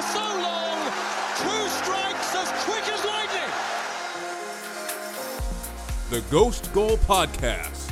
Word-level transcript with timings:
For 0.00 0.12
so 0.12 0.20
long. 0.20 0.78
Two 1.36 1.68
strikes 1.68 2.34
as 2.34 2.48
quick 2.64 2.88
as 2.88 3.04
lightning. 3.04 3.50
The 6.10 6.20
Ghost 6.30 6.72
Goal 6.72 6.96
Podcast. 6.98 7.88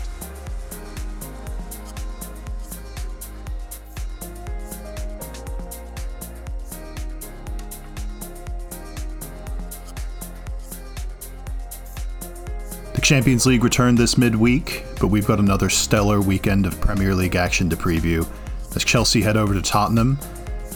The 12.95 13.01
Champions 13.03 13.47
League 13.47 13.63
returned 13.65 13.99
this 13.99 14.19
midweek, 14.19 14.85
but 15.01 15.09
we've 15.09 15.27
got 15.27 15.39
another 15.39 15.69
stellar 15.69 16.21
weekend 16.21 16.67
of 16.67 16.81
Premier 16.81 17.15
League 17.15 17.37
action 17.37 17.71
to 17.71 17.77
preview 17.77 18.27
as 18.75 18.85
Chelsea 18.85 19.23
head 19.23 19.37
over 19.37 19.55
to 19.55 19.63
Tottenham, 19.63 20.19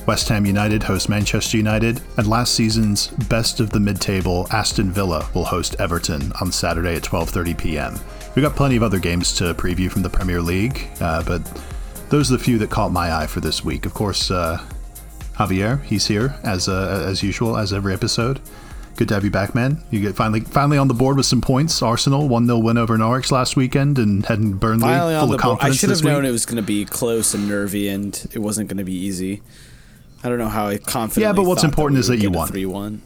West 0.06 0.28
Ham 0.28 0.45
United 0.45 0.83
host 0.83 1.08
Manchester 1.08 1.56
United, 1.56 2.00
and 2.17 2.27
last 2.27 2.55
season's 2.55 3.08
best 3.28 3.61
of 3.61 3.70
the 3.70 3.78
mid-table 3.78 4.48
Aston 4.50 4.91
Villa 4.91 5.28
will 5.33 5.45
host 5.45 5.77
Everton 5.78 6.33
on 6.41 6.50
Saturday 6.50 6.97
at 6.97 7.03
12:30 7.03 7.56
p.m. 7.56 7.98
We've 8.34 8.42
got 8.42 8.56
plenty 8.56 8.77
of 8.77 8.83
other 8.83 8.98
games 8.98 9.33
to 9.34 9.55
preview 9.55 9.91
from 9.91 10.03
the 10.03 10.11
Premier 10.11 10.41
League, 10.41 10.89
uh, 11.00 11.23
but 11.23 11.42
those 12.08 12.30
are 12.30 12.36
the 12.36 12.42
few 12.42 12.58
that 12.58 12.70
caught 12.70 12.91
my 12.91 13.14
eye 13.14 13.27
for 13.27 13.41
this 13.41 13.64
week. 13.64 13.86
Of 13.86 13.95
course, 13.95 14.30
uh, 14.30 14.58
Javier, 15.34 15.83
he's 15.84 16.06
here 16.06 16.34
as 16.42 16.69
uh, 16.69 17.05
as 17.06 17.23
usual, 17.23 17.56
as 17.56 17.73
every 17.73 17.95
episode. 17.95 18.41
Good 18.97 19.08
to 19.08 19.14
have 19.14 19.25
you 19.25 19.30
back, 19.30 19.55
man. 19.55 19.83
You 19.91 20.00
get 20.00 20.17
finally 20.17 20.41
finally 20.41 20.78
on 20.78 20.89
the 20.89 20.95
board 20.95 21.17
with 21.17 21.27
some 21.27 21.41
points. 21.41 21.80
Arsenal 21.80 22.28
one 22.28 22.47
0 22.47 22.58
win 22.58 22.77
over 22.77 22.98
Norwich 22.98 23.30
last 23.30 23.56
weekend, 23.56 23.98
and 23.98 24.27
heading 24.27 24.55
Burnley 24.55 24.89
Finally 24.89 25.14
full 25.14 25.23
on 25.23 25.28
the 25.28 25.36
of 25.36 25.42
board. 25.42 25.58
I 25.61 25.70
should 25.70 25.91
have 25.91 26.03
known 26.03 26.23
week. 26.23 26.28
it 26.28 26.33
was 26.33 26.45
going 26.45 26.56
to 26.56 26.62
be 26.62 26.84
close 26.84 27.34
and 27.34 27.48
nervy, 27.48 27.89
and 27.89 28.27
it 28.33 28.41
wasn't 28.41 28.69
going 28.69 28.78
to 28.78 28.84
be 28.84 28.95
easy. 28.95 29.42
I 30.25 30.28
don't 30.28 30.39
know 30.39 30.48
how 30.48 30.69
I 30.69 30.78
confidently. 30.78 31.23
Yeah, 31.23 31.33
but 31.33 31.45
what's 31.45 31.65
important 31.65 31.98
is 31.98 32.06
that 32.09 32.19
you 32.19 32.31
won. 32.31 33.03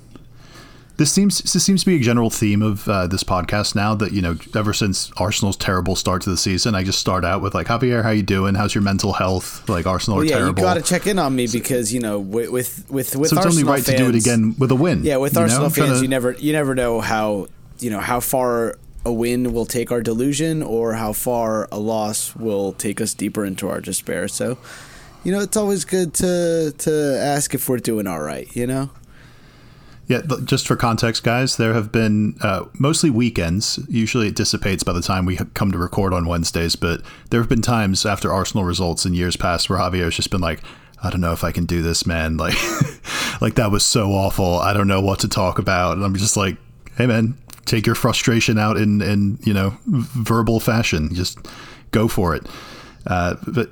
This 0.98 1.12
seems 1.12 1.40
this 1.52 1.62
seems 1.62 1.80
to 1.80 1.86
be 1.86 1.96
a 1.96 2.00
general 2.00 2.30
theme 2.30 2.62
of 2.62 2.88
uh, 2.88 3.06
this 3.06 3.22
podcast 3.22 3.74
now. 3.74 3.94
That 3.94 4.12
you 4.12 4.22
know, 4.22 4.36
ever 4.54 4.72
since 4.72 5.12
Arsenal's 5.18 5.56
terrible 5.56 5.94
start 5.94 6.22
to 6.22 6.30
the 6.30 6.38
season, 6.38 6.74
I 6.74 6.84
just 6.84 6.98
start 6.98 7.22
out 7.22 7.42
with 7.42 7.54
like 7.54 7.66
Javier, 7.66 8.02
how 8.02 8.10
you 8.10 8.22
doing? 8.22 8.54
How's 8.54 8.74
your 8.74 8.80
mental 8.80 9.12
health? 9.12 9.68
Like 9.68 9.86
Arsenal 9.86 10.16
Well, 10.18 10.26
are 10.26 10.28
yeah, 10.30 10.38
terrible. 10.38 10.60
you 10.60 10.64
got 10.66 10.74
to 10.74 10.82
check 10.82 11.06
in 11.06 11.18
on 11.18 11.36
me 11.36 11.48
because 11.48 11.92
you 11.92 12.00
know 12.00 12.18
with 12.18 12.50
with 12.50 12.90
with, 12.90 13.14
with 13.14 13.28
so 13.28 13.36
it's 13.36 13.44
Arsenal 13.44 13.52
only 13.52 13.64
right 13.64 13.84
fans, 13.84 13.98
to 13.98 14.04
do 14.04 14.08
it 14.08 14.14
again 14.14 14.54
with 14.58 14.70
a 14.70 14.74
win. 14.74 15.04
Yeah, 15.04 15.18
with 15.18 15.34
know? 15.34 15.42
Arsenal 15.42 15.66
I'm 15.66 15.70
fans, 15.72 15.98
to- 15.98 16.02
you 16.02 16.08
never 16.08 16.32
you 16.32 16.52
never 16.54 16.74
know 16.74 17.02
how 17.02 17.48
you 17.78 17.90
know 17.90 18.00
how 18.00 18.20
far 18.20 18.78
a 19.04 19.12
win 19.12 19.52
will 19.52 19.66
take 19.66 19.92
our 19.92 20.00
delusion 20.00 20.62
or 20.62 20.94
how 20.94 21.12
far 21.12 21.68
a 21.70 21.78
loss 21.78 22.34
will 22.34 22.72
take 22.72 23.02
us 23.02 23.12
deeper 23.12 23.44
into 23.44 23.68
our 23.68 23.82
despair. 23.82 24.28
So, 24.28 24.56
you 25.26 25.32
know, 25.32 25.40
it's 25.40 25.56
always 25.56 25.84
good 25.84 26.14
to 26.14 26.72
to 26.78 27.18
ask 27.20 27.52
if 27.52 27.68
we're 27.68 27.78
doing 27.78 28.06
all 28.06 28.20
right. 28.20 28.48
You 28.54 28.68
know. 28.68 28.90
Yeah, 30.06 30.22
just 30.44 30.68
for 30.68 30.76
context, 30.76 31.24
guys, 31.24 31.56
there 31.56 31.74
have 31.74 31.90
been 31.90 32.36
uh, 32.40 32.66
mostly 32.78 33.10
weekends. 33.10 33.80
Usually 33.88 34.28
it 34.28 34.36
dissipates 34.36 34.84
by 34.84 34.92
the 34.92 35.02
time 35.02 35.26
we 35.26 35.36
come 35.54 35.72
to 35.72 35.78
record 35.78 36.14
on 36.14 36.28
Wednesdays, 36.28 36.76
but 36.76 37.02
there 37.30 37.40
have 37.40 37.48
been 37.48 37.60
times 37.60 38.06
after 38.06 38.32
Arsenal 38.32 38.62
results 38.62 39.04
in 39.04 39.14
years 39.14 39.36
past 39.36 39.68
where 39.68 39.80
Javier's 39.80 40.14
just 40.14 40.30
been 40.30 40.40
like, 40.40 40.62
I 41.02 41.10
don't 41.10 41.20
know 41.20 41.32
if 41.32 41.42
I 41.42 41.50
can 41.50 41.66
do 41.66 41.82
this, 41.82 42.06
man. 42.06 42.36
Like, 42.40 42.54
like 43.42 43.54
that 43.56 43.72
was 43.72 43.84
so 43.84 44.12
awful. 44.12 44.60
I 44.60 44.72
don't 44.72 44.86
know 44.86 45.00
what 45.00 45.18
to 45.20 45.28
talk 45.28 45.58
about. 45.58 45.96
And 45.96 46.06
I'm 46.06 46.14
just 46.14 46.36
like, 46.36 46.56
hey, 46.96 47.06
man, 47.06 47.36
take 47.64 47.84
your 47.84 47.96
frustration 47.96 48.58
out 48.58 48.76
in, 48.76 49.02
in 49.02 49.40
you 49.42 49.52
know, 49.52 49.76
verbal 49.86 50.60
fashion. 50.60 51.12
Just 51.12 51.36
go 51.90 52.06
for 52.06 52.36
it. 52.36 52.46
Uh, 53.08 53.34
but 53.48 53.70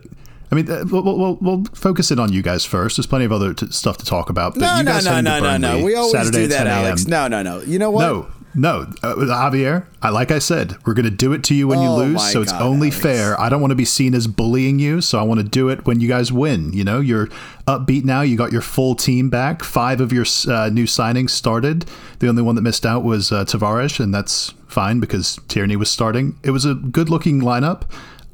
I 0.55 0.63
mean, 0.63 0.71
uh, 0.71 0.85
we'll, 0.89 1.03
we'll, 1.03 1.35
we'll 1.41 1.65
focus 1.75 2.11
it 2.11 2.19
on 2.21 2.33
you 2.33 2.41
guys 2.43 2.65
first. 2.65 2.97
There's 2.97 3.07
plenty 3.07 3.25
of 3.25 3.33
other 3.33 3.55
t- 3.55 3.67
stuff 3.71 3.97
to 3.99 4.05
talk 4.05 4.31
about. 4.31 4.55
But 4.55 4.61
No, 4.61 4.77
you 4.77 4.83
no, 4.85 4.93
guys 4.93 5.05
no, 5.05 5.17
to 5.17 5.23
no, 5.23 5.41
no, 5.41 5.57
no. 5.57 5.85
We 5.85 5.95
always 5.97 6.13
Saturday 6.13 6.39
do 6.43 6.47
that, 6.49 6.67
Alex. 6.67 7.07
No, 7.07 7.27
no, 7.29 7.43
no. 7.43 7.61
You 7.63 7.79
know 7.79 7.91
what? 7.91 8.03
No, 8.03 8.29
no, 8.55 8.83
uh, 9.03 9.17
Javier. 9.17 9.85
I 10.01 10.11
like 10.11 10.31
I 10.31 10.39
said, 10.39 10.77
we're 10.87 10.95
gonna 10.95 11.11
do 11.11 11.33
it 11.33 11.43
to 11.45 11.55
you 11.57 11.67
when 11.67 11.81
you 11.81 11.89
Oh 11.89 11.97
lose. 11.97 12.15
my 12.15 12.31
So 12.31 12.41
it's 12.41 12.53
God, 12.53 12.63
only 12.63 12.89
Alex. 12.89 13.03
fair. 13.03 13.41
I 13.41 13.49
don't 13.49 13.61
want 13.61 13.73
to 13.73 13.75
be 13.77 13.85
seen 13.85 14.15
as 14.15 14.29
bullying 14.29 14.79
you, 14.79 15.01
so 15.01 15.19
I 15.19 15.23
want 15.25 15.41
to 15.41 15.45
do 15.45 15.69
it 15.71 15.87
when 15.87 15.99
you 16.01 16.07
guys 16.07 16.31
win. 16.33 16.73
You 16.73 16.85
know, 16.85 17.01
you're 17.01 17.27
upbeat 17.67 18.05
now. 18.05 18.21
You 18.21 18.37
got 18.37 18.53
your 18.53 18.61
full 18.63 18.95
team 18.95 19.29
back. 19.29 19.65
Five 19.65 20.01
of 20.01 20.13
your 20.13 20.25
uh, 20.49 20.69
new 20.69 20.85
signings 20.85 21.31
started. 21.31 21.85
The 22.21 22.29
only 22.29 22.43
one 22.43 22.55
that 22.55 22.63
missed 22.63 22.87
out 22.87 23.03
was 23.03 23.33
uh, 23.33 23.45
Tavares, 23.45 23.99
and 23.99 24.15
that's 24.15 24.51
fine 24.69 25.01
because 25.01 25.41
Tierney 25.49 25.75
was 25.75 25.91
starting. 25.91 26.39
It 26.45 26.51
was 26.53 26.65
a 26.65 26.75
good-looking 26.75 27.41
lineup. 27.41 27.83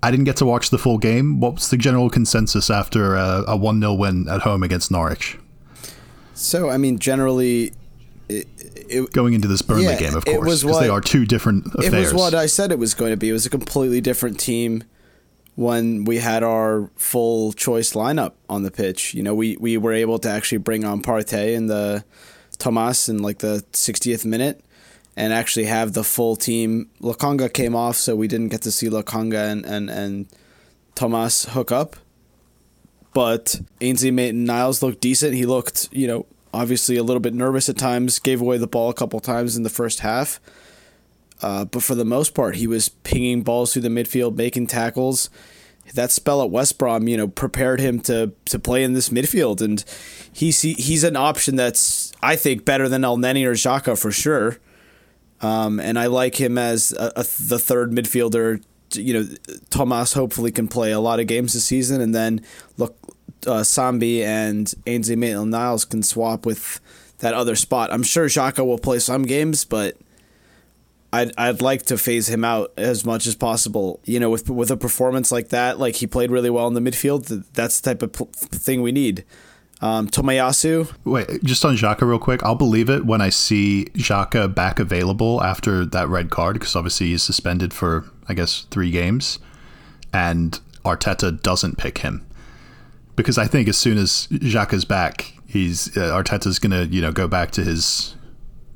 I 0.03 0.11
didn't 0.11 0.25
get 0.25 0.37
to 0.37 0.47
watch 0.47 0.71
the 0.71 0.79
full 0.79 0.99
game. 0.99 1.41
What's 1.41 1.69
the 1.69 1.77
general 1.77 2.09
consensus 2.09 2.71
after 2.71 3.17
uh, 3.17 3.45
a 3.47 3.57
one 3.57 3.81
0 3.81 3.95
win 3.95 4.29
at 4.29 4.43
home 4.43 4.63
against 4.63 4.91
Norwich? 4.91 5.39
So, 6.35 6.71
I 6.71 6.79
mean, 6.79 6.99
generally, 6.99 7.73
it, 8.29 8.49
it, 8.89 9.13
Going 9.13 9.35
into 9.35 9.49
this 9.49 9.61
Burnley 9.63 9.85
Yeah, 9.85 9.99
game, 9.99 10.17
of 10.17 10.25
course, 10.25 10.63
because 10.63 10.81
they 10.81 10.89
are 10.89 11.01
two 11.01 11.27
different 11.27 11.67
affairs. 11.75 11.93
it 11.93 11.99
was 11.99 12.15
what 12.15 12.35
I 12.35 12.47
said 12.47 12.73
it 12.73 12.79
was 12.79 12.95
going 12.95 13.11
to 13.11 13.17
be. 13.17 13.29
It 13.29 13.33
was 13.33 13.45
a 13.45 13.51
completely 13.51 14.01
different 14.01 14.41
team 14.41 14.85
when 15.57 16.05
we 16.05 16.19
had 16.19 16.43
our 16.43 16.91
full 16.97 17.53
choice 17.53 17.93
lineup 17.93 18.33
on 18.49 18.63
the 18.63 18.71
pitch. 18.71 19.13
You 19.13 19.23
know, 19.23 19.35
we, 19.35 19.57
we 19.59 19.77
were 19.77 19.93
able 19.93 20.19
to 20.21 20.31
actually 20.31 20.59
bring 20.59 20.85
on 20.85 21.03
Partey 21.03 21.55
in 21.55 21.67
the 21.67 22.05
Tomas 22.57 23.09
in 23.09 23.19
like 23.19 23.39
the 23.39 23.65
60th 23.73 24.25
minute 24.25 24.65
and 25.21 25.35
actually 25.35 25.67
have 25.67 25.93
the 25.93 26.03
full 26.03 26.35
team. 26.35 26.89
Lokonga 27.03 27.53
came 27.53 27.77
off, 27.77 27.97
so 27.97 28.17
we 28.17 28.27
didn't 28.27 28.49
get 28.49 28.63
to 28.63 28.73
see 28.73 28.89
Lokonga 28.89 29.53
and, 29.53 29.67
and, 29.67 29.91
and 29.91 30.27
Tomas 30.95 31.45
hook 31.45 31.71
up. 31.71 31.97
But 33.13 33.61
Ainsley 33.83 34.11
Maitland 34.11 34.47
Niles 34.47 34.83
looked 34.83 35.03
decent. 35.03 35.35
He 35.35 35.45
looked, 35.45 35.91
you 35.93 36.07
know, 36.07 36.27
obviously 36.55 36.97
a 36.97 37.03
little 37.03 37.21
bit 37.21 37.35
nervous 37.35 37.69
at 37.69 37.77
times, 37.77 38.19
gave 38.19 38.41
away 38.41 38.57
the 38.57 38.67
ball 38.67 38.89
a 38.89 38.95
couple 38.95 39.21
times 39.21 39.59
in 39.59 39.63
the 39.63 39.69
first 39.69 40.01
half. 40.01 40.41
Uh, 41.43 41.67
but 41.67 41.83
for 41.83 41.95
the 41.95 42.05
most 42.05 42.35
part, 42.35 42.57
he 42.57 42.67
was 42.67 42.89
pinging 42.89 43.43
balls 43.43 43.75
through 43.75 43.83
the 43.83 43.89
midfield, 43.89 44.37
making 44.37 44.69
tackles. 44.69 45.29
That 45.93 46.13
spell 46.13 46.43
at 46.43 46.51
West 46.51 46.79
Brom, 46.79 47.09
you 47.09 47.17
know, 47.17 47.29
prepared 47.29 47.81
him 47.81 48.01
to 48.03 48.33
to 48.45 48.59
play 48.61 48.85
in 48.85 48.93
this 48.93 49.09
midfield, 49.09 49.61
and 49.61 49.85
he's 50.33 50.63
he, 50.63 50.75
he's 50.75 51.03
an 51.03 51.17
option 51.17 51.57
that's 51.57 52.13
I 52.23 52.37
think 52.37 52.65
better 52.65 52.89
than 52.89 53.03
Elneny 53.03 53.45
or 53.45 53.55
Xhaka 53.55 54.01
for 54.01 54.13
sure. 54.13 54.59
Um, 55.43 55.81
and 55.81 55.99
I 55.99 56.07
like 56.07 56.41
him 56.41 56.59
as 56.59 56.93
a, 56.93 57.13
a, 57.17 57.23
the 57.23 57.59
third 57.59 57.93
midfielder. 57.93 58.63
You 58.95 59.15
know, 59.15 59.29
Tomas 59.71 60.13
hopefully 60.13 60.51
can 60.51 60.69
play 60.69 60.93
a 60.93 61.01
lot 61.01 61.21
of 61.21 61.27
games 61.27 61.55
this 61.55 61.65
season, 61.65 62.01
and 62.01 62.15
then 62.15 62.45
look, 62.77 62.97
uh, 63.47 63.61
Sambi 63.61 64.23
and 64.23 64.73
Ainsley 64.87 65.17
Maitland-Niles 65.17 65.85
can 65.85 66.03
swap 66.03 66.45
with 66.45 66.81
that 67.19 67.35
other 67.35 67.55
spot. 67.55 67.93
I'm 67.93 68.03
sure 68.03 68.27
Xhaka 68.27 68.67
will 68.67 68.79
play 68.79 68.99
some 68.99 69.23
games, 69.23 69.65
but 69.65 69.97
I'd 71.13 71.33
I'd 71.39 71.63
like 71.63 71.85
to 71.85 71.99
phase 71.99 72.29
him 72.29 72.45
out 72.45 72.73
as 72.77 73.05
much 73.05 73.27
as 73.27 73.35
possible. 73.35 74.01
You 74.05 74.21
know, 74.21 74.31
with 74.31 74.51
with 74.51 74.71
a 74.71 74.77
performance 74.77 75.33
like 75.33 75.49
that, 75.49 75.79
like 75.79 75.97
he 75.97 76.07
played 76.07 76.31
really 76.31 76.51
well 76.51 76.67
in 76.69 76.75
the 76.75 76.81
midfield. 76.81 77.45
That's 77.53 77.81
the 77.81 77.91
type 77.91 78.03
of 78.03 78.13
pl- 78.13 78.31
thing 78.35 78.83
we 78.83 78.93
need. 78.93 79.25
Um, 79.83 80.09
Tomiyasu, 80.09 80.93
Wait, 81.05 81.43
just 81.43 81.65
on 81.65 81.75
Xhaka 81.75 82.03
real 82.03 82.19
quick. 82.19 82.43
I'll 82.43 82.55
believe 82.55 82.91
it 82.91 83.07
when 83.07 83.23
I 83.23 83.31
see 83.31 83.87
Xhaka 83.95 84.55
back 84.55 84.79
available 84.79 85.43
after 85.43 85.87
that 85.87 86.07
red 86.09 86.29
card 86.29 86.55
because 86.55 86.77
obviously 86.77 87.09
he's 87.09 87.23
suspended 87.23 87.73
for 87.73 88.05
I 88.29 88.35
guess 88.35 88.67
three 88.71 88.91
games, 88.91 89.39
and 90.13 90.61
Arteta 90.85 91.41
doesn't 91.41 91.79
pick 91.79 91.99
him 91.99 92.27
because 93.17 93.39
I 93.39 93.47
think 93.47 93.69
as 93.69 93.79
soon 93.79 93.97
as 93.97 94.29
Xhaka's 94.31 94.85
back, 94.85 95.33
he's 95.47 95.97
uh, 95.97 96.13
Arteta's 96.15 96.59
gonna 96.59 96.83
you 96.83 97.01
know 97.01 97.13
go 97.13 97.27
back 97.27 97.51
to 97.53 97.65
his 97.65 98.17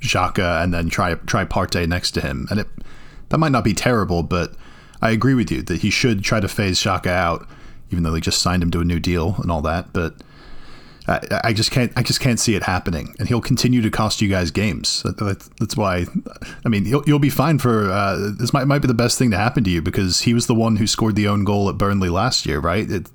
Xhaka 0.00 0.62
and 0.62 0.72
then 0.72 0.88
try 0.88 1.14
try 1.14 1.44
Partey 1.44 1.86
next 1.86 2.12
to 2.12 2.22
him, 2.22 2.46
and 2.50 2.60
it 2.60 2.68
that 3.28 3.36
might 3.36 3.52
not 3.52 3.64
be 3.64 3.74
terrible, 3.74 4.22
but 4.22 4.54
I 5.02 5.10
agree 5.10 5.34
with 5.34 5.50
you 5.50 5.60
that 5.62 5.82
he 5.82 5.90
should 5.90 6.24
try 6.24 6.40
to 6.40 6.48
phase 6.48 6.78
Xhaka 6.78 7.08
out, 7.08 7.46
even 7.90 8.04
though 8.04 8.10
they 8.10 8.20
just 8.20 8.40
signed 8.40 8.62
him 8.62 8.70
to 8.70 8.80
a 8.80 8.84
new 8.84 9.00
deal 9.00 9.36
and 9.42 9.50
all 9.50 9.60
that, 9.60 9.92
but. 9.92 10.14
I, 11.06 11.40
I 11.44 11.52
just 11.52 11.70
can't. 11.70 11.92
I 11.96 12.02
just 12.02 12.20
can't 12.20 12.40
see 12.40 12.54
it 12.54 12.62
happening, 12.62 13.14
and 13.18 13.28
he'll 13.28 13.40
continue 13.40 13.82
to 13.82 13.90
cost 13.90 14.22
you 14.22 14.28
guys 14.28 14.50
games. 14.50 15.02
That, 15.02 15.18
that, 15.18 15.48
that's 15.58 15.76
why. 15.76 16.06
I 16.64 16.68
mean, 16.68 16.86
you'll, 16.86 17.04
you'll 17.06 17.18
be 17.18 17.30
fine 17.30 17.58
for 17.58 17.90
uh, 17.90 18.30
this. 18.38 18.52
Might 18.52 18.66
might 18.66 18.80
be 18.80 18.88
the 18.88 18.94
best 18.94 19.18
thing 19.18 19.30
to 19.30 19.36
happen 19.36 19.64
to 19.64 19.70
you 19.70 19.82
because 19.82 20.22
he 20.22 20.32
was 20.32 20.46
the 20.46 20.54
one 20.54 20.76
who 20.76 20.86
scored 20.86 21.16
the 21.16 21.28
own 21.28 21.44
goal 21.44 21.68
at 21.68 21.76
Burnley 21.76 22.08
last 22.08 22.46
year, 22.46 22.58
right? 22.58 22.90
It, 22.90 23.08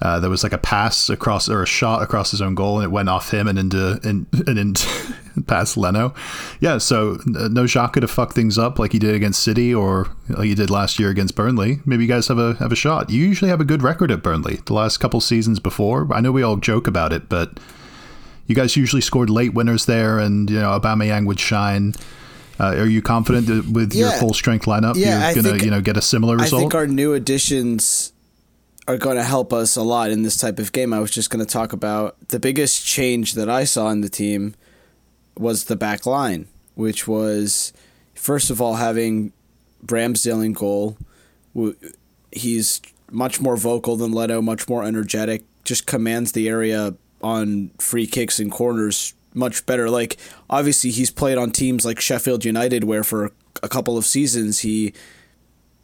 Uh, 0.00 0.20
there 0.20 0.30
was 0.30 0.44
like 0.44 0.52
a 0.52 0.58
pass 0.58 1.08
across 1.10 1.48
or 1.48 1.62
a 1.62 1.66
shot 1.66 2.02
across 2.02 2.30
his 2.30 2.40
own 2.40 2.54
goal, 2.54 2.76
and 2.78 2.84
it 2.84 2.90
went 2.90 3.08
off 3.08 3.32
him 3.32 3.48
and 3.48 3.58
into 3.58 3.98
and, 4.04 4.26
and 4.46 4.56
into 4.58 4.86
past 5.48 5.76
Leno. 5.76 6.14
Yeah, 6.60 6.78
so 6.78 7.18
no 7.26 7.64
Xhaka 7.64 8.00
to 8.00 8.06
fuck 8.08 8.32
things 8.32 8.58
up 8.58 8.78
like 8.78 8.92
he 8.92 9.00
did 9.00 9.14
against 9.16 9.42
City 9.42 9.74
or 9.74 10.06
like 10.28 10.46
he 10.46 10.54
did 10.54 10.70
last 10.70 11.00
year 11.00 11.10
against 11.10 11.34
Burnley. 11.34 11.80
Maybe 11.84 12.04
you 12.04 12.08
guys 12.08 12.28
have 12.28 12.38
a 12.38 12.54
have 12.54 12.70
a 12.70 12.76
shot. 12.76 13.10
You 13.10 13.24
usually 13.24 13.50
have 13.50 13.60
a 13.60 13.64
good 13.64 13.82
record 13.82 14.12
at 14.12 14.22
Burnley. 14.22 14.60
The 14.66 14.74
last 14.74 14.98
couple 14.98 15.20
seasons 15.20 15.58
before, 15.58 16.06
I 16.14 16.20
know 16.20 16.30
we 16.30 16.42
all 16.42 16.56
joke 16.58 16.86
about 16.86 17.12
it, 17.12 17.28
but 17.28 17.58
you 18.46 18.54
guys 18.54 18.76
usually 18.76 19.02
scored 19.02 19.30
late 19.30 19.52
winners 19.52 19.86
there, 19.86 20.18
and 20.20 20.48
you 20.48 20.60
know 20.60 20.78
Aubameyang 20.78 21.26
would 21.26 21.40
shine. 21.40 21.94
Uh, 22.60 22.74
are 22.76 22.86
you 22.86 23.02
confident 23.02 23.46
that 23.46 23.68
with 23.68 23.94
your 23.94 24.10
full 24.12 24.32
strength 24.34 24.66
lineup, 24.66 24.94
Yeah, 24.96 25.26
you're 25.32 25.42
gonna 25.42 25.50
think- 25.54 25.64
you 25.64 25.70
know 25.72 25.80
get 25.80 25.96
a 25.96 26.02
similar 26.02 26.36
result? 26.36 26.60
I 26.60 26.62
think 26.62 26.74
our 26.76 26.86
new 26.86 27.14
additions 27.14 28.12
are 28.88 28.96
going 28.96 29.16
to 29.16 29.22
help 29.22 29.52
us 29.52 29.76
a 29.76 29.82
lot 29.82 30.10
in 30.10 30.22
this 30.22 30.38
type 30.38 30.58
of 30.58 30.72
game. 30.72 30.94
I 30.94 30.98
was 30.98 31.10
just 31.10 31.28
going 31.28 31.44
to 31.44 31.52
talk 31.52 31.74
about 31.74 32.16
the 32.28 32.40
biggest 32.40 32.84
change 32.84 33.34
that 33.34 33.48
I 33.48 33.64
saw 33.64 33.90
in 33.90 34.00
the 34.00 34.08
team 34.08 34.54
was 35.36 35.64
the 35.64 35.76
back 35.76 36.06
line, 36.06 36.48
which 36.74 37.06
was 37.06 37.74
first 38.14 38.48
of 38.48 38.62
all 38.62 38.76
having 38.76 39.34
Ramsdale 39.84 40.44
in 40.44 40.54
goal. 40.54 40.96
He's 42.32 42.80
much 43.10 43.42
more 43.42 43.58
vocal 43.58 43.96
than 43.96 44.10
Leno, 44.10 44.40
much 44.40 44.68
more 44.70 44.82
energetic, 44.82 45.44
just 45.64 45.86
commands 45.86 46.32
the 46.32 46.48
area 46.48 46.94
on 47.22 47.70
free 47.78 48.06
kicks 48.06 48.38
and 48.38 48.50
corners 48.50 49.12
much 49.34 49.66
better. 49.66 49.90
Like 49.90 50.16
obviously 50.48 50.90
he's 50.90 51.10
played 51.10 51.36
on 51.36 51.50
teams 51.50 51.84
like 51.84 52.00
Sheffield 52.00 52.42
United 52.46 52.84
where 52.84 53.04
for 53.04 53.32
a 53.62 53.68
couple 53.68 53.98
of 53.98 54.06
seasons 54.06 54.60
he 54.60 54.94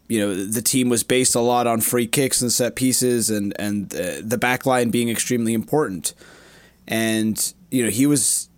you 0.08 0.20
know 0.20 0.34
the 0.34 0.62
team 0.62 0.88
was 0.88 1.02
based 1.02 1.34
a 1.34 1.40
lot 1.40 1.66
on 1.66 1.80
free 1.80 2.06
kicks 2.06 2.42
and 2.42 2.52
set 2.52 2.76
pieces 2.76 3.30
and 3.30 3.54
and 3.58 3.94
uh, 3.94 4.16
the 4.22 4.38
back 4.38 4.66
line 4.66 4.90
being 4.90 5.08
extremely 5.08 5.54
important. 5.54 6.14
And 6.86 7.54
you 7.70 7.84
know 7.84 7.90
he 7.90 8.06
was 8.06 8.48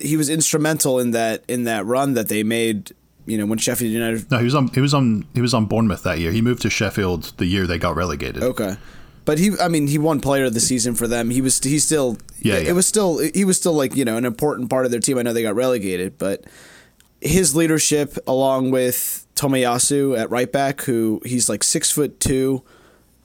he 0.00 0.16
was 0.16 0.28
instrumental 0.28 0.98
in 0.98 1.12
that 1.12 1.42
in 1.48 1.64
that 1.64 1.86
run 1.86 2.14
that 2.14 2.28
they 2.28 2.42
made 2.42 2.92
you 3.26 3.38
know 3.38 3.46
when 3.46 3.58
Sheffield 3.58 3.92
United 3.92 4.30
no, 4.30 4.38
he 4.38 4.44
was 4.44 4.54
on 4.54 4.68
he 4.68 4.80
was 4.80 4.94
on 4.94 5.26
he 5.34 5.40
was 5.40 5.54
on 5.54 5.66
Bournemouth 5.66 6.02
that 6.02 6.18
year. 6.18 6.32
He 6.32 6.42
moved 6.42 6.62
to 6.62 6.70
Sheffield 6.70 7.32
the 7.38 7.46
year 7.46 7.66
they 7.66 7.78
got 7.78 7.96
relegated. 7.96 8.42
okay. 8.42 8.76
But 9.24 9.38
he 9.38 9.52
I 9.60 9.68
mean 9.68 9.86
he 9.86 9.98
won 9.98 10.20
player 10.20 10.44
of 10.44 10.54
the 10.54 10.60
season 10.60 10.94
for 10.94 11.06
them. 11.06 11.30
He 11.30 11.40
was 11.40 11.58
he 11.62 11.78
still 11.78 12.18
Yeah, 12.40 12.56
it 12.56 12.72
was 12.72 12.86
still 12.86 13.18
he 13.18 13.44
was 13.44 13.56
still 13.56 13.74
like 13.74 13.96
you 13.96 14.04
know 14.04 14.16
an 14.16 14.24
important 14.24 14.68
part 14.68 14.84
of 14.84 14.90
their 14.90 15.00
team. 15.00 15.16
I 15.16 15.22
know 15.22 15.32
they 15.32 15.42
got 15.42 15.54
relegated 15.54 16.18
but 16.18 16.44
his 17.20 17.54
leadership 17.54 18.18
along 18.26 18.72
with 18.72 19.21
Tomiyasu 19.36 20.18
at 20.18 20.30
right 20.30 20.50
back 20.50 20.82
who 20.82 21.20
he's 21.24 21.48
like 21.48 21.62
six 21.64 21.90
foot 21.90 22.20
two 22.20 22.62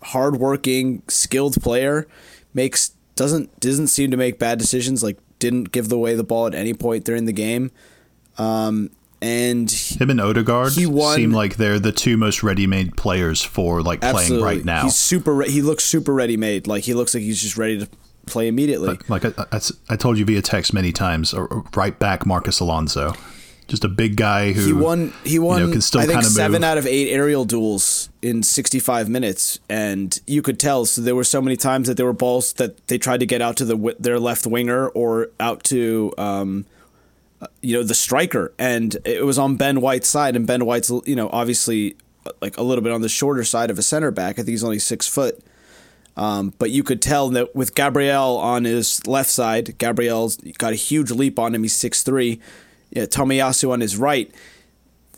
hardworking, 0.04 1.04
skilled 1.07 1.62
player, 1.62 2.07
makes 2.54 2.92
doesn't 3.15 3.59
doesn't 3.59 3.88
seem 3.88 4.12
to 4.12 4.18
make 4.18 4.39
bad 4.39 4.57
decisions. 4.57 5.04
Like 5.04 5.18
didn't 5.39 5.71
give 5.71 5.92
away 5.92 6.15
the 6.15 6.24
ball 6.24 6.48
at 6.48 6.56
any 6.56 6.74
point 6.74 7.04
during 7.04 7.25
the 7.25 7.33
game, 7.33 7.71
um, 8.38 8.89
and 9.21 9.69
Him 9.71 10.09
and 10.09 10.21
Odegaard 10.21 10.74
He 10.74 10.86
won- 10.86 11.15
seem 11.15 11.31
like 11.31 11.57
they're 11.57 11.80
the 11.80 11.92
two 11.92 12.18
most 12.18 12.44
ready-made 12.44 12.95
players 12.98 13.42
for 13.44 13.81
like 13.81 14.01
playing 14.01 14.42
right 14.42 14.63
now. 14.63 14.83
he's 14.83 14.95
super. 14.95 15.33
re- 15.33 15.50
He 15.51 15.62
looks 15.62 15.83
super 15.83 16.13
ready 16.13 16.38
made. 16.38 16.68
Like 16.68 16.83
he 16.83 16.94
looks 16.94 17.13
like 17.13 17.24
he's 17.24 17.42
just 17.42 17.57
ready 17.57 17.80
to 17.80 17.88
play 18.25 18.48
immediately. 18.48 18.98
like 19.10 19.25
I, 19.25 19.31
I, 19.51 19.60
I 19.89 19.95
told 19.95 20.18
you 20.18 20.25
via 20.25 20.42
text 20.42 20.74
many 20.74 20.92
times, 20.92 21.33
or- 21.33 21.48
or 21.48 21.63
right 21.75 21.98
back 21.98 22.25
Marcos 22.25 22.60
Alonso, 22.60 23.13
just 23.68 23.84
a 23.84 23.90
big 23.90 24.16
guy 24.16 24.54
who 24.54 24.66
he 24.66 24.74
won. 24.74 25.14
He 25.24 25.40
won. 25.40 25.60
you 25.60 25.68
know, 25.68 25.72
can 25.74 25.81
still 25.81 26.02
I 26.02 26.06
think 26.06 26.16
kind 26.16 26.25
of 26.25 26.31
seven 26.31 26.62
move. 26.62 26.64
out 26.64 26.78
of 26.78 26.88
eight 26.88 27.12
aerial 27.12 27.46
duels 27.46 28.10
in 28.22 28.44
65 28.44 29.10
minutes, 29.10 29.60
and 29.69 30.19
you 30.25 30.42
could 30.42 30.60
tell. 30.60 30.86
So 30.86 31.02
there 31.02 31.16
were 31.16 31.24
so 31.24 31.42
many 31.42 31.58
times 31.58 31.88
that 31.88 31.98
there 31.98 32.06
were 32.06 32.14
balls 32.14 32.54
that 32.54 32.88
they 32.88 32.98
tried 32.98 33.19
to 33.19 33.25
get 33.25 33.42
out 33.42 33.58
to 33.58 33.66
the 33.66 33.96
their 34.00 34.19
left 34.19 34.48
winger 34.48 34.88
or 34.90 35.30
out 35.40 35.64
to. 35.66 36.14
Um, 36.18 36.66
you 37.62 37.78
know 37.78 37.84
the 37.84 37.94
striker, 37.94 38.52
and 38.58 38.98
it 39.06 39.24
was 39.24 39.38
on 39.38 39.58
Ben 39.58 39.80
White's 39.80 40.08
side, 40.08 40.36
and 40.36 40.48
Ben 40.48 40.66
White's 40.66 40.92
you 41.06 41.16
know 41.16 41.30
obviously 41.31 41.96
like 42.42 42.58
a 42.58 42.63
little 42.63 42.84
bit 42.84 42.92
on 42.92 43.02
the 43.02 43.10
shorter 43.10 43.44
side 43.44 43.70
of 43.70 43.78
a 43.78 43.84
center 43.84 44.10
back. 44.10 44.34
I 44.34 44.36
think 44.38 44.50
he's 44.50 44.63
only 44.63 44.80
six 44.80 45.08
foot, 45.08 45.40
um, 46.16 46.54
but 46.58 46.72
you 46.72 46.81
could 46.84 47.00
tell 47.02 47.30
that 47.30 47.56
with 47.56 47.75
Gabriel 47.75 48.38
on 48.38 48.63
his 48.63 49.06
left 49.06 49.30
side, 49.30 49.78
Gabriel's 49.78 50.38
got 50.58 50.74
a 50.74 50.75
huge 50.75 51.12
leap 51.12 51.38
on 51.38 51.54
him. 51.54 51.62
He's 51.62 51.75
six 51.75 52.02
three. 52.02 52.40
Yeah, 52.89 53.06
Tomiyasu 53.06 53.72
on 53.72 53.81
his 53.81 53.98
right. 53.98 54.34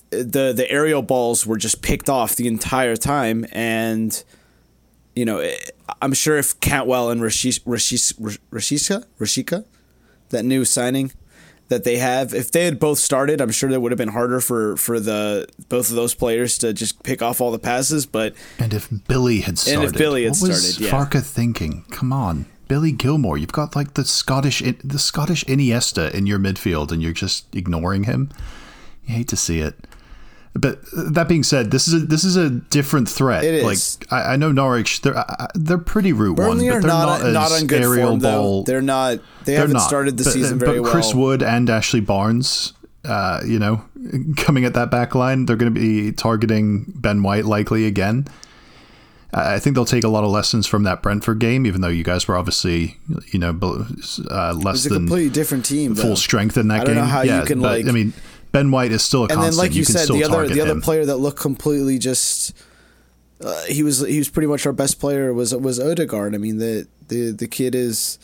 The 0.09 0.53
the 0.55 0.65
aerial 0.69 1.01
balls 1.01 1.45
were 1.45 1.57
just 1.57 1.81
picked 1.81 2.09
off 2.09 2.35
the 2.35 2.47
entire 2.47 2.95
time, 2.95 3.45
and 3.51 4.23
you 5.15 5.23
know 5.23 5.37
eh, 5.37 5.55
I'm 6.01 6.13
sure 6.13 6.37
if 6.37 6.59
Cantwell 6.59 7.11
and 7.11 7.21
Rashish, 7.21 7.61
Rashish, 7.63 8.13
Rashica 8.51 9.05
Rashica, 9.19 9.65
that 10.29 10.45
new 10.45 10.65
signing 10.65 11.11
that 11.69 11.83
they 11.83 11.97
have, 11.97 12.33
if 12.33 12.51
they 12.51 12.65
had 12.65 12.79
both 12.79 12.97
started, 12.97 13.39
I'm 13.39 13.51
sure 13.51 13.69
that 13.69 13.79
would 13.79 13.91
have 13.91 13.97
been 13.97 14.09
harder 14.09 14.41
for 14.41 14.75
for 14.75 14.99
the 14.99 15.47
both 15.69 15.89
of 15.89 15.95
those 15.95 16.15
players 16.15 16.57
to 16.59 16.73
just 16.73 17.03
pick 17.03 17.21
off 17.21 17.39
all 17.39 17.51
the 17.51 17.59
passes. 17.59 18.05
But 18.05 18.33
And 18.57 18.73
if 18.73 18.89
Billy 19.07 19.41
had 19.41 19.53
if 19.53 19.59
started, 19.59 19.93
Billy 19.95 20.23
had 20.23 20.31
what 20.31 20.49
was 20.49 20.75
started, 20.75 20.85
yeah. 20.85 20.91
Farke 20.91 21.23
thinking? 21.23 21.85
Come 21.91 22.11
on, 22.11 22.47
Billy 22.69 22.93
Gilmour. 22.93 23.37
You've 23.37 23.51
got 23.51 23.75
like 23.75 23.95
the 23.95 24.05
Scottish, 24.05 24.63
the 24.83 24.99
Scottish 24.99 25.43
Iniesta 25.45 26.09
in 26.13 26.25
your 26.25 26.39
midfield, 26.39 26.93
and 26.93 27.01
you're 27.03 27.11
just 27.11 27.53
ignoring 27.53 28.05
him. 28.05 28.29
You 29.05 29.15
hate 29.15 29.27
to 29.29 29.35
see 29.35 29.59
it. 29.59 29.75
But 30.53 30.79
that 30.93 31.27
being 31.27 31.43
said, 31.43 31.69
this 31.71 31.87
is 31.87 31.93
a 31.93 31.99
this 32.05 32.23
is 32.23 32.35
a 32.35 32.49
different 32.49 33.07
threat. 33.09 33.43
It 33.43 33.55
is. 33.55 33.99
Like 33.99 34.11
I, 34.13 34.33
I 34.33 34.35
know 34.35 34.51
Norwich, 34.51 35.01
they're 35.01 35.23
they're 35.53 35.77
pretty 35.77 36.11
root 36.11 36.37
Burnley 36.37 36.69
one, 36.69 36.81
but 36.81 36.87
they're 36.87 36.87
not 36.87 37.21
not, 37.21 37.31
not, 37.33 37.51
as 37.51 37.61
on 37.61 37.67
good 37.67 37.81
aerial 37.81 38.07
form 38.09 38.19
though. 38.19 38.63
They're 38.65 38.81
not. 38.81 39.17
They 39.45 39.51
They're 39.53 39.59
haven't 39.61 39.73
not. 39.73 39.87
started 39.87 40.17
the 40.17 40.23
But- 40.23 40.33
season 40.33 40.57
very 40.59 40.79
well. 40.79 40.91
but 40.91 40.91
Chris. 40.91 41.13
Wood 41.13 41.43
and 41.43 41.69
Ashley 41.69 41.99
Barnes, 42.01 42.73
uh, 43.05 43.41
you 43.45 43.59
know, 43.59 43.83
coming 44.37 44.65
at 44.65 44.73
that 44.73 44.89
back 44.89 45.13
line, 45.13 45.45
they're 45.45 45.55
going 45.55 45.73
to 45.73 45.79
be 45.79 46.11
targeting 46.11 46.85
Ben 46.95 47.21
White 47.23 47.45
likely 47.45 47.85
again. 47.85 48.25
I 49.31 49.59
think 49.59 49.75
they'll 49.75 49.85
take 49.85 50.03
a 50.03 50.07
lot 50.09 50.23
of 50.23 50.31
lessons 50.31 50.65
from 50.65 50.83
that 50.83 51.03
Brentford 51.03 51.39
game, 51.39 51.67
even 51.67 51.81
though 51.81 51.87
you 51.87 52.03
guys 52.03 52.27
were 52.27 52.35
obviously, 52.35 52.97
you 53.31 53.37
know, 53.37 53.49
uh, 54.31 54.53
less 54.53 54.83
than 54.85 54.93
completely 54.93 55.29
different 55.29 55.65
team. 55.65 55.93
full 55.93 56.09
though. 56.09 56.15
strength 56.15 56.57
in 56.57 56.67
that 56.69 56.81
I 56.81 56.83
don't 56.83 56.95
game. 56.95 57.03
know 57.03 57.09
how 57.09 57.21
you 57.21 57.29
yeah, 57.31 57.45
can, 57.45 57.61
but, 57.61 57.79
like- 57.79 57.87
I 57.87 57.91
mean, 57.91 58.13
Ben 58.51 58.71
White 58.71 58.91
is 58.91 59.03
still 59.03 59.25
a 59.25 59.27
constant. 59.27 59.45
and 59.45 59.53
then, 59.53 59.57
like 59.59 59.75
you, 59.75 59.85
can 59.85 59.93
said, 59.95 60.07
the 60.07 60.23
other 60.23 60.47
the 60.47 60.61
other 60.61 60.71
him. 60.71 60.81
player 60.81 61.05
that 61.05 61.17
looked 61.17 61.39
completely 61.39 61.99
just. 61.99 62.53
Uh, 63.39 63.63
he 63.65 63.83
was 63.83 63.99
he 63.99 64.17
was 64.17 64.27
pretty 64.27 64.47
much 64.47 64.65
our 64.65 64.73
best 64.73 64.99
player 64.99 65.31
was 65.33 65.53
was 65.55 65.79
Odegaard. 65.79 66.33
I 66.33 66.39
mean 66.39 66.57
the 66.57 66.87
the 67.07 67.29
the 67.31 67.47
kid 67.47 67.75
is. 67.75 68.17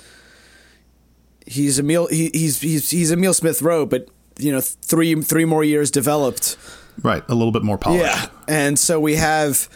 He's 1.45 1.77
Emil 1.79 2.07
he, 2.07 2.31
he's 2.33 2.59
he's 2.61 2.89
he's 2.89 3.11
Emil 3.11 3.33
Smith 3.35 3.61
Rowe, 3.61 3.85
but 3.85 4.09
you 4.39 4.51
know 4.51 4.59
three 4.61 5.13
three 5.21 5.45
more 5.45 5.63
years 5.63 5.91
developed. 5.91 6.57
right, 7.03 7.23
a 7.29 7.35
little 7.35 7.51
bit 7.51 7.63
more 7.63 7.77
polished. 7.77 8.03
Yeah, 8.03 8.27
and 8.47 8.79
so 8.79 8.99
we 8.99 9.15
have. 9.15 9.69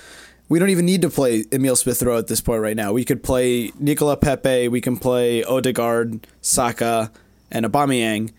We 0.50 0.58
don't 0.58 0.72
even 0.72 0.86
need 0.86 1.04
to 1.04 1.12
play 1.12 1.46
Emil 1.52 1.76
Smith 1.76 2.02
Rowe 2.02 2.18
at 2.18 2.26
this 2.26 2.42
point 2.42 2.62
right 2.62 2.76
now. 2.76 2.92
We 2.92 3.06
could 3.06 3.24
play 3.24 3.72
Nicola 3.78 4.18
Pepe, 4.18 4.68
we 4.68 4.82
can 4.82 4.98
play 4.98 5.44
Odegaard, 5.44 6.26
Saka, 6.42 7.12
and 7.52 7.68
Aubameyang, 7.68 8.32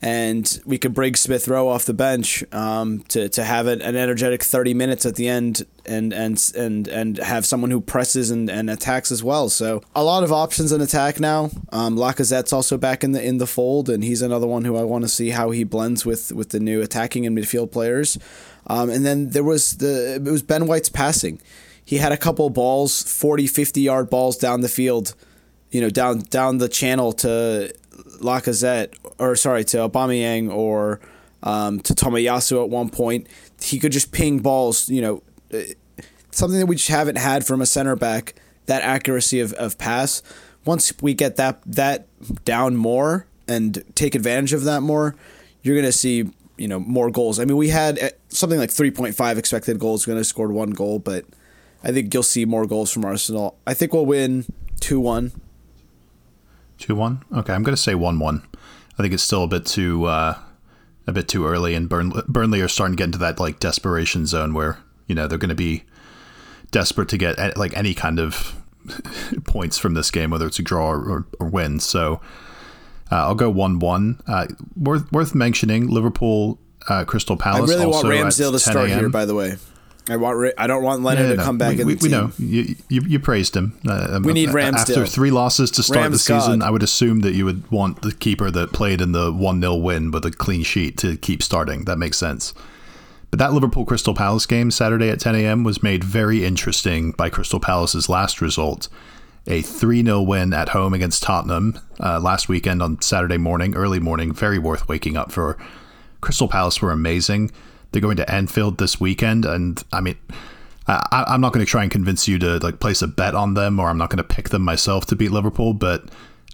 and 0.00 0.60
we 0.64 0.78
could 0.78 0.94
bring 0.94 1.14
Smith 1.14 1.46
Rowe 1.46 1.68
off 1.68 1.84
the 1.84 1.92
bench 1.92 2.42
um, 2.52 3.00
to 3.08 3.28
to 3.28 3.44
have 3.44 3.66
an, 3.66 3.82
energetic 3.82 4.42
thirty 4.44 4.72
minutes 4.72 5.04
at 5.04 5.16
the 5.16 5.28
end, 5.28 5.66
and 5.84 6.14
and 6.14 6.52
and 6.56 6.88
and 6.88 7.18
have 7.18 7.44
someone 7.44 7.70
who 7.70 7.80
presses 7.82 8.30
and, 8.30 8.48
and 8.48 8.70
attacks 8.70 9.12
as 9.12 9.22
well. 9.22 9.50
So 9.50 9.82
a 9.94 10.04
lot 10.04 10.24
of 10.24 10.32
options 10.32 10.72
in 10.72 10.80
attack 10.80 11.20
now. 11.20 11.50
Um, 11.70 11.96
Lacazette's 11.96 12.52
also 12.52 12.78
back 12.78 13.04
in 13.04 13.12
the 13.12 13.22
in 13.22 13.38
the 13.38 13.46
fold, 13.46 13.90
and 13.90 14.02
he's 14.02 14.22
another 14.22 14.46
one 14.46 14.64
who 14.64 14.76
I 14.76 14.84
want 14.84 15.04
to 15.04 15.08
see 15.08 15.30
how 15.30 15.50
he 15.50 15.64
blends 15.64 16.06
with 16.06 16.32
with 16.32 16.50
the 16.50 16.60
new 16.60 16.80
attacking 16.80 17.26
and 17.26 17.36
midfield 17.36 17.72
players. 17.72 18.18
Um, 18.68 18.90
and 18.90 19.04
then 19.04 19.30
there 19.30 19.44
was 19.44 19.78
the 19.78 20.16
it 20.16 20.22
was 20.22 20.42
Ben 20.42 20.66
White's 20.66 20.88
passing. 20.88 21.40
He 21.84 21.96
had 21.96 22.12
a 22.12 22.18
couple 22.18 22.50
balls, 22.50 23.02
40, 23.02 23.46
50 23.46 23.80
yard 23.80 24.10
balls 24.10 24.36
down 24.36 24.60
the 24.60 24.68
field, 24.68 25.14
you 25.70 25.80
know, 25.80 25.88
down 25.88 26.18
down 26.18 26.58
the 26.58 26.68
channel 26.68 27.12
to 27.14 27.72
Lacazette 28.20 28.94
or 29.18 29.36
sorry 29.36 29.64
to 29.64 29.88
Aubameyang 29.88 30.52
or 30.52 31.00
um, 31.42 31.80
to 31.80 31.94
Tomiyasu 31.94 32.62
at 32.62 32.68
one 32.68 32.90
point. 32.90 33.26
He 33.60 33.78
could 33.78 33.92
just 33.92 34.12
ping 34.12 34.40
balls, 34.40 34.88
you 34.88 35.00
know, 35.00 35.22
uh, 35.52 35.60
something 36.30 36.58
that 36.58 36.66
we 36.66 36.76
just 36.76 36.90
haven't 36.90 37.16
had 37.16 37.46
from 37.46 37.60
a 37.60 37.66
center 37.66 37.96
back. 37.96 38.34
That 38.66 38.82
accuracy 38.82 39.40
of, 39.40 39.54
of 39.54 39.78
pass. 39.78 40.22
Once 40.66 40.92
we 41.00 41.14
get 41.14 41.36
that 41.36 41.62
that 41.64 42.06
down 42.44 42.76
more 42.76 43.26
and 43.48 43.82
take 43.94 44.14
advantage 44.14 44.52
of 44.52 44.64
that 44.64 44.82
more, 44.82 45.16
you're 45.62 45.74
gonna 45.74 45.90
see 45.90 46.30
you 46.58 46.68
know 46.68 46.80
more 46.80 47.10
goals. 47.10 47.38
I 47.38 47.44
mean, 47.44 47.56
we 47.56 47.68
had 47.68 47.98
uh, 47.98 48.10
something 48.28 48.58
like 48.58 48.70
3.5 48.70 49.36
expected 49.36 49.78
goals. 49.78 50.06
We're 50.06 50.14
gonna 50.14 50.24
scored 50.24 50.52
one 50.52 50.70
goal, 50.70 50.98
but 50.98 51.24
I 51.82 51.92
think 51.92 52.12
you'll 52.12 52.22
see 52.22 52.44
more 52.44 52.66
goals 52.66 52.92
from 52.92 53.04
Arsenal. 53.04 53.58
I 53.66 53.74
think 53.74 53.92
we'll 53.92 54.06
win 54.06 54.46
two 54.80 55.00
one. 55.00 55.32
Two 56.78 56.94
one. 56.94 57.22
Okay, 57.32 57.52
I'm 57.52 57.62
going 57.62 57.76
to 57.76 57.80
say 57.80 57.94
one 57.94 58.18
one. 58.18 58.46
I 58.98 59.02
think 59.02 59.14
it's 59.14 59.22
still 59.22 59.44
a 59.44 59.48
bit 59.48 59.66
too 59.66 60.04
uh, 60.06 60.38
a 61.06 61.12
bit 61.12 61.28
too 61.28 61.46
early, 61.46 61.74
and 61.74 61.88
Burnley, 61.88 62.22
Burnley 62.26 62.60
are 62.60 62.68
starting 62.68 62.96
to 62.96 63.00
get 63.00 63.06
into 63.06 63.18
that 63.18 63.38
like 63.38 63.60
desperation 63.60 64.26
zone 64.26 64.54
where 64.54 64.78
you 65.06 65.14
know 65.14 65.26
they're 65.26 65.38
going 65.38 65.48
to 65.50 65.54
be 65.54 65.84
desperate 66.70 67.08
to 67.08 67.16
get 67.16 67.56
like 67.56 67.76
any 67.76 67.94
kind 67.94 68.18
of 68.18 68.60
points 69.44 69.78
from 69.78 69.94
this 69.94 70.10
game, 70.10 70.30
whether 70.30 70.46
it's 70.46 70.58
a 70.58 70.62
draw 70.62 70.90
or, 70.90 71.26
or, 71.38 71.48
win. 71.48 71.80
So 71.80 72.20
I'll 73.10 73.34
go 73.34 73.50
one-one. 73.50 74.20
Uh, 74.26 74.46
worth 74.76 75.10
worth 75.12 75.34
mentioning 75.34 75.88
Liverpool, 75.88 76.58
uh, 76.88 77.04
Crystal 77.04 77.36
Palace. 77.36 77.70
I 77.70 77.74
really 77.74 77.86
want 77.86 78.06
Ramsdale 78.06 78.52
to 78.52 78.58
start 78.58 78.90
here. 78.90 79.08
By 79.08 79.24
the 79.24 79.34
way, 79.34 79.56
I 80.08 80.16
want. 80.16 80.54
I 80.58 80.66
don't 80.66 80.82
want 80.82 81.02
Leonard 81.02 81.30
to 81.30 81.36
no, 81.36 81.44
come 81.44 81.58
back 81.58 81.76
we, 81.76 81.80
in 81.82 81.86
we, 81.86 81.94
we 81.96 82.08
know 82.08 82.32
you, 82.38 82.76
you, 82.88 83.02
you 83.06 83.18
praised 83.18 83.56
him. 83.56 83.78
Uh, 83.86 84.20
We 84.22 84.32
need 84.32 84.50
uh, 84.50 84.52
Ramsdale. 84.52 84.74
After 84.74 85.06
three 85.06 85.30
losses 85.30 85.70
to 85.72 85.82
start 85.82 86.00
Rams 86.00 86.12
the 86.14 86.18
season, 86.18 86.60
God. 86.60 86.66
I 86.66 86.70
would 86.70 86.82
assume 86.82 87.20
that 87.20 87.34
you 87.34 87.44
would 87.44 87.70
want 87.70 88.02
the 88.02 88.12
keeper 88.12 88.50
that 88.50 88.72
played 88.72 89.00
in 89.00 89.12
the 89.12 89.32
1 89.32 89.60
0 89.60 89.74
win 89.76 90.10
with 90.10 90.24
a 90.24 90.30
clean 90.30 90.62
sheet 90.62 90.96
to 90.98 91.16
keep 91.16 91.42
starting. 91.42 91.84
That 91.84 91.98
makes 91.98 92.16
sense. 92.16 92.54
But 93.30 93.38
that 93.40 93.52
Liverpool 93.52 93.84
Crystal 93.84 94.14
Palace 94.14 94.46
game 94.46 94.70
Saturday 94.70 95.10
at 95.10 95.20
10 95.20 95.34
a.m. 95.34 95.62
was 95.62 95.82
made 95.82 96.02
very 96.02 96.44
interesting 96.44 97.12
by 97.12 97.28
Crystal 97.28 97.60
Palace's 97.60 98.08
last 98.08 98.40
result. 98.40 98.88
A 99.48 99.62
3 99.62 100.04
0 100.04 100.20
win 100.22 100.52
at 100.52 100.68
home 100.68 100.94
against 100.94 101.22
Tottenham 101.22 101.80
uh, 101.98 102.20
last 102.20 102.48
weekend 102.48 102.82
on 102.82 103.00
Saturday 103.00 103.38
morning, 103.38 103.74
early 103.74 103.98
morning. 103.98 104.32
Very 104.32 104.58
worth 104.58 104.88
waking 104.88 105.16
up 105.16 105.32
for. 105.32 105.58
Crystal 106.20 106.48
Palace 106.48 106.82
were 106.82 106.90
amazing. 106.90 107.50
They're 107.90 108.02
going 108.02 108.16
to 108.16 108.30
Anfield 108.30 108.78
this 108.78 109.00
weekend. 109.00 109.44
And 109.44 109.82
I 109.92 110.00
mean, 110.00 110.16
I, 110.86 111.24
I'm 111.28 111.40
not 111.40 111.52
going 111.52 111.64
to 111.64 111.70
try 111.70 111.82
and 111.82 111.90
convince 111.90 112.28
you 112.28 112.38
to 112.40 112.58
like 112.58 112.80
place 112.80 113.02
a 113.02 113.08
bet 113.08 113.34
on 113.34 113.54
them, 113.54 113.78
or 113.78 113.88
I'm 113.88 113.98
not 113.98 114.10
going 114.10 114.18
to 114.18 114.24
pick 114.24 114.50
them 114.50 114.62
myself 114.62 115.06
to 115.06 115.16
beat 115.16 115.30
Liverpool. 115.30 115.74
But 115.74 116.04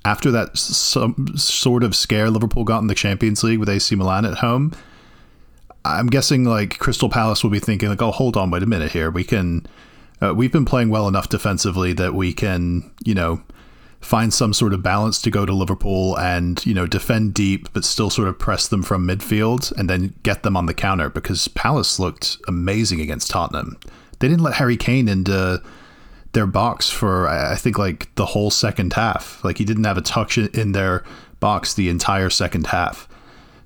after 0.04 0.30
that 0.32 0.56
some 0.56 1.34
sort 1.36 1.82
of 1.82 1.96
scare 1.96 2.30
Liverpool 2.30 2.64
got 2.64 2.80
in 2.80 2.88
the 2.88 2.94
Champions 2.94 3.42
League 3.42 3.58
with 3.58 3.68
AC 3.68 3.94
Milan 3.94 4.24
at 4.24 4.38
home, 4.38 4.72
I'm 5.84 6.06
guessing 6.06 6.44
like 6.44 6.78
Crystal 6.78 7.08
Palace 7.08 7.42
will 7.42 7.50
be 7.50 7.60
thinking 7.60 7.88
like, 7.88 8.02
oh, 8.02 8.10
hold 8.10 8.36
on, 8.36 8.50
wait 8.50 8.62
a 8.62 8.66
minute 8.66 8.92
here. 8.92 9.10
We 9.10 9.24
can, 9.24 9.66
uh, 10.24 10.34
we've 10.34 10.52
been 10.52 10.64
playing 10.64 10.88
well 10.88 11.08
enough 11.08 11.28
defensively 11.28 11.92
that 11.92 12.14
we 12.14 12.32
can, 12.32 12.90
you 13.04 13.14
know, 13.14 13.42
find 14.00 14.34
some 14.34 14.52
sort 14.52 14.74
of 14.74 14.82
balance 14.82 15.20
to 15.22 15.30
go 15.30 15.46
to 15.46 15.52
Liverpool 15.52 16.18
and 16.18 16.64
you 16.66 16.74
know 16.74 16.86
defend 16.86 17.34
deep, 17.34 17.72
but 17.72 17.84
still 17.84 18.10
sort 18.10 18.28
of 18.28 18.38
press 18.38 18.68
them 18.68 18.82
from 18.82 19.06
midfield 19.06 19.72
and 19.76 19.88
then 19.88 20.14
get 20.22 20.42
them 20.42 20.56
on 20.56 20.66
the 20.66 20.74
counter 20.74 21.08
because 21.08 21.48
Palace 21.48 21.98
looked 21.98 22.36
amazing 22.46 23.00
against 23.00 23.30
Tottenham. 23.30 23.78
They 24.18 24.28
didn't 24.28 24.44
let 24.44 24.54
Harry 24.54 24.76
Kane 24.76 25.08
into 25.08 25.62
their 26.32 26.46
box 26.46 26.90
for 26.90 27.28
I 27.28 27.56
think 27.56 27.78
like 27.78 28.14
the 28.16 28.26
whole 28.26 28.50
second 28.50 28.92
half. 28.92 29.42
Like 29.42 29.58
he 29.58 29.64
didn't 29.64 29.84
have 29.84 29.98
a 29.98 30.02
touch 30.02 30.36
in 30.36 30.72
their 30.72 31.02
box 31.40 31.74
the 31.74 31.88
entire 31.88 32.30
second 32.30 32.66
half. 32.68 33.08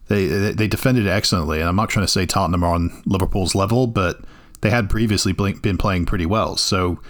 They 0.06 0.26
they 0.26 0.68
defended 0.68 1.06
excellently, 1.08 1.60
and 1.60 1.68
I'm 1.68 1.76
not 1.76 1.90
trying 1.90 2.06
to 2.06 2.12
say 2.12 2.26
Tottenham 2.26 2.62
are 2.62 2.74
on 2.74 3.02
Liverpool's 3.06 3.54
level, 3.54 3.86
but 3.86 4.20
they 4.60 4.70
had 4.70 4.90
previously 4.90 5.32
been 5.32 5.78
playing 5.78 6.06
pretty 6.06 6.26
well. 6.26 6.56
So, 6.56 7.00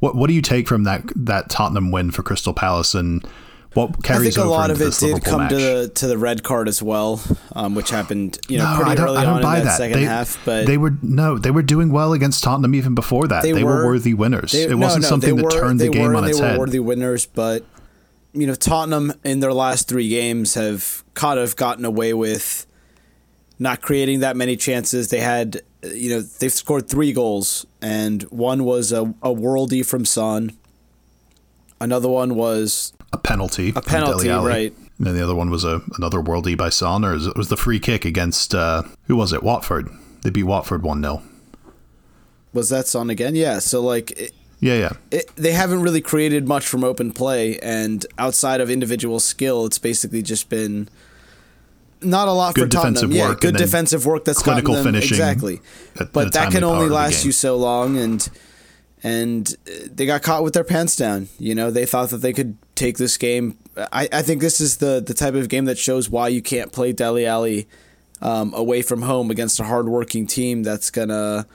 what 0.00 0.14
what 0.16 0.28
do 0.28 0.34
you 0.34 0.42
take 0.42 0.68
from 0.68 0.84
that 0.84 1.04
that 1.16 1.50
Tottenham 1.50 1.90
win 1.90 2.10
for 2.10 2.22
Crystal 2.22 2.52
Palace, 2.52 2.94
and 2.94 3.26
what 3.74 4.02
carries 4.02 4.36
I 4.38 4.42
think 4.42 4.46
a 4.46 4.50
lot 4.50 4.70
of 4.70 4.80
it 4.80 4.92
did 4.94 5.02
Liverpool 5.02 5.30
come 5.32 5.40
match? 5.42 5.50
to 5.50 5.56
the 5.56 5.90
to 5.96 6.06
the 6.06 6.18
red 6.18 6.42
card 6.42 6.66
as 6.68 6.82
well, 6.82 7.20
um, 7.54 7.74
which 7.74 7.90
happened 7.90 8.38
you 8.48 8.58
know 8.58 8.76
no, 8.78 8.84
pretty 8.84 9.00
early 9.02 9.18
I 9.18 9.24
don't 9.24 9.36
on 9.36 9.42
buy 9.42 9.58
in 9.58 9.64
that, 9.64 9.70
that. 9.72 9.76
second 9.76 9.98
they, 10.00 10.04
half. 10.04 10.38
But 10.44 10.66
they 10.66 10.78
were 10.78 10.94
no, 11.02 11.38
they 11.38 11.50
were 11.50 11.62
doing 11.62 11.90
well 11.92 12.12
against 12.12 12.42
Tottenham 12.42 12.74
even 12.74 12.94
before 12.94 13.26
that. 13.28 13.42
They, 13.42 13.52
They 13.52 13.64
were, 13.64 13.76
were- 13.76 13.86
worthy 13.86 14.14
winners. 14.14 14.52
They- 14.52 14.62
it 14.64 14.70
no, 14.70 14.78
wasn't 14.78 15.02
no, 15.02 15.08
something 15.08 15.36
that 15.36 15.44
were- 15.44 15.50
turned 15.50 15.80
the 15.80 15.88
game 15.90 16.08
were, 16.08 16.16
on 16.16 16.24
its 16.24 16.38
they 16.38 16.42
were 16.42 16.50
head. 16.50 16.58
worthy 16.58 16.78
winners, 16.80 17.26
but 17.26 17.64
you 18.32 18.46
know 18.46 18.54
Tottenham 18.54 19.12
in 19.24 19.40
their 19.40 19.52
last 19.52 19.88
three 19.88 20.08
games 20.08 20.54
have 20.54 21.04
kind 21.14 21.38
of 21.38 21.54
gotten 21.56 21.84
away 21.84 22.12
with 22.14 22.66
not 23.58 23.80
creating 23.80 24.20
that 24.20 24.36
many 24.36 24.56
chances. 24.56 25.08
They 25.08 25.20
had, 25.20 25.62
you 25.82 26.10
know, 26.10 26.20
they've 26.20 26.52
scored 26.52 26.88
three 26.88 27.12
goals, 27.12 27.66
and 27.80 28.22
one 28.24 28.64
was 28.64 28.92
a, 28.92 29.02
a 29.22 29.34
worldie 29.34 29.84
from 29.84 30.04
Son. 30.04 30.56
Another 31.80 32.08
one 32.08 32.34
was 32.34 32.92
a 33.12 33.18
penalty. 33.18 33.72
A 33.76 33.82
penalty, 33.82 34.28
right. 34.28 34.74
And 34.98 35.06
then 35.06 35.14
the 35.14 35.22
other 35.22 35.34
one 35.34 35.50
was 35.50 35.64
a 35.64 35.82
another 35.98 36.20
worldie 36.20 36.56
by 36.56 36.70
Son, 36.70 37.04
or 37.04 37.14
it 37.14 37.36
was 37.36 37.48
the 37.48 37.56
free 37.56 37.78
kick 37.78 38.04
against 38.04 38.54
uh, 38.54 38.82
who 39.06 39.16
was 39.16 39.32
it? 39.32 39.42
Watford. 39.42 39.88
They 40.22 40.30
beat 40.30 40.44
Watford 40.44 40.82
one 40.82 41.02
0 41.02 41.22
was 42.56 42.70
that 42.70 42.88
Son 42.88 43.10
again? 43.10 43.36
Yeah. 43.36 43.60
So 43.60 43.80
like. 43.80 44.10
It, 44.12 44.32
Yeah, 44.58 44.74
yeah. 44.74 44.92
it, 45.10 45.30
they 45.36 45.52
haven't 45.52 45.82
really 45.82 46.00
created 46.00 46.48
much 46.48 46.66
from 46.66 46.82
open 46.82 47.12
play, 47.12 47.58
and 47.58 48.04
outside 48.16 48.62
of 48.62 48.70
individual 48.70 49.20
skill, 49.20 49.66
it's 49.66 49.78
basically 49.78 50.22
just 50.22 50.48
been 50.48 50.88
not 52.00 52.28
a 52.28 52.32
lot 52.32 52.54
Good 52.54 52.64
for 52.64 52.76
Tottenham. 52.76 52.94
defensive 52.94 53.12
yeah, 53.12 53.28
work 53.28 53.40
good 53.40 53.56
defensive 53.56 54.06
work 54.06 54.24
that's 54.24 54.42
clinical 54.42 54.74
them, 54.74 54.84
finishing 54.84 55.16
exactly. 55.16 55.60
at 55.98 56.12
But 56.12 56.32
that 56.34 56.52
can 56.52 56.64
only 56.64 56.88
last 56.88 57.24
you 57.24 57.32
so 57.32 57.56
long, 57.56 57.96
and 57.96 58.28
and 59.02 59.54
uh, 59.68 59.88
they 59.90 60.06
got 60.06 60.22
caught 60.22 60.42
with 60.42 60.54
their 60.54 60.64
pants 60.64 60.96
down. 60.96 61.28
You 61.38 61.54
know, 61.54 61.70
they 61.70 61.86
thought 61.86 62.10
that 62.10 62.18
they 62.18 62.32
could 62.32 62.56
take 62.74 62.98
this 62.98 63.16
game. 63.16 63.58
I, 63.76 64.08
I 64.12 64.22
think 64.22 64.40
this 64.40 64.60
is 64.60 64.78
the 64.78 65.02
the 65.04 65.14
type 65.14 65.34
of 65.34 65.48
game 65.48 65.66
that 65.66 65.78
shows 65.78 66.08
why 66.08 66.28
you 66.28 66.42
can't 66.42 66.72
play 66.72 66.92
Dele 66.92 67.26
Alli 67.26 67.68
um, 68.20 68.54
away 68.54 68.82
from 68.82 69.02
home 69.02 69.30
against 69.30 69.60
a 69.60 69.64
hardworking 69.64 70.26
team 70.26 70.62
that's 70.62 70.90
gonna 70.90 71.46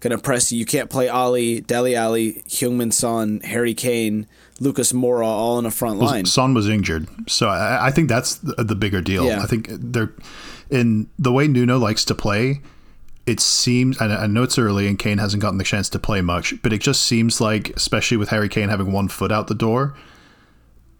gonna 0.00 0.18
press 0.18 0.52
you. 0.52 0.58
You 0.58 0.66
can't 0.66 0.90
play 0.90 1.08
Alli, 1.08 1.60
Dele 1.60 1.94
Alli, 1.94 2.42
Heung-Min 2.48 2.90
Son, 2.90 3.40
Harry 3.44 3.74
Kane, 3.74 4.26
Lucas 4.60 4.92
Moura 4.92 5.24
all 5.24 5.58
in 5.58 5.64
a 5.64 5.70
front 5.70 5.98
line. 5.98 6.26
Son 6.26 6.52
was 6.52 6.68
injured, 6.68 7.08
so 7.28 7.48
I, 7.48 7.86
I 7.86 7.90
think 7.90 8.08
that's 8.08 8.36
the, 8.36 8.62
the 8.62 8.76
bigger 8.76 9.00
deal. 9.00 9.24
Yeah. 9.24 9.42
I 9.42 9.46
think 9.46 9.68
they're 9.70 10.12
in 10.70 11.08
the 11.18 11.32
way 11.32 11.48
Nuno 11.48 11.78
likes 11.78 12.04
to 12.04 12.14
play. 12.14 12.60
It 13.26 13.40
seems, 13.40 14.00
and 14.00 14.12
I 14.12 14.26
know 14.26 14.42
it's 14.42 14.58
early, 14.58 14.86
and 14.86 14.98
Kane 14.98 15.18
hasn't 15.18 15.42
gotten 15.42 15.58
the 15.58 15.64
chance 15.64 15.88
to 15.90 15.98
play 15.98 16.20
much, 16.20 16.54
but 16.62 16.72
it 16.72 16.80
just 16.80 17.02
seems 17.02 17.40
like, 17.40 17.70
especially 17.70 18.16
with 18.16 18.28
Harry 18.28 18.48
Kane 18.48 18.68
having 18.68 18.92
one 18.92 19.08
foot 19.08 19.32
out 19.32 19.46
the 19.46 19.54
door, 19.54 19.94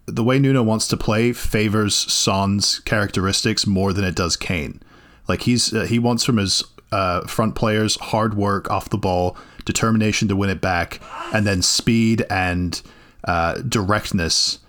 the 0.05 0.23
way 0.23 0.39
Nuno 0.39 0.63
wants 0.63 0.87
to 0.87 0.97
play 0.97 1.31
favors 1.31 1.95
Son's 1.95 2.79
characteristics 2.79 3.67
more 3.67 3.93
than 3.93 4.03
it 4.03 4.15
does 4.15 4.35
Kane. 4.35 4.81
Like 5.27 5.43
he's 5.43 5.73
uh, 5.73 5.85
he 5.85 5.99
wants 5.99 6.23
from 6.23 6.37
his 6.37 6.63
uh, 6.91 7.21
front 7.27 7.55
players 7.55 7.95
hard 7.97 8.33
work 8.33 8.69
off 8.71 8.89
the 8.89 8.97
ball, 8.97 9.37
determination 9.65 10.27
to 10.27 10.35
win 10.35 10.49
it 10.49 10.61
back, 10.61 10.99
and 11.33 11.45
then 11.45 11.61
speed 11.61 12.25
and 12.29 12.81
uh, 13.25 13.55
directness 13.61 14.59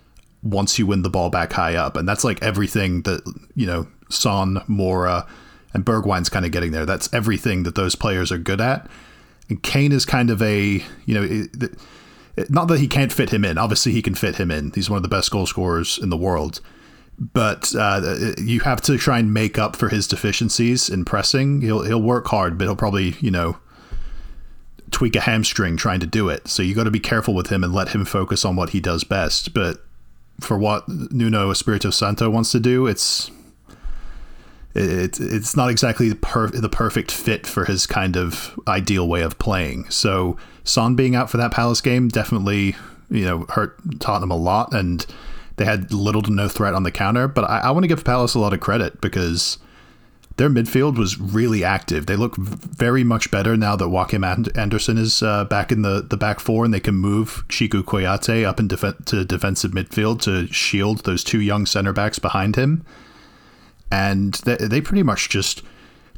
once 0.41 0.77
you 0.77 0.85
win 0.85 1.01
the 1.03 1.09
ball 1.09 1.29
back 1.29 1.53
high 1.53 1.75
up. 1.75 1.95
And 1.95 2.07
that's 2.07 2.23
like 2.23 2.41
everything 2.43 3.01
that 3.03 3.21
you 3.55 3.65
know 3.65 3.87
Son, 4.09 4.57
Moura, 4.69 5.27
and 5.73 5.85
Bergwijn's 5.85 6.29
kind 6.29 6.45
of 6.45 6.51
getting 6.51 6.71
there. 6.71 6.85
That's 6.85 7.11
everything 7.13 7.63
that 7.63 7.75
those 7.75 7.95
players 7.95 8.31
are 8.31 8.37
good 8.37 8.61
at. 8.61 8.87
And 9.49 9.61
Kane 9.61 9.91
is 9.91 10.05
kind 10.05 10.29
of 10.29 10.41
a 10.41 10.83
you 11.05 11.13
know. 11.13 11.23
It, 11.23 11.49
it- 11.63 11.77
not 12.49 12.67
that 12.69 12.79
he 12.79 12.87
can't 12.87 13.13
fit 13.13 13.29
him 13.31 13.45
in. 13.45 13.59
Obviously, 13.59 13.91
he 13.91 14.01
can 14.01 14.15
fit 14.15 14.37
him 14.37 14.49
in. 14.49 14.71
He's 14.73 14.89
one 14.89 14.97
of 14.97 15.03
the 15.03 15.07
best 15.07 15.29
goal 15.29 15.45
scorers 15.45 15.99
in 16.01 16.09
the 16.09 16.17
world. 16.17 16.61
But 17.19 17.75
uh, 17.77 18.33
you 18.39 18.61
have 18.61 18.81
to 18.81 18.97
try 18.97 19.19
and 19.19 19.31
make 19.31 19.59
up 19.59 19.75
for 19.75 19.89
his 19.89 20.07
deficiencies 20.07 20.89
in 20.89 21.05
pressing. 21.05 21.61
He'll 21.61 21.83
he'll 21.83 22.01
work 22.01 22.25
hard, 22.25 22.57
but 22.57 22.63
he'll 22.65 22.75
probably 22.75 23.15
you 23.19 23.29
know 23.29 23.57
tweak 24.93 25.15
a 25.15 25.21
hamstring 25.21 25.75
trying 25.75 25.99
to 25.99 26.05
do 26.05 26.29
it. 26.29 26.47
So 26.47 26.63
you 26.63 26.73
got 26.73 26.85
to 26.85 26.91
be 26.91 26.99
careful 26.99 27.33
with 27.33 27.47
him 27.47 27.63
and 27.63 27.73
let 27.73 27.89
him 27.89 28.05
focus 28.05 28.45
on 28.45 28.55
what 28.55 28.69
he 28.69 28.79
does 28.79 29.03
best. 29.03 29.53
But 29.53 29.83
for 30.39 30.57
what 30.57 30.87
Nuno 30.87 31.51
Espirito 31.51 31.89
Santo 31.89 32.29
wants 32.29 32.51
to 32.51 32.59
do, 32.59 32.87
it's 32.87 33.29
it, 34.75 35.19
it's 35.19 35.55
not 35.55 35.69
exactly 35.69 36.09
the, 36.09 36.15
per, 36.15 36.47
the 36.47 36.69
perfect 36.69 37.11
fit 37.11 37.45
for 37.45 37.65
his 37.65 37.85
kind 37.85 38.15
of 38.15 38.57
ideal 38.67 39.07
way 39.07 39.21
of 39.21 39.37
playing. 39.37 39.89
So 39.89 40.37
Son 40.63 40.95
being 40.95 41.15
out 41.15 41.29
for 41.29 41.37
that 41.37 41.51
Palace 41.51 41.81
game 41.81 42.07
definitely 42.07 42.75
you 43.09 43.25
know 43.25 43.45
hurt 43.49 43.77
Tottenham 43.99 44.31
a 44.31 44.37
lot, 44.37 44.73
and 44.73 45.05
they 45.57 45.65
had 45.65 45.91
little 45.91 46.21
to 46.21 46.31
no 46.31 46.47
threat 46.47 46.73
on 46.73 46.83
the 46.83 46.91
counter. 46.91 47.27
But 47.27 47.49
I, 47.49 47.59
I 47.59 47.71
want 47.71 47.83
to 47.83 47.87
give 47.87 48.03
Palace 48.05 48.35
a 48.35 48.39
lot 48.39 48.53
of 48.53 48.59
credit 48.59 49.01
because 49.01 49.57
their 50.37 50.49
midfield 50.49 50.97
was 50.97 51.19
really 51.19 51.63
active. 51.63 52.07
They 52.07 52.15
look 52.15 52.35
very 52.37 53.03
much 53.03 53.29
better 53.29 53.55
now 53.55 53.75
that 53.75 53.87
Joachim 53.87 54.23
And- 54.23 54.55
Andersen 54.57 54.97
is 54.97 55.21
uh, 55.21 55.45
back 55.45 55.71
in 55.71 55.83
the, 55.83 56.01
the 56.01 56.17
back 56.17 56.39
four, 56.39 56.65
and 56.65 56.73
they 56.73 56.79
can 56.79 56.95
move 56.95 57.45
Cheikhou 57.49 57.83
Kouyaté 57.83 58.43
up 58.43 58.59
in 58.59 58.67
def- 58.67 59.05
to 59.05 59.23
defensive 59.25 59.71
midfield 59.71 60.21
to 60.21 60.47
shield 60.51 61.03
those 61.05 61.23
two 61.23 61.39
young 61.39 61.65
center 61.67 61.93
backs 61.93 62.17
behind 62.19 62.55
him. 62.55 62.83
And 63.91 64.33
they, 64.45 64.55
they 64.55 64.81
pretty 64.81 65.03
much 65.03 65.29
just 65.29 65.61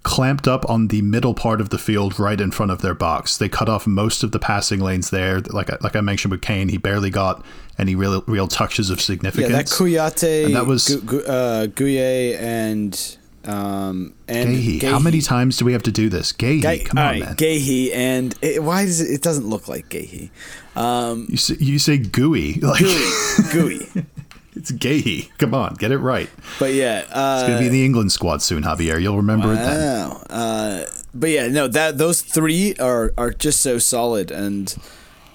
clamped 0.04 0.48
up 0.48 0.70
on 0.70 0.88
the 0.90 1.02
middle 1.02 1.34
part 1.34 1.60
of 1.60 1.70
the 1.70 1.78
field 1.80 2.20
right 2.20 2.40
in 2.40 2.52
front 2.52 2.72
of 2.72 2.82
their 2.82 2.94
box. 2.94 3.38
They 3.38 3.50
cut 3.50 3.68
off 3.68 3.86
most 3.88 4.24
of 4.24 4.32
the 4.32 4.40
passing 4.40 4.80
lanes 4.80 5.10
there. 5.10 5.42
Like 5.42 5.70
I- 5.70 5.78
like 5.82 5.96
I 5.96 6.02
mentioned 6.02 6.32
with 6.32 6.42
Kane, 6.42 6.70
he 6.70 6.78
barely 6.78 7.10
got 7.10 7.44
any 7.78 7.96
real 7.96 8.24
real 8.28 8.48
touches 8.48 8.90
of 8.90 9.02
significance. 9.02 9.50
yeah, 9.52 9.58
that 9.58 9.66
Kouyaté, 9.66 10.46
And 10.46 10.56
that 10.56 10.68
was- 10.68 10.88
Gu- 10.88 11.02
Gu- 11.02 11.26
uh, 11.26 11.66
Guye, 11.68 12.38
and 12.40 13.18
um, 13.48 14.14
and 14.28 14.50
Gahey. 14.50 14.82
How 14.84 15.00
many 15.00 15.22
times 15.22 15.58
do 15.58 15.66
we 15.66 15.74
have 15.74 15.84
to 15.84 15.92
do 15.92 16.10
this? 16.10 16.32
Gahey, 16.34 16.62
Gay, 16.62 16.80
come 16.80 16.98
on, 16.98 17.06
right, 17.06 17.20
man. 17.22 17.36
Gahey, 17.36 17.94
and 17.94 18.36
it, 18.42 18.64
why 18.64 18.86
does 18.86 19.02
it? 19.02 19.14
It 19.14 19.22
doesn't 19.22 19.48
look 19.48 19.68
like 19.68 19.90
Gahey. 19.90 20.30
Um, 20.76 21.28
You 21.30 21.38
say, 21.38 21.56
you 21.60 21.80
say 21.80 21.98
gooey. 21.98 22.60
Like 22.62 22.80
gooey, 22.80 23.12
gooey. 23.52 24.06
it's 24.56 24.72
Gahey. 24.72 25.30
Come 25.38 25.54
on, 25.54 25.76
get 25.76 25.92
it 25.92 26.00
right. 26.00 26.30
But 26.60 26.74
yeah, 26.74 27.06
uh, 27.12 27.40
It's 27.40 27.48
gonna 27.50 27.60
be 27.60 27.68
in 27.68 27.72
the 27.74 27.86
England 27.86 28.12
squad 28.12 28.42
soon, 28.42 28.64
Javier. 28.64 29.02
You'll 29.02 29.18
remember 29.18 29.54
it 29.54 29.58
then. 29.58 30.12
Uh, 30.30 30.86
but 31.14 31.30
yeah, 31.30 31.48
no, 31.48 31.68
that 31.68 31.98
those 31.98 32.22
three 32.22 32.76
are 32.76 33.14
are 33.18 33.32
just 33.32 33.62
so 33.62 33.78
solid, 33.78 34.32
and 34.32 34.76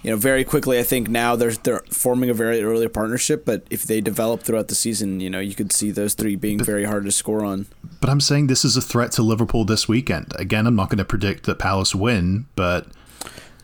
you 0.02 0.11
know, 0.11 0.17
very 0.17 0.45
quickly. 0.45 0.79
I 0.79 0.83
think 0.83 1.09
now 1.09 1.37
they're 1.37 1.52
they're 1.52 1.83
forming 1.90 2.31
a 2.31 2.35
very 2.35 2.62
early 2.62 2.88
partnership. 2.88 3.45
But 3.45 3.64
if 3.71 3.85
they 3.85 4.00
develop 4.00 4.43
throughout 4.43 4.69
the 4.69 4.75
season, 4.75 5.21
you 5.21 5.31
know, 5.31 5.40
you 5.40 5.55
could 5.55 5.73
see 5.73 5.90
those 5.90 6.14
three 6.14 6.37
being 6.37 6.62
very 6.62 6.85
hard 6.85 7.05
to 7.05 7.12
score 7.12 7.45
on. 7.45 7.67
But 8.00 8.09
I'm 8.11 8.21
saying 8.21 8.47
this 8.47 8.64
is 8.64 8.76
a 8.76 8.80
threat 8.83 9.12
to 9.12 9.23
Liverpool 9.23 9.64
this 9.64 9.87
weekend. 9.87 10.33
Again, 10.37 10.66
I'm 10.66 10.75
not 10.76 10.88
going 10.88 10.99
to 10.99 11.04
predict 11.04 11.45
that 11.45 11.59
Palace 11.59 11.95
win, 11.95 12.47
but 12.57 12.87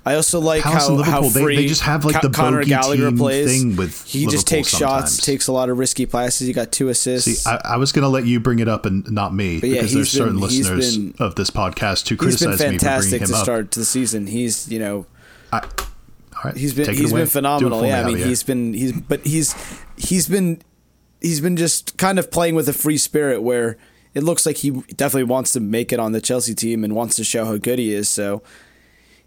I 0.05 0.15
also 0.15 0.41
like 0.41 0.63
Palace 0.63 0.87
how 0.89 0.89
how 1.03 1.21
Liverpool, 1.23 1.31
they- 1.31 1.43
free 1.43 1.57
they 1.57 1.67
just 1.67 1.81
have, 1.83 2.05
like, 2.05 2.21
the 2.21 2.29
Conor 2.31 2.63
Gallagher 2.65 3.09
team 3.09 3.17
plays. 3.19 3.47
thing 3.47 3.77
with 3.77 4.05
he 4.05 4.25
just 4.27 4.51
Liverpool 4.51 4.57
takes 4.65 4.69
shots, 4.69 5.17
takes 5.25 5.47
a 5.49 5.53
lot 5.53 5.71
of 5.71 5.79
risky 5.79 6.05
passes. 6.07 6.47
He 6.47 6.53
got 6.53 6.71
two 6.71 6.89
assists. 6.91 7.43
See, 7.45 7.51
I, 7.51 7.61
I 7.65 7.77
was 7.79 7.93
going 7.93 8.03
to 8.03 8.09
let 8.09 8.27
you 8.27 8.39
bring 8.39 8.59
it 8.59 8.69
up 8.69 8.85
and 8.87 9.11
not 9.11 9.35
me 9.35 9.55
yeah, 9.55 9.61
because 9.61 9.95
there's 9.95 10.13
been- 10.13 10.23
certain 10.23 10.39
listeners 10.41 10.99
been- 10.99 11.15
of 11.19 11.35
this 11.37 11.49
podcast 11.51 12.07
who 12.09 12.17
criticize 12.17 12.47
me 12.47 12.53
for 12.53 12.59
bringing 12.59 12.79
fantastic 12.79 13.23
him 13.23 13.29
to 13.29 13.35
up. 13.35 13.43
start 13.43 13.71
to 13.73 13.79
the 13.81 13.87
season. 13.87 14.27
He's 14.27 14.69
you 14.71 14.79
know 14.79 15.07
All 15.53 15.63
right, 16.45 16.57
he's 16.57 16.75
been 16.75 16.91
he's 16.95 17.11
away. 17.11 17.23
been 17.23 17.29
phenomenal. 17.29 17.81
me, 17.83 17.89
Yeah, 17.89 18.03
I 18.03 18.05
mean 18.07 18.19
he's 18.19 18.43
been 18.43 18.75
he's 18.75 18.93
but 18.93 19.25
he's 19.27 19.55
he's 19.97 20.29
been 20.29 20.61
he's 21.23 21.41
been 21.41 21.57
just 21.57 21.97
kind 21.97 22.19
of 22.19 22.31
playing 22.31 22.55
with 22.55 22.69
a 22.69 22.73
free 22.75 22.99
spirit 22.99 23.43
where 23.43 23.79
it 24.17 24.25
looks 24.25 24.47
like 24.47 24.57
he 24.57 24.71
definitely 24.71 25.25
wants 25.25 25.53
to 25.53 25.61
make 25.61 25.93
it 25.93 26.01
on 26.01 26.13
the 26.13 26.23
Chelsea 26.23 26.55
team 26.55 26.83
and 26.85 26.95
wants 26.95 27.17
to 27.17 27.23
show 27.23 27.45
how 27.45 27.59
good 27.59 27.79
he 27.79 27.93
is. 27.93 28.09
So 28.09 28.43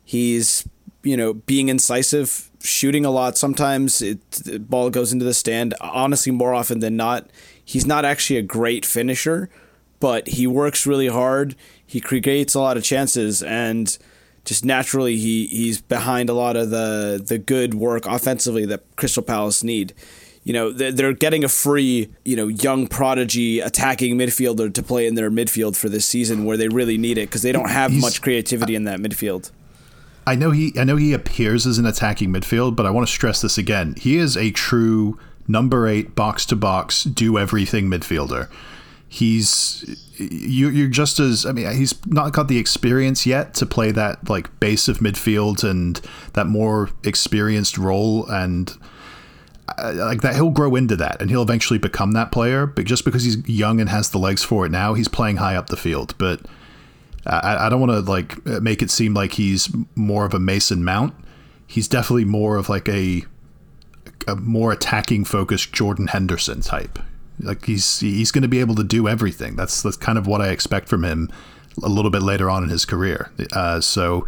he's 0.03 0.67
you 1.03 1.15
know 1.15 1.35
being 1.35 1.69
incisive, 1.69 2.49
shooting 2.59 3.05
a 3.05 3.11
lot. 3.11 3.37
Sometimes 3.37 4.01
it 4.01 4.19
the 4.31 4.57
ball 4.57 4.89
goes 4.89 5.13
into 5.13 5.25
the 5.25 5.35
stand. 5.35 5.75
Honestly, 5.79 6.31
more 6.31 6.55
often 6.55 6.79
than 6.79 6.97
not, 6.97 7.29
he's 7.63 7.85
not 7.85 8.03
actually 8.03 8.37
a 8.37 8.41
great 8.41 8.83
finisher, 8.83 9.51
but 9.99 10.27
he 10.27 10.47
works 10.47 10.87
really 10.87 11.07
hard. 11.07 11.55
He 11.85 12.01
creates 12.01 12.55
a 12.55 12.59
lot 12.59 12.75
of 12.75 12.83
chances 12.83 13.43
and 13.43 13.95
just 14.43 14.65
naturally 14.65 15.17
he 15.17 15.45
he's 15.45 15.81
behind 15.81 16.31
a 16.31 16.33
lot 16.33 16.55
of 16.55 16.71
the 16.71 17.23
the 17.23 17.37
good 17.37 17.75
work 17.75 18.07
offensively 18.07 18.65
that 18.65 18.81
Crystal 18.95 19.21
Palace 19.21 19.63
need. 19.63 19.93
You 20.43 20.53
know, 20.53 20.71
they're, 20.71 21.13
getting 21.13 21.43
a 21.43 21.49
free, 21.49 22.09
you 22.23 22.35
know, 22.35 22.47
young 22.47 22.87
prodigy 22.87 23.59
attacking 23.59 24.17
midfielder 24.17 24.73
to 24.73 24.81
play 24.81 25.05
in 25.05 25.15
their 25.15 25.29
midfield 25.29 25.75
for 25.75 25.89
this 25.89 26.05
season 26.05 26.45
where 26.45 26.57
they 26.57 26.69
really 26.69 26.97
need 26.97 27.17
it 27.17 27.29
because 27.29 27.41
they 27.41 27.51
don't 27.51 27.69
have 27.69 27.91
He's- 27.91 28.01
much 28.01 28.21
creativity 28.21 28.73
in 28.73 28.85
that 28.85 28.99
midfield. 28.99 29.51
I 30.25 30.35
know 30.35 30.51
he 30.51 30.73
I 30.77 30.83
know 30.83 30.95
he 30.95 31.11
appears 31.13 31.65
as 31.65 31.79
an 31.79 31.87
attacking 31.87 32.31
midfield, 32.31 32.75
but 32.75 32.85
I 32.85 32.91
want 32.91 33.07
to 33.07 33.11
stress 33.11 33.41
this 33.41 33.57
again. 33.57 33.95
He 33.97 34.17
is 34.17 34.37
a 34.37 34.51
true 34.51 35.17
number 35.47 35.87
eight 35.87 36.13
box 36.13 36.45
to 36.47 36.55
box 36.55 37.03
do 37.03 37.39
everything 37.39 37.89
midfielder. 37.89 38.47
He's 39.07 39.83
you 40.19 40.69
you're 40.69 40.87
just 40.87 41.19
as 41.19 41.47
I 41.47 41.51
mean 41.51 41.75
he's 41.75 41.95
not 42.05 42.31
got 42.33 42.47
the 42.47 42.59
experience 42.59 43.25
yet 43.25 43.55
to 43.55 43.65
play 43.65 43.89
that 43.91 44.29
like 44.29 44.59
base 44.59 44.87
of 44.87 44.99
midfield 44.99 45.63
and 45.63 45.99
that 46.33 46.45
more 46.45 46.91
experienced 47.03 47.79
role 47.79 48.27
and 48.27 48.71
uh, 49.77 49.93
like 49.95 50.21
that 50.21 50.35
he'll 50.35 50.51
grow 50.51 50.75
into 50.75 50.95
that 50.95 51.21
and 51.21 51.29
he'll 51.29 51.41
eventually 51.41 51.79
become 51.79 52.11
that 52.11 52.31
player 52.31 52.65
but 52.65 52.85
just 52.85 53.05
because 53.05 53.23
he's 53.23 53.47
young 53.47 53.79
and 53.79 53.89
has 53.89 54.09
the 54.09 54.17
legs 54.17 54.43
for 54.43 54.65
it 54.65 54.69
now 54.69 54.93
he's 54.93 55.07
playing 55.07 55.37
high 55.37 55.55
up 55.55 55.67
the 55.67 55.77
field 55.77 56.15
but 56.17 56.41
I, 57.25 57.67
I 57.67 57.69
don't 57.69 57.79
want 57.79 57.91
to 57.91 57.99
like 57.99 58.45
make 58.45 58.81
it 58.81 58.89
seem 58.89 59.13
like 59.13 59.33
he's 59.33 59.69
more 59.95 60.25
of 60.25 60.33
a 60.33 60.39
Mason 60.39 60.83
Mount. 60.83 61.13
He's 61.67 61.87
definitely 61.87 62.25
more 62.25 62.57
of 62.57 62.69
like 62.69 62.87
a, 62.89 63.23
a 64.27 64.35
more 64.35 64.71
attacking 64.71 65.25
focused 65.25 65.73
Jordan 65.73 66.07
Henderson 66.07 66.61
type. 66.61 66.99
Like 67.39 67.65
he's 67.65 67.99
he's 67.99 68.31
going 68.31 68.41
to 68.41 68.47
be 68.47 68.59
able 68.59 68.75
to 68.75 68.83
do 68.83 69.07
everything. 69.07 69.55
That's 69.55 69.81
that's 69.81 69.97
kind 69.97 70.17
of 70.17 70.27
what 70.27 70.41
I 70.41 70.49
expect 70.49 70.89
from 70.89 71.03
him 71.03 71.29
a 71.83 71.89
little 71.89 72.11
bit 72.11 72.21
later 72.21 72.49
on 72.49 72.63
in 72.63 72.69
his 72.69 72.85
career. 72.85 73.31
Uh, 73.53 73.79
so 73.79 74.25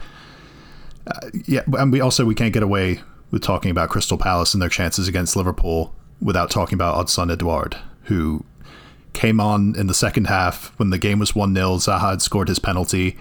uh, 1.07 1.29
yeah, 1.45 1.61
and 1.73 1.91
we 1.91 1.99
also 1.99 2.25
we 2.25 2.35
can't 2.35 2.53
get 2.53 2.63
away 2.63 3.01
with 3.31 3.41
talking 3.41 3.71
about 3.71 3.89
Crystal 3.89 4.17
Palace 4.17 4.53
and 4.53 4.61
their 4.61 4.69
chances 4.69 5.07
against 5.07 5.35
Liverpool 5.35 5.95
without 6.21 6.51
talking 6.51 6.75
about 6.75 6.95
Odson 6.95 7.31
Edouard, 7.31 7.77
who 8.03 8.43
came 9.13 9.39
on 9.39 9.75
in 9.75 9.87
the 9.87 9.93
second 9.93 10.25
half 10.27 10.77
when 10.77 10.89
the 10.89 10.97
game 10.97 11.19
was 11.19 11.35
1 11.35 11.55
0. 11.55 11.75
Zaha 11.77 12.11
had 12.11 12.21
scored 12.21 12.47
his 12.47 12.59
penalty 12.59 13.17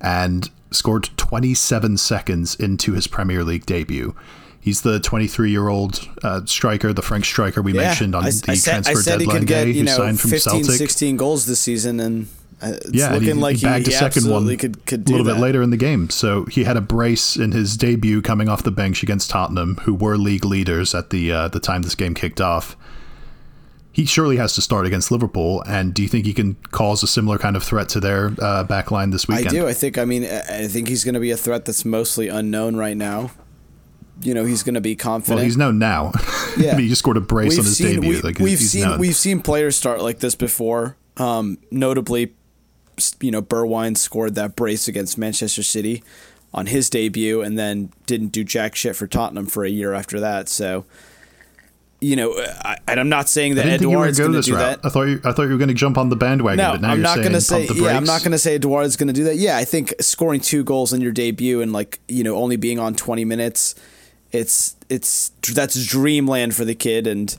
and 0.00 0.50
scored 0.70 1.10
27 1.16 1.96
seconds 1.96 2.54
into 2.54 2.92
his 2.92 3.06
Premier 3.06 3.42
League 3.42 3.66
debut. 3.66 4.14
He's 4.60 4.82
the 4.82 5.00
23 5.00 5.50
year 5.50 5.68
old 5.68 6.06
uh, 6.22 6.44
striker, 6.44 6.92
the 6.92 7.02
French 7.02 7.26
striker 7.26 7.62
we 7.62 7.72
mentioned 7.72 8.14
on 8.14 8.24
I, 8.24 8.30
the 8.30 8.44
I 8.48 8.54
said, 8.54 8.70
I 8.70 8.74
transfer 8.74 9.02
said 9.02 9.20
he 9.20 9.26
deadline 9.26 9.40
could 9.40 9.48
get 9.48 9.64
day, 9.64 9.70
you 9.70 9.78
who 9.80 9.84
know 9.84 9.96
signed 9.96 10.20
from 10.20 10.30
15, 10.30 10.64
Celtic. 10.64 10.78
16 10.78 11.16
goals 11.16 11.46
this 11.46 11.60
season, 11.60 12.00
and 12.00 12.28
it's 12.60 12.90
yeah, 12.92 13.12
looking 13.12 13.28
he, 13.28 13.32
like 13.34 13.56
he 13.56 13.66
bagged 13.66 13.86
he 13.86 13.94
a 13.94 13.96
second 13.96 14.28
one 14.28 14.56
could 14.56 14.84
could 14.86 15.08
a 15.08 15.10
little 15.10 15.24
that. 15.24 15.34
bit 15.34 15.40
later 15.40 15.62
in 15.62 15.70
the 15.70 15.76
game. 15.76 16.10
So 16.10 16.44
he 16.46 16.64
had 16.64 16.76
a 16.76 16.80
brace 16.80 17.36
in 17.36 17.52
his 17.52 17.76
debut 17.76 18.20
coming 18.20 18.48
off 18.48 18.62
the 18.62 18.70
bench 18.70 19.02
against 19.02 19.30
Tottenham, 19.30 19.76
who 19.82 19.94
were 19.94 20.16
league 20.16 20.44
leaders 20.44 20.94
at 20.94 21.10
the 21.10 21.30
uh, 21.32 21.48
the 21.48 21.60
time 21.60 21.82
this 21.82 21.94
game 21.94 22.14
kicked 22.14 22.40
off. 22.40 22.76
He 23.92 24.04
surely 24.04 24.36
has 24.36 24.54
to 24.54 24.60
start 24.60 24.86
against 24.86 25.10
Liverpool, 25.10 25.62
and 25.66 25.92
do 25.92 26.02
you 26.02 26.08
think 26.08 26.24
he 26.24 26.32
can 26.32 26.54
cause 26.70 27.02
a 27.02 27.08
similar 27.08 27.36
kind 27.36 27.56
of 27.56 27.64
threat 27.64 27.88
to 27.90 28.00
their 28.00 28.32
uh, 28.40 28.62
back 28.64 28.90
line 28.90 29.10
this 29.10 29.26
weekend? 29.26 29.48
I 29.48 29.50
do. 29.50 29.66
I 29.66 29.72
think. 29.72 29.98
I 29.98 30.04
mean, 30.04 30.24
I 30.24 30.64
I 30.64 30.68
think 30.68 30.88
he's 30.88 31.04
going 31.04 31.14
to 31.14 31.20
be 31.20 31.30
a 31.30 31.36
threat 31.36 31.64
that's 31.64 31.84
mostly 31.84 32.28
unknown 32.28 32.76
right 32.76 32.96
now. 32.96 33.30
You 34.20 34.34
know, 34.34 34.44
he's 34.44 34.64
going 34.64 34.74
to 34.74 34.80
be 34.80 34.96
confident. 34.96 35.36
Well, 35.36 35.44
he's 35.44 35.56
known 35.56 35.78
now. 35.78 36.12
Yeah. 36.56 36.76
he 36.76 36.88
just 36.88 36.98
scored 36.98 37.16
a 37.16 37.20
brace 37.20 37.56
on 37.56 37.64
his 37.64 37.76
seen, 37.76 38.00
debut. 38.00 38.10
We, 38.10 38.20
like 38.20 38.38
we've 38.40 38.58
he's 38.58 38.72
seen 38.72 38.82
known. 38.82 38.98
we've 38.98 39.14
seen 39.14 39.40
players 39.42 39.76
start 39.76 40.02
like 40.02 40.18
this 40.18 40.34
before. 40.34 40.96
Um, 41.16 41.58
notably, 41.70 42.34
you 43.20 43.30
know, 43.30 43.42
Bergwijn 43.42 43.96
scored 43.96 44.34
that 44.36 44.56
brace 44.56 44.88
against 44.88 45.18
Manchester 45.18 45.62
City 45.62 46.02
on 46.54 46.66
his 46.66 46.88
debut, 46.88 47.42
and 47.42 47.58
then 47.58 47.92
didn't 48.06 48.28
do 48.28 48.42
jack 48.44 48.74
shit 48.74 48.96
for 48.96 49.06
Tottenham 49.06 49.46
for 49.46 49.64
a 49.64 49.68
year 49.68 49.92
after 49.92 50.18
that. 50.20 50.48
So, 50.48 50.86
you 52.00 52.16
know, 52.16 52.32
I, 52.64 52.78
and 52.86 52.98
I'm 53.00 53.08
not 53.08 53.28
saying 53.28 53.56
that 53.56 53.64
didn't 53.64 53.82
you 53.82 53.90
were 53.90 54.06
Edouard's 54.06 54.18
going 54.18 54.32
to 54.32 54.38
go 54.38 54.42
do 54.42 54.54
route. 54.54 54.82
that. 54.82 54.86
I 54.86 54.88
thought 54.88 55.02
you, 55.02 55.20
I 55.24 55.32
thought 55.32 55.42
you 55.42 55.50
were 55.50 55.58
going 55.58 55.68
to 55.68 55.74
jump 55.74 55.98
on 55.98 56.08
the 56.08 56.16
bandwagon, 56.16 56.56
No, 56.56 56.72
but 56.72 56.80
now 56.80 56.92
I'm 56.92 57.02
not 57.02 57.18
going 57.18 57.32
to 57.32 57.40
say. 57.40 57.66
Yeah, 57.66 57.96
I'm 57.96 58.04
not 58.04 58.22
going 58.22 58.32
to 58.32 58.38
say 58.38 58.54
Edouard's 58.54 58.96
going 58.96 59.08
to 59.08 59.12
do 59.12 59.24
that. 59.24 59.36
Yeah, 59.36 59.56
I 59.56 59.64
think 59.64 59.94
scoring 60.00 60.40
two 60.40 60.64
goals 60.64 60.92
in 60.92 61.00
your 61.00 61.12
debut 61.12 61.60
and 61.60 61.72
like 61.72 61.98
you 62.08 62.24
know 62.24 62.36
only 62.36 62.56
being 62.56 62.78
on 62.78 62.94
20 62.94 63.24
minutes, 63.24 63.74
it's 64.32 64.76
it's 64.88 65.30
that's 65.52 65.84
dreamland 65.86 66.54
for 66.54 66.64
the 66.64 66.74
kid, 66.74 67.06
and 67.06 67.36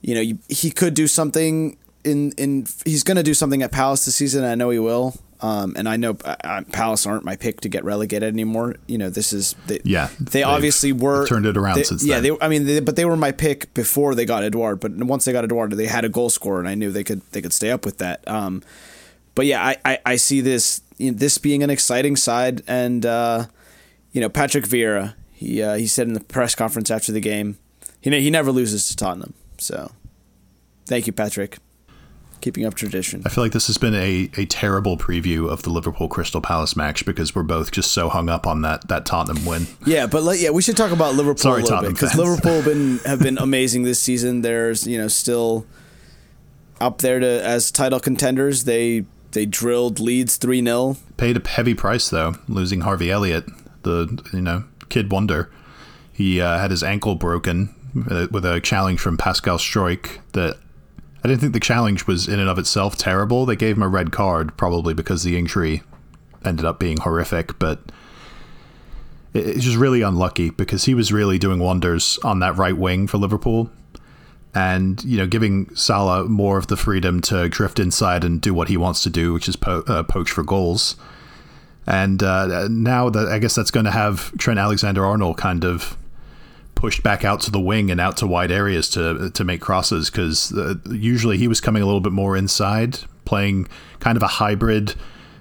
you 0.00 0.14
know 0.14 0.20
you, 0.20 0.38
he 0.48 0.70
could 0.70 0.94
do 0.94 1.06
something 1.06 1.76
in 2.08 2.32
in 2.32 2.66
he's 2.84 3.04
going 3.04 3.16
to 3.16 3.22
do 3.22 3.34
something 3.34 3.62
at 3.62 3.70
Palace 3.70 4.04
this 4.06 4.16
season. 4.16 4.44
I 4.44 4.54
know 4.56 4.70
he 4.70 4.78
will. 4.80 5.14
Um, 5.40 5.74
and 5.76 5.88
I 5.88 5.96
know 5.96 6.16
uh, 6.24 6.34
uh, 6.42 6.62
Palace 6.72 7.06
aren't 7.06 7.22
my 7.24 7.36
pick 7.36 7.60
to 7.60 7.68
get 7.68 7.84
relegated 7.84 8.32
anymore. 8.32 8.74
You 8.88 8.98
know, 8.98 9.08
this 9.08 9.32
is 9.32 9.54
they, 9.68 9.78
Yeah, 9.84 10.08
They 10.18 10.42
obviously 10.42 10.92
were 10.92 11.28
turned 11.28 11.46
it 11.46 11.56
around 11.56 11.76
they- 11.76 11.84
since 11.84 12.04
Yeah, 12.04 12.18
then. 12.18 12.34
they 12.40 12.44
I 12.44 12.48
mean, 12.48 12.66
they, 12.66 12.80
but 12.80 12.96
they 12.96 13.04
were 13.04 13.16
my 13.16 13.30
pick 13.30 13.72
before 13.72 14.16
they 14.16 14.24
got 14.24 14.42
Edouard. 14.42 14.80
But 14.80 14.94
once 14.96 15.24
they 15.24 15.32
got 15.32 15.44
Edouard, 15.44 15.70
they 15.72 15.86
had 15.86 16.04
a 16.04 16.08
goal 16.08 16.28
scorer, 16.28 16.58
and 16.58 16.68
I 16.68 16.74
knew 16.74 16.90
they 16.90 17.04
could 17.04 17.20
they 17.30 17.40
could 17.40 17.52
stay 17.52 17.70
up 17.70 17.84
with 17.84 17.98
that. 17.98 18.26
Um, 18.26 18.64
but 19.36 19.46
yeah, 19.46 19.64
I, 19.64 19.76
I, 19.84 19.98
I 20.04 20.16
see 20.16 20.40
this 20.40 20.80
you 20.96 21.12
know, 21.12 21.16
this 21.18 21.38
being 21.38 21.62
an 21.62 21.70
exciting 21.70 22.16
side, 22.16 22.62
and 22.66 23.06
uh, 23.06 23.46
you 24.10 24.20
know 24.20 24.28
Patrick 24.28 24.64
Vieira, 24.64 25.14
he 25.30 25.62
uh, 25.62 25.74
he 25.76 25.86
said 25.86 26.08
in 26.08 26.14
the 26.14 26.20
press 26.20 26.56
conference 26.56 26.90
after 26.90 27.12
the 27.12 27.20
game, 27.20 27.58
he 28.00 28.10
he 28.20 28.28
never 28.30 28.50
loses 28.50 28.88
to 28.88 28.96
Tottenham. 28.96 29.34
So, 29.58 29.92
thank 30.86 31.06
you, 31.06 31.12
Patrick, 31.12 31.58
keeping 32.40 32.64
up 32.64 32.74
tradition. 32.74 33.22
I 33.24 33.28
feel 33.28 33.44
like 33.44 33.52
this 33.52 33.66
has 33.66 33.78
been 33.78 33.94
a, 33.94 34.30
a 34.36 34.46
terrible 34.46 34.96
preview 34.96 35.50
of 35.50 35.62
the 35.62 35.70
Liverpool 35.70 36.08
Crystal 36.08 36.40
Palace 36.40 36.76
match 36.76 37.04
because 37.04 37.34
we're 37.34 37.42
both 37.42 37.70
just 37.70 37.92
so 37.92 38.08
hung 38.08 38.28
up 38.28 38.46
on 38.46 38.62
that 38.62 38.88
that 38.88 39.06
Tottenham 39.06 39.44
win. 39.44 39.66
Yeah, 39.84 40.06
but 40.06 40.22
like, 40.22 40.40
yeah, 40.40 40.50
we 40.50 40.62
should 40.62 40.76
talk 40.76 40.92
about 40.92 41.14
Liverpool 41.14 41.38
Sorry, 41.38 41.60
a 41.60 41.64
little 41.64 41.76
Tottenham 41.76 41.94
bit 41.94 42.00
because. 42.00 42.16
Liverpool 42.16 42.56
have 42.56 42.64
been 42.64 42.98
have 43.06 43.20
been 43.20 43.38
amazing 43.38 43.82
this 43.82 44.00
season. 44.00 44.42
There's 44.42 44.86
you 44.86 44.98
know 44.98 45.08
still 45.08 45.66
up 46.80 46.98
there 46.98 47.20
to 47.20 47.44
as 47.44 47.70
title 47.70 48.00
contenders. 48.00 48.64
They 48.64 49.04
they 49.32 49.46
drilled 49.46 50.00
Leeds 50.00 50.36
three 50.36 50.62
0 50.62 50.96
Paid 51.16 51.36
a 51.36 51.48
heavy 51.48 51.74
price 51.74 52.08
though, 52.08 52.36
losing 52.48 52.82
Harvey 52.82 53.10
Elliott, 53.10 53.46
the 53.82 54.22
you 54.32 54.40
know 54.40 54.64
kid 54.88 55.10
wonder. 55.10 55.50
He 56.12 56.40
uh, 56.40 56.58
had 56.58 56.70
his 56.70 56.82
ankle 56.82 57.14
broken 57.14 57.74
uh, 58.10 58.26
with 58.30 58.44
a 58.44 58.60
challenge 58.60 59.00
from 59.00 59.16
Pascal 59.16 59.58
Struijk. 59.58 60.18
That 60.32 60.58
I 61.24 61.28
didn't 61.28 61.40
think 61.40 61.52
the 61.52 61.60
challenge 61.60 62.06
was 62.06 62.28
in 62.28 62.38
and 62.38 62.48
of 62.48 62.58
itself 62.58 62.96
terrible. 62.96 63.44
They 63.44 63.56
gave 63.56 63.76
him 63.76 63.82
a 63.82 63.88
red 63.88 64.12
card 64.12 64.56
probably 64.56 64.94
because 64.94 65.22
the 65.24 65.36
injury 65.36 65.82
ended 66.44 66.64
up 66.64 66.78
being 66.78 66.98
horrific, 66.98 67.58
but 67.58 67.80
it- 69.34 69.46
it's 69.46 69.64
just 69.64 69.76
really 69.76 70.02
unlucky 70.02 70.50
because 70.50 70.84
he 70.84 70.94
was 70.94 71.12
really 71.12 71.38
doing 71.38 71.58
wonders 71.58 72.18
on 72.22 72.38
that 72.38 72.56
right 72.56 72.76
wing 72.76 73.06
for 73.08 73.18
Liverpool. 73.18 73.70
And 74.54 75.02
you 75.04 75.16
know, 75.18 75.26
giving 75.26 75.70
Salah 75.74 76.24
more 76.24 76.56
of 76.56 76.68
the 76.68 76.76
freedom 76.76 77.20
to 77.22 77.48
drift 77.48 77.78
inside 77.78 78.24
and 78.24 78.40
do 78.40 78.54
what 78.54 78.68
he 78.68 78.76
wants 78.76 79.02
to 79.02 79.10
do, 79.10 79.32
which 79.32 79.48
is 79.48 79.56
po- 79.56 79.84
uh, 79.86 80.02
poach 80.04 80.30
for 80.30 80.42
goals. 80.42 80.96
And 81.86 82.22
uh, 82.22 82.68
now 82.68 83.10
that 83.10 83.28
I 83.28 83.38
guess 83.38 83.54
that's 83.54 83.70
going 83.70 83.84
to 83.84 83.90
have 83.90 84.36
Trent 84.38 84.58
Alexander-Arnold 84.58 85.36
kind 85.36 85.64
of 85.64 85.96
pushed 86.78 87.02
back 87.02 87.24
out 87.24 87.40
to 87.40 87.50
the 87.50 87.58
wing 87.58 87.90
and 87.90 88.00
out 88.00 88.16
to 88.16 88.24
wide 88.24 88.52
areas 88.52 88.88
to 88.88 89.30
to 89.30 89.42
make 89.42 89.60
crosses 89.60 90.10
because 90.10 90.52
uh, 90.52 90.74
usually 90.88 91.36
he 91.36 91.48
was 91.48 91.60
coming 91.60 91.82
a 91.82 91.86
little 91.86 92.00
bit 92.00 92.12
more 92.12 92.36
inside, 92.36 93.00
playing 93.24 93.66
kind 93.98 94.16
of 94.16 94.22
a 94.22 94.28
hybrid 94.28 94.94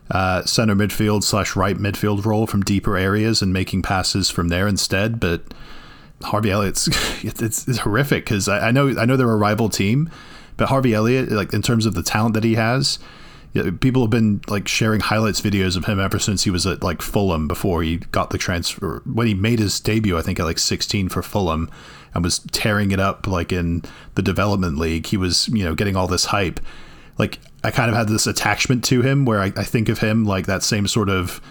uh, 0.09 0.43
center 0.45 0.73
midfield 0.73 1.23
slash 1.23 1.55
right 1.55 1.77
midfield 1.77 2.25
role 2.25 2.47
from 2.47 2.63
deeper 2.63 2.97
areas 2.97 3.43
and 3.43 3.53
making 3.53 3.83
passes 3.83 4.31
from 4.31 4.47
there 4.47 4.67
instead. 4.67 5.19
But 5.19 5.43
Harvey 6.23 6.49
Elliott's 6.49 6.87
it's, 7.23 7.67
it's 7.67 7.77
horrific 7.77 8.25
because 8.25 8.49
I, 8.49 8.69
I, 8.69 8.71
know 8.71 8.97
I 8.97 9.05
know 9.05 9.15
they're 9.15 9.29
a 9.29 9.35
rival 9.35 9.69
team, 9.69 10.09
but 10.57 10.69
Harvey 10.69 10.95
Elliott, 10.95 11.31
like 11.31 11.53
in 11.53 11.61
terms 11.61 11.85
of 11.85 11.93
the 11.93 12.01
talent 12.03 12.33
that 12.33 12.43
he 12.43 12.55
has, 12.55 12.97
people 13.79 14.03
have 14.03 14.11
been 14.11 14.41
like 14.47 14.67
sharing 14.67 14.99
highlights 14.99 15.41
videos 15.41 15.75
of 15.75 15.85
him 15.85 15.99
ever 15.99 16.19
since 16.19 16.43
he 16.43 16.49
was 16.49 16.65
at 16.65 16.83
like 16.83 17.01
Fulham 17.01 17.47
before 17.47 17.83
he 17.83 17.97
got 17.97 18.29
the 18.29 18.37
transfer 18.37 19.01
when 19.05 19.27
he 19.27 19.33
made 19.33 19.59
his 19.59 19.79
debut. 19.79 20.17
I 20.17 20.21
think 20.21 20.39
at 20.39 20.45
like 20.45 20.59
16 20.59 21.09
for 21.09 21.21
Fulham 21.21 21.69
and 22.13 22.23
was 22.23 22.39
tearing 22.51 22.91
it 22.91 22.99
up 22.99 23.27
like 23.27 23.51
in 23.51 23.83
the 24.15 24.21
development 24.21 24.77
league. 24.77 25.07
He 25.07 25.17
was 25.17 25.47
you 25.49 25.63
know 25.63 25.75
getting 25.75 25.95
all 25.95 26.07
this 26.07 26.25
hype. 26.25 26.59
Like 27.17 27.39
I 27.63 27.71
kind 27.71 27.89
of 27.89 27.97
had 27.97 28.07
this 28.07 28.27
attachment 28.27 28.83
to 28.85 29.01
him 29.01 29.25
where 29.25 29.41
I, 29.41 29.51
I 29.55 29.63
think 29.63 29.89
of 29.89 29.99
him 29.99 30.25
like 30.25 30.45
that 30.45 30.63
same 30.63 30.87
sort 30.87 31.09
of 31.09 31.41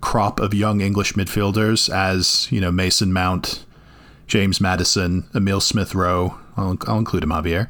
crop 0.00 0.40
of 0.40 0.52
young 0.52 0.80
English 0.80 1.14
midfielders 1.14 1.92
as 1.92 2.50
you 2.50 2.60
know 2.60 2.70
Mason 2.70 3.12
Mount, 3.12 3.64
James 4.26 4.60
Maddison 4.60 5.24
Emil 5.34 5.60
Smith 5.60 5.94
Rowe. 5.94 6.38
I'll, 6.56 6.76
I'll 6.86 6.98
include 6.98 7.24
him, 7.24 7.30
Javier. 7.30 7.68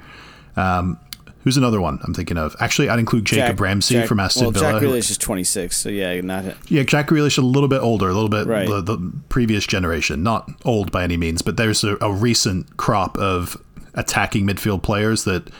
Um, 0.56 0.98
Who's 1.44 1.56
another 1.56 1.80
one 1.80 1.98
I'm 2.04 2.14
thinking 2.14 2.36
of? 2.36 2.54
Actually, 2.60 2.88
I'd 2.88 3.00
include 3.00 3.24
Jacob 3.24 3.56
Jack, 3.56 3.60
Ramsey 3.60 3.94
Jack, 3.94 4.08
from 4.08 4.20
Aston 4.20 4.44
well, 4.44 4.50
Villa. 4.52 4.72
Jack 4.72 4.82
Grealish 4.82 5.10
is 5.10 5.18
26, 5.18 5.76
so 5.76 5.88
yeah, 5.88 6.20
not 6.20 6.44
yeah. 6.68 6.84
Jack 6.84 7.08
Grealish 7.08 7.32
is 7.32 7.38
a 7.38 7.42
little 7.42 7.68
bit 7.68 7.80
older, 7.80 8.08
a 8.08 8.14
little 8.14 8.28
bit 8.28 8.46
right. 8.46 8.68
the, 8.68 8.80
the, 8.80 9.12
previous 9.28 9.66
generation, 9.66 10.22
not 10.22 10.48
old 10.64 10.92
by 10.92 11.02
any 11.02 11.16
means, 11.16 11.42
but 11.42 11.56
there's 11.56 11.82
a, 11.82 11.96
a 12.00 12.12
recent 12.12 12.76
crop 12.76 13.18
of 13.18 13.60
attacking 13.94 14.46
midfield 14.46 14.82
players 14.82 15.24
that 15.24 15.50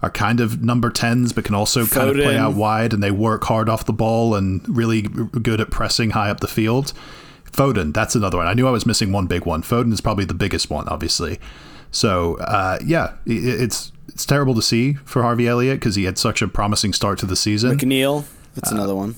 are 0.00 0.10
kind 0.10 0.40
of 0.40 0.62
number 0.62 0.90
10s 0.90 1.34
but 1.34 1.44
can 1.44 1.54
also 1.54 1.82
Foden. 1.82 1.92
kind 1.92 2.10
of 2.10 2.16
play 2.16 2.36
out 2.36 2.54
wide 2.54 2.92
and 2.92 3.02
they 3.02 3.10
work 3.10 3.44
hard 3.44 3.68
off 3.68 3.84
the 3.84 3.92
ball 3.92 4.34
and 4.34 4.64
really 4.68 5.02
good 5.02 5.60
at 5.60 5.70
pressing 5.70 6.10
high 6.10 6.30
up 6.30 6.40
the 6.40 6.48
field. 6.48 6.92
Foden, 7.50 7.92
that's 7.92 8.14
another 8.14 8.38
one. 8.38 8.46
I 8.46 8.54
knew 8.54 8.68
I 8.68 8.70
was 8.70 8.86
missing 8.86 9.12
one 9.12 9.26
big 9.26 9.44
one. 9.44 9.62
Foden 9.62 9.92
is 9.92 10.00
probably 10.00 10.24
the 10.24 10.34
biggest 10.34 10.70
one, 10.70 10.86
obviously. 10.88 11.40
So, 11.90 12.36
uh, 12.36 12.78
yeah, 12.84 13.14
it's 13.26 13.92
it's 14.18 14.26
terrible 14.26 14.56
to 14.56 14.62
see 14.62 14.94
for 15.04 15.22
Harvey 15.22 15.46
Elliott 15.46 15.78
because 15.78 15.94
he 15.94 16.02
had 16.02 16.18
such 16.18 16.42
a 16.42 16.48
promising 16.48 16.92
start 16.92 17.20
to 17.20 17.26
the 17.26 17.36
season. 17.36 17.78
McNeil, 17.78 18.24
that's 18.56 18.72
uh, 18.72 18.74
another 18.74 18.96
one. 18.96 19.14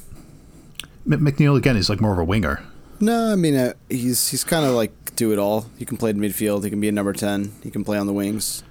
McNeil 1.09 1.57
again 1.57 1.75
is 1.79 1.89
like 1.89 2.03
more 2.03 2.13
of 2.13 2.19
a 2.19 2.25
winger. 2.25 2.63
No, 3.01 3.33
I 3.33 3.35
mean 3.35 3.57
uh, 3.57 3.73
he's 3.89 4.29
he's 4.29 4.45
kind 4.45 4.67
of 4.67 4.73
like 4.73 5.17
do 5.17 5.33
it 5.33 5.39
all. 5.39 5.65
He 5.79 5.87
can 5.87 5.97
play 5.97 6.11
in 6.11 6.19
midfield. 6.19 6.65
He 6.65 6.69
can 6.69 6.83
be 6.83 6.89
a 6.89 6.93
number 6.93 7.15
ten. 7.15 7.51
He 7.63 7.71
can 7.71 7.83
play 7.83 7.97
on 7.97 8.09
the 8.09 8.13
wings. 8.13 8.63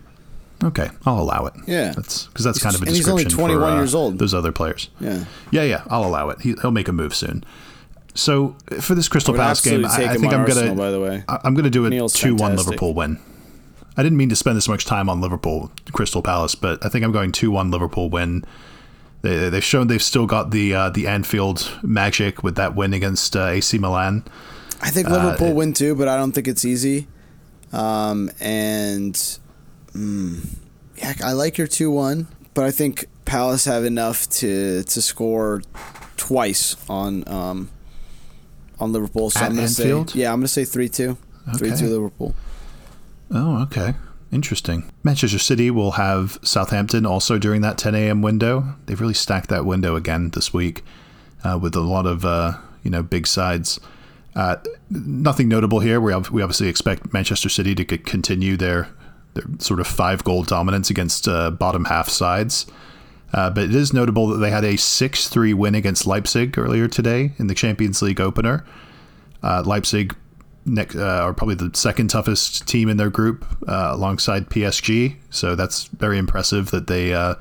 Okay, 0.64 0.90
I'll 1.04 1.20
allow 1.20 1.48
it. 1.48 1.56
Yeah, 1.66 1.94
that's 1.94 2.28
because 2.28 2.46
that's 2.46 2.62
kind 2.62 2.76
of 2.76 2.84
a 2.84 2.86
and 2.86 2.94
description 2.94 3.26
he's 3.26 3.34
only 3.34 3.56
21 3.56 3.60
for, 3.60 3.66
uh, 3.66 3.76
years 3.78 3.96
old. 3.96 4.20
Those 4.20 4.36
other 4.36 4.52
players. 4.52 4.92
Yeah, 5.00 5.26
yeah, 5.50 5.64
yeah. 5.64 5.84
I'll 5.90 6.06
allow 6.06 6.30
it. 6.30 6.42
He, 6.42 6.54
will 6.62 6.70
make 6.70 6.88
a 6.88 6.94
move 6.94 7.16
soon. 7.16 7.44
So 8.14 8.56
for 8.82 8.94
this 8.94 9.10
Crystal 9.10 9.34
Palace 9.34 9.62
game, 9.62 9.84
I, 9.84 9.90
I 9.90 10.18
think 10.18 10.32
I'm 10.32 10.42
Arsenal, 10.42 10.76
gonna. 10.76 10.76
By 10.76 10.92
the 10.92 11.02
way, 11.02 11.24
I'm 11.28 11.56
gonna 11.56 11.72
do 11.72 11.88
a 11.88 12.08
two-one 12.08 12.56
Liverpool 12.56 12.94
win. 12.94 13.18
I 14.00 14.02
didn't 14.02 14.18
mean 14.18 14.30
to 14.30 14.36
spend 14.38 14.56
this 14.56 14.70
much 14.70 14.86
time 14.86 15.10
on 15.10 15.20
Liverpool 15.20 15.74
Crystal 15.92 16.22
Palace, 16.22 16.56
but 16.56 16.86
I 16.86 16.88
think 16.88 17.04
I'm 17.04 17.12
going 17.12 17.34
two 17.34 17.52
one 17.52 17.70
Liverpool 17.70 18.10
win. 18.10 18.46
They, 19.24 19.50
they've 19.50 19.62
shown 19.62 19.88
they've 19.88 20.02
still 20.02 20.26
got 20.26 20.52
the 20.52 20.74
uh, 20.74 20.90
the 20.90 21.06
Anfield 21.06 21.78
magic 21.84 22.42
with 22.42 22.56
that 22.56 22.78
win 22.78 22.94
against 22.94 23.36
uh, 23.36 23.48
AC 23.48 23.78
Milan. 23.78 24.24
I 24.82 24.90
think 24.90 25.10
Liverpool 25.10 25.50
uh, 25.50 25.54
win 25.54 25.74
too, 25.74 25.96
but 25.96 26.08
I 26.08 26.16
don't 26.16 26.32
think 26.32 26.48
it's 26.48 26.64
easy. 26.64 27.08
Um, 27.74 28.32
and 28.40 29.16
mm, 29.92 30.48
yeah, 30.96 31.16
I 31.22 31.34
like 31.34 31.58
your 31.58 31.68
two 31.68 31.92
one, 31.92 32.30
but 32.54 32.64
I 32.64 32.72
think 32.72 33.04
Palace 33.26 33.66
have 33.66 33.84
enough 33.84 34.30
to 34.30 34.84
to 34.84 35.02
score 35.02 35.62
twice 36.16 36.78
on 36.90 37.28
um, 37.28 37.70
on 38.80 38.94
Liverpool. 38.94 39.30
So 39.30 39.42
At 39.42 39.48
I'm 39.48 39.56
gonna 39.56 39.64
Anfield? 39.64 40.12
say 40.12 40.20
yeah, 40.20 40.32
I'm 40.32 40.40
gonna 40.40 40.48
say 40.48 40.64
three 40.64 40.88
two. 40.88 41.18
Three 41.58 41.76
two 41.76 41.88
Liverpool. 41.88 42.34
Oh, 43.32 43.62
okay. 43.64 43.94
Interesting. 44.32 44.92
Manchester 45.04 45.40
City 45.40 45.72
will 45.72 45.92
have 45.92 46.38
Southampton 46.44 47.06
also 47.06 47.38
during 47.40 47.62
that 47.62 47.78
10 47.78 47.96
a.m. 47.96 48.22
window. 48.22 48.76
They've 48.86 49.00
really 49.00 49.14
stacked 49.14 49.50
that 49.50 49.66
window 49.66 49.96
again 49.96 50.30
this 50.30 50.54
week 50.54 50.84
uh, 51.44 51.58
with 51.62 51.76
a 51.76 51.82
lot 51.82 52.06
of 52.06 52.26
uh, 52.26 52.58
you 52.84 52.92
know 52.92 53.02
big 53.02 53.26
sides. 53.26 53.80
Uh, 54.36 54.58
nothing 54.90 55.48
notable 55.48 55.80
here. 55.80 56.00
We 56.00 56.16
we 56.32 56.42
obviously 56.42 56.68
expect 56.68 57.12
Manchester 57.12 57.50
City 57.50 57.74
to 57.76 57.86
continue 57.98 58.56
their 58.56 58.90
their 59.34 59.46
sort 59.58 59.80
of 59.80 59.88
five 59.88 60.24
goal 60.24 60.44
dominance 60.44 60.90
against 60.90 61.28
uh, 61.28 61.50
bottom 61.52 61.86
half 61.86 62.10
sides. 62.10 62.66
Uh, 63.34 63.50
but 63.50 63.66
it 63.66 63.76
is 63.76 63.94
notable 63.94 64.28
that 64.28 64.38
they 64.38 64.50
had 64.50 64.66
a 64.66 64.76
6 64.76 65.28
3 65.28 65.54
win 65.54 65.76
against 65.76 66.08
Leipzig 66.08 66.58
earlier 66.58 66.88
today 66.88 67.32
in 67.38 67.46
the 67.46 67.54
Champions 67.54 68.02
League 68.02 68.20
opener. 68.20 68.66
Uh, 69.44 69.62
Leipzig 69.66 70.16
next, 70.66 70.96
uh, 70.96 71.04
are 71.04 71.34
probably 71.34 71.56
the 71.56 71.72
second 71.74 72.10
toughest 72.10 72.68
team 72.68 72.90
in 72.90 72.98
their 72.98 73.10
group 73.10 73.46
uh, 73.68 73.90
alongside 73.92 74.50
PSG. 74.50 75.16
So 75.30 75.56
that's 75.56 75.86
very 75.86 76.18
impressive 76.18 76.72
that 76.72 76.88
they 76.88 77.14
uh, 77.14 77.36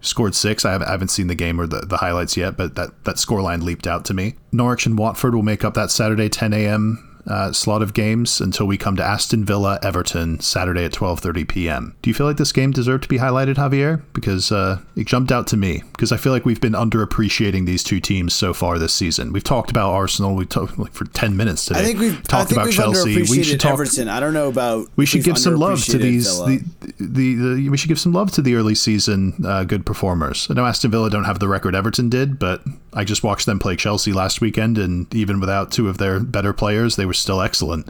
scored 0.00 0.34
six. 0.34 0.64
I 0.64 0.72
haven't, 0.72 0.88
I 0.88 0.92
haven't, 0.92 1.08
seen 1.08 1.26
the 1.26 1.34
game 1.34 1.60
or 1.60 1.66
the, 1.66 1.80
the 1.80 1.98
highlights 1.98 2.36
yet, 2.36 2.56
but 2.56 2.74
that, 2.76 3.04
that 3.04 3.16
scoreline 3.16 3.62
leaped 3.62 3.86
out 3.86 4.04
to 4.06 4.14
me. 4.14 4.34
Norwich 4.52 4.86
and 4.86 4.98
Watford 4.98 5.34
will 5.34 5.42
make 5.42 5.64
up 5.64 5.74
that 5.74 5.90
Saturday 5.90 6.28
10 6.28 6.52
a.m 6.52 7.13
uh, 7.26 7.52
slot 7.52 7.82
of 7.82 7.94
games 7.94 8.40
until 8.40 8.66
we 8.66 8.76
come 8.76 8.96
to 8.96 9.02
Aston 9.02 9.44
Villa 9.44 9.78
Everton 9.82 10.40
Saturday 10.40 10.84
at 10.84 10.92
12:30 10.92 11.48
p.m. 11.48 11.96
Do 12.02 12.10
you 12.10 12.14
feel 12.14 12.26
like 12.26 12.36
this 12.36 12.52
game 12.52 12.70
deserved 12.70 13.04
to 13.04 13.08
be 13.08 13.18
highlighted, 13.18 13.54
Javier? 13.54 14.02
Because 14.12 14.52
uh, 14.52 14.80
it 14.96 15.06
jumped 15.06 15.32
out 15.32 15.46
to 15.48 15.56
me 15.56 15.82
because 15.92 16.12
I 16.12 16.16
feel 16.16 16.32
like 16.32 16.44
we've 16.44 16.60
been 16.60 16.72
underappreciating 16.72 17.66
these 17.66 17.82
two 17.82 18.00
teams 18.00 18.34
so 18.34 18.52
far 18.52 18.78
this 18.78 18.92
season. 18.92 19.32
We've 19.32 19.44
talked 19.44 19.70
about 19.70 19.92
Arsenal. 19.92 20.34
We 20.34 20.46
talked 20.46 20.78
like 20.78 20.92
for 20.92 21.04
10 21.06 21.36
minutes 21.36 21.64
today. 21.66 21.80
I 21.80 21.84
think 21.84 21.98
we've 21.98 22.22
talked 22.24 22.52
about 22.52 22.66
we've 22.66 22.74
Chelsea. 22.74 23.22
We 23.22 23.42
should 23.42 23.60
talk 23.60 23.72
Everton. 23.72 24.08
I 24.08 24.20
don't 24.20 24.34
know 24.34 24.48
about. 24.48 24.88
We 24.96 25.06
should 25.06 25.24
give 25.24 25.38
some 25.38 25.56
love 25.56 25.82
to 25.84 25.98
these. 25.98 26.38
The, 26.38 26.62
the, 26.98 27.34
the, 27.34 27.68
we 27.68 27.76
should 27.76 27.88
give 27.88 28.00
some 28.00 28.12
love 28.12 28.32
to 28.32 28.42
the 28.42 28.54
early 28.54 28.74
season 28.74 29.34
uh, 29.44 29.64
good 29.64 29.86
performers. 29.86 30.46
I 30.50 30.54
know 30.54 30.66
Aston 30.66 30.90
Villa 30.90 31.10
don't 31.10 31.24
have 31.24 31.38
the 31.38 31.48
record 31.48 31.74
Everton 31.74 32.08
did, 32.08 32.38
but 32.38 32.62
I 32.94 33.04
just 33.04 33.22
watched 33.22 33.46
them 33.46 33.58
play 33.58 33.76
Chelsea 33.76 34.12
last 34.12 34.40
weekend, 34.40 34.78
and 34.78 35.12
even 35.14 35.40
without 35.40 35.72
two 35.72 35.88
of 35.88 35.98
their 35.98 36.20
better 36.20 36.52
players, 36.52 36.96
they 36.96 37.06
were 37.06 37.12
still 37.12 37.40
excellent 37.42 37.88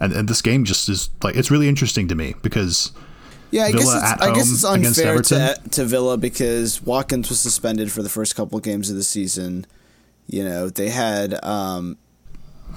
and, 0.00 0.12
and 0.12 0.28
this 0.28 0.42
game 0.42 0.64
just 0.64 0.88
is 0.88 1.10
like 1.22 1.36
it's 1.36 1.50
really 1.50 1.68
interesting 1.68 2.08
to 2.08 2.14
me 2.14 2.34
because 2.42 2.92
yeah, 3.50 3.64
I 3.64 3.72
Villa 3.72 3.84
guess 3.84 4.12
it's, 4.12 4.22
I 4.22 4.34
guess 4.34 4.52
it's 4.52 4.64
unfair 4.64 5.22
to, 5.22 5.70
to 5.70 5.84
Villa 5.84 6.16
because 6.16 6.82
Watkins 6.82 7.28
was 7.28 7.40
suspended 7.40 7.90
for 7.90 8.02
the 8.02 8.08
first 8.08 8.36
couple 8.36 8.58
of 8.58 8.64
games 8.64 8.90
of 8.90 8.96
the 8.96 9.02
season. 9.02 9.66
You 10.26 10.44
know, 10.44 10.68
they 10.68 10.90
had 10.90 11.42
um, 11.44 11.96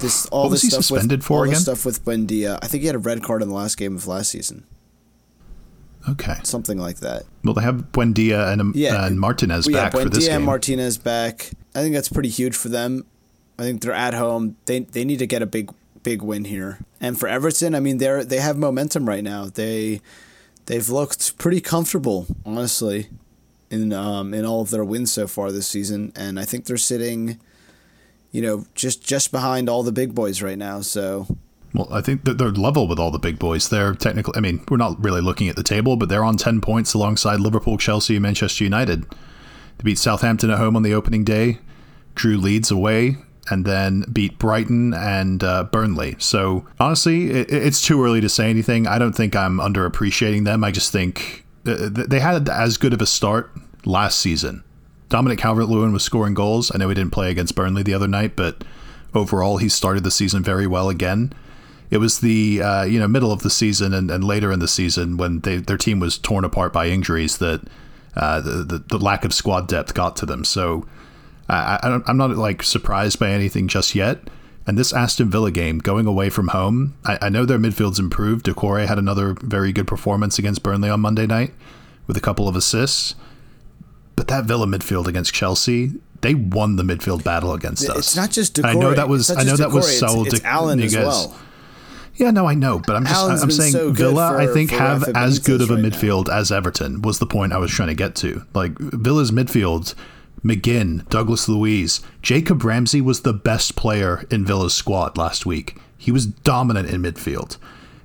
this 0.00 0.26
all 0.26 0.44
what 0.44 0.52
this 0.52 0.62
stuff 0.62 0.84
suspended 0.84 1.20
with, 1.20 1.26
for 1.26 1.38
all 1.38 1.42
again? 1.42 1.54
This 1.54 1.62
stuff 1.62 1.84
with 1.84 2.04
Buendia. 2.04 2.58
I 2.62 2.66
think 2.66 2.80
he 2.80 2.86
had 2.86 2.96
a 2.96 3.00
red 3.00 3.22
card 3.22 3.42
in 3.42 3.48
the 3.48 3.54
last 3.54 3.76
game 3.76 3.94
of 3.94 4.06
last 4.06 4.30
season. 4.30 4.64
Okay, 6.08 6.36
something 6.42 6.78
like 6.78 6.98
that. 6.98 7.22
Well, 7.44 7.54
they 7.54 7.62
have 7.62 7.92
Buendia 7.92 8.52
and, 8.52 8.60
um, 8.60 8.72
yeah. 8.74 9.06
and 9.06 9.20
Martinez 9.20 9.68
yeah, 9.68 9.84
back 9.84 9.92
Buendia 9.92 10.02
for 10.02 10.08
this 10.08 10.26
game. 10.26 10.36
and 10.36 10.44
Martinez 10.44 10.98
back. 10.98 11.50
I 11.74 11.80
think 11.80 11.94
that's 11.94 12.08
pretty 12.08 12.28
huge 12.28 12.56
for 12.56 12.68
them. 12.68 13.06
I 13.58 13.62
think 13.62 13.82
they're 13.82 13.92
at 13.92 14.14
home. 14.14 14.56
They 14.66 14.80
they 14.80 15.04
need 15.04 15.18
to 15.20 15.26
get 15.26 15.42
a 15.42 15.46
big 15.46 15.70
big 16.02 16.22
win 16.22 16.44
here. 16.44 16.80
And 17.00 17.18
for 17.18 17.28
Everton, 17.28 17.74
I 17.74 17.80
mean 17.80 17.98
they're 17.98 18.24
they 18.24 18.38
have 18.38 18.56
momentum 18.56 19.08
right 19.08 19.22
now. 19.22 19.46
They 19.46 20.00
they've 20.66 20.88
looked 20.88 21.38
pretty 21.38 21.60
comfortable, 21.60 22.26
honestly, 22.44 23.08
in 23.70 23.92
um, 23.92 24.34
in 24.34 24.44
all 24.44 24.62
of 24.62 24.70
their 24.70 24.84
wins 24.84 25.12
so 25.12 25.26
far 25.26 25.52
this 25.52 25.68
season, 25.68 26.12
and 26.16 26.40
I 26.40 26.44
think 26.44 26.64
they're 26.64 26.76
sitting, 26.76 27.38
you 28.32 28.42
know, 28.42 28.66
just 28.74 29.04
just 29.04 29.30
behind 29.30 29.68
all 29.68 29.82
the 29.82 29.92
big 29.92 30.14
boys 30.14 30.42
right 30.42 30.58
now. 30.58 30.80
So. 30.80 31.26
Well, 31.74 31.88
I 31.90 32.02
think 32.02 32.24
that 32.24 32.36
they're 32.38 32.50
level 32.50 32.86
with 32.86 32.98
all 32.98 33.10
the 33.10 33.18
big 33.18 33.38
boys. 33.38 33.68
They're 33.68 33.94
technically, 33.94 34.34
I 34.36 34.40
mean, 34.40 34.62
we're 34.68 34.76
not 34.76 35.02
really 35.02 35.22
looking 35.22 35.48
at 35.48 35.56
the 35.56 35.62
table, 35.62 35.96
but 35.96 36.08
they're 36.08 36.24
on 36.24 36.36
10 36.36 36.60
points 36.60 36.92
alongside 36.92 37.40
Liverpool, 37.40 37.78
Chelsea, 37.78 38.16
and 38.16 38.22
Manchester 38.22 38.64
United. 38.64 39.04
They 39.78 39.84
beat 39.84 39.98
Southampton 39.98 40.50
at 40.50 40.58
home 40.58 40.76
on 40.76 40.82
the 40.82 40.92
opening 40.92 41.24
day, 41.24 41.60
drew 42.14 42.36
Leeds 42.36 42.70
away, 42.70 43.16
and 43.50 43.64
then 43.64 44.04
beat 44.12 44.38
Brighton 44.38 44.94
and 44.94 45.42
uh, 45.42 45.64
Burnley. 45.64 46.16
So 46.18 46.66
honestly, 46.78 47.30
it, 47.30 47.50
it's 47.50 47.82
too 47.82 48.04
early 48.04 48.20
to 48.20 48.28
say 48.28 48.50
anything. 48.50 48.86
I 48.86 48.98
don't 48.98 49.14
think 49.14 49.34
I'm 49.34 49.58
underappreciating 49.58 50.44
them. 50.44 50.62
I 50.62 50.70
just 50.70 50.92
think 50.92 51.44
uh, 51.66 51.88
they 51.90 52.20
had 52.20 52.48
as 52.48 52.76
good 52.76 52.92
of 52.92 53.00
a 53.00 53.06
start 53.06 53.50
last 53.84 54.20
season. 54.20 54.62
Dominic 55.08 55.38
Calvert-Lewin 55.38 55.92
was 55.92 56.02
scoring 56.02 56.34
goals. 56.34 56.70
I 56.74 56.78
know 56.78 56.88
he 56.88 56.94
didn't 56.94 57.12
play 57.12 57.30
against 57.30 57.54
Burnley 57.54 57.82
the 57.82 57.94
other 57.94 58.08
night, 58.08 58.36
but 58.36 58.64
overall 59.14 59.58
he 59.58 59.68
started 59.68 60.04
the 60.04 60.10
season 60.10 60.42
very 60.42 60.66
well 60.66 60.88
again. 60.88 61.32
It 61.92 61.98
was 61.98 62.20
the 62.20 62.62
uh, 62.62 62.84
you 62.84 62.98
know 62.98 63.06
middle 63.06 63.32
of 63.32 63.42
the 63.42 63.50
season 63.50 63.92
and, 63.92 64.10
and 64.10 64.24
later 64.24 64.50
in 64.50 64.60
the 64.60 64.66
season 64.66 65.18
when 65.18 65.40
they, 65.40 65.58
their 65.58 65.76
team 65.76 66.00
was 66.00 66.16
torn 66.16 66.42
apart 66.42 66.72
by 66.72 66.88
injuries 66.88 67.36
that 67.36 67.60
uh, 68.16 68.40
the, 68.40 68.50
the, 68.64 68.78
the 68.78 68.98
lack 68.98 69.26
of 69.26 69.34
squad 69.34 69.68
depth 69.68 69.92
got 69.92 70.16
to 70.16 70.24
them. 70.26 70.42
So 70.42 70.86
I, 71.50 72.00
am 72.06 72.16
not 72.16 72.30
like 72.30 72.62
surprised 72.62 73.18
by 73.18 73.28
anything 73.28 73.68
just 73.68 73.94
yet. 73.94 74.20
And 74.66 74.78
this 74.78 74.94
Aston 74.94 75.28
Villa 75.28 75.50
game, 75.50 75.80
going 75.80 76.06
away 76.06 76.30
from 76.30 76.48
home, 76.48 76.94
I, 77.04 77.18
I 77.22 77.28
know 77.28 77.44
their 77.44 77.58
midfield's 77.58 77.98
improved. 77.98 78.46
Doucouré 78.46 78.86
had 78.86 78.98
another 78.98 79.34
very 79.34 79.70
good 79.70 79.86
performance 79.86 80.38
against 80.38 80.62
Burnley 80.62 80.88
on 80.88 81.00
Monday 81.00 81.26
night 81.26 81.52
with 82.06 82.16
a 82.16 82.20
couple 82.20 82.48
of 82.48 82.56
assists. 82.56 83.16
But 84.16 84.28
that 84.28 84.44
Villa 84.46 84.66
midfield 84.66 85.08
against 85.08 85.34
Chelsea, 85.34 85.92
they 86.22 86.34
won 86.34 86.76
the 86.76 86.84
midfield 86.84 87.22
battle 87.22 87.52
against 87.52 87.86
us. 87.90 87.98
It's 87.98 88.16
not 88.16 88.30
just 88.30 88.56
Doucouré. 88.56 88.64
I 88.64 88.74
know 88.74 88.94
that 88.94 89.10
was. 89.10 89.30
I 89.30 89.42
know 89.42 89.56
just 89.56 89.58
that 89.58 89.72
was 89.72 89.98
Saul 89.98 90.24
It's, 90.24 90.36
it's 90.36 90.44
Allan 90.44 90.80
as 90.80 90.94
well. 90.96 91.36
Yeah, 92.22 92.30
no, 92.30 92.46
I 92.46 92.54
know, 92.54 92.78
but 92.78 92.94
I'm 92.94 93.04
just 93.04 93.16
Allan's 93.16 93.42
I'm 93.42 93.50
saying 93.50 93.72
so 93.72 93.90
Villa. 93.90 94.36
I 94.36 94.46
think 94.46 94.70
have 94.70 95.02
as 95.14 95.40
good 95.40 95.60
of 95.60 95.70
a 95.70 95.74
right 95.74 95.82
now. 95.82 95.88
midfield 95.88 96.28
as 96.28 96.52
Everton 96.52 97.02
was 97.02 97.18
the 97.18 97.26
point 97.26 97.52
I 97.52 97.58
was 97.58 97.70
trying 97.72 97.88
to 97.88 97.94
get 97.94 98.14
to. 98.16 98.46
Like 98.54 98.78
Villa's 98.78 99.32
midfield, 99.32 99.94
McGinn, 100.44 101.08
Douglas 101.08 101.48
Luiz, 101.48 102.00
Jacob 102.22 102.62
Ramsey 102.64 103.00
was 103.00 103.22
the 103.22 103.32
best 103.32 103.74
player 103.76 104.24
in 104.30 104.44
Villa's 104.44 104.72
squad 104.74 105.18
last 105.18 105.46
week. 105.46 105.76
He 105.98 106.10
was 106.12 106.26
dominant 106.26 106.88
in 106.90 107.02
midfield, 107.02 107.58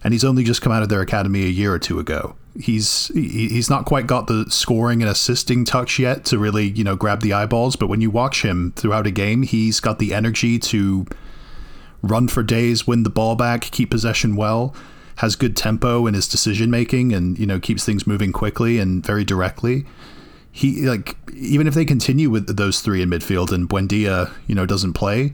and 0.03 0.13
he's 0.13 0.23
only 0.23 0.43
just 0.43 0.61
come 0.61 0.71
out 0.71 0.83
of 0.83 0.89
their 0.89 1.01
academy 1.01 1.43
a 1.43 1.49
year 1.49 1.73
or 1.73 1.79
two 1.79 1.99
ago. 1.99 2.35
He's 2.59 3.09
he- 3.13 3.49
he's 3.49 3.69
not 3.69 3.85
quite 3.85 4.07
got 4.07 4.25
the 4.25 4.45
scoring 4.49 5.03
and 5.03 5.11
assisting 5.11 5.63
touch 5.63 5.99
yet 5.99 6.25
to 6.25 6.39
really 6.39 6.67
you 6.69 6.83
know 6.83 6.95
grab 6.95 7.21
the 7.21 7.33
eyeballs, 7.33 7.75
but 7.75 7.87
when 7.87 8.01
you 8.01 8.09
watch 8.09 8.41
him 8.43 8.73
throughout 8.75 9.05
a 9.05 9.11
game, 9.11 9.43
he's 9.43 9.79
got 9.79 9.99
the 9.99 10.11
energy 10.13 10.57
to 10.57 11.05
run 12.01 12.27
for 12.27 12.43
days, 12.43 12.87
win 12.87 13.03
the 13.03 13.09
ball 13.09 13.35
back, 13.35 13.61
keep 13.61 13.89
possession 13.89 14.35
well, 14.35 14.75
has 15.17 15.35
good 15.35 15.55
tempo 15.55 16.05
in 16.07 16.13
his 16.13 16.27
decision 16.27 16.69
making, 16.69 17.13
and 17.13 17.37
you 17.37 17.45
know 17.45 17.59
keeps 17.59 17.85
things 17.85 18.07
moving 18.07 18.31
quickly 18.31 18.79
and 18.79 19.05
very 19.05 19.23
directly. 19.23 19.85
He 20.51 20.87
like 20.87 21.15
even 21.33 21.67
if 21.67 21.73
they 21.73 21.85
continue 21.85 22.29
with 22.29 22.55
those 22.55 22.81
three 22.81 23.01
in 23.01 23.09
midfield 23.09 23.51
and 23.51 23.69
Buendia 23.69 24.31
you 24.47 24.55
know 24.55 24.65
doesn't 24.65 24.93
play, 24.93 25.33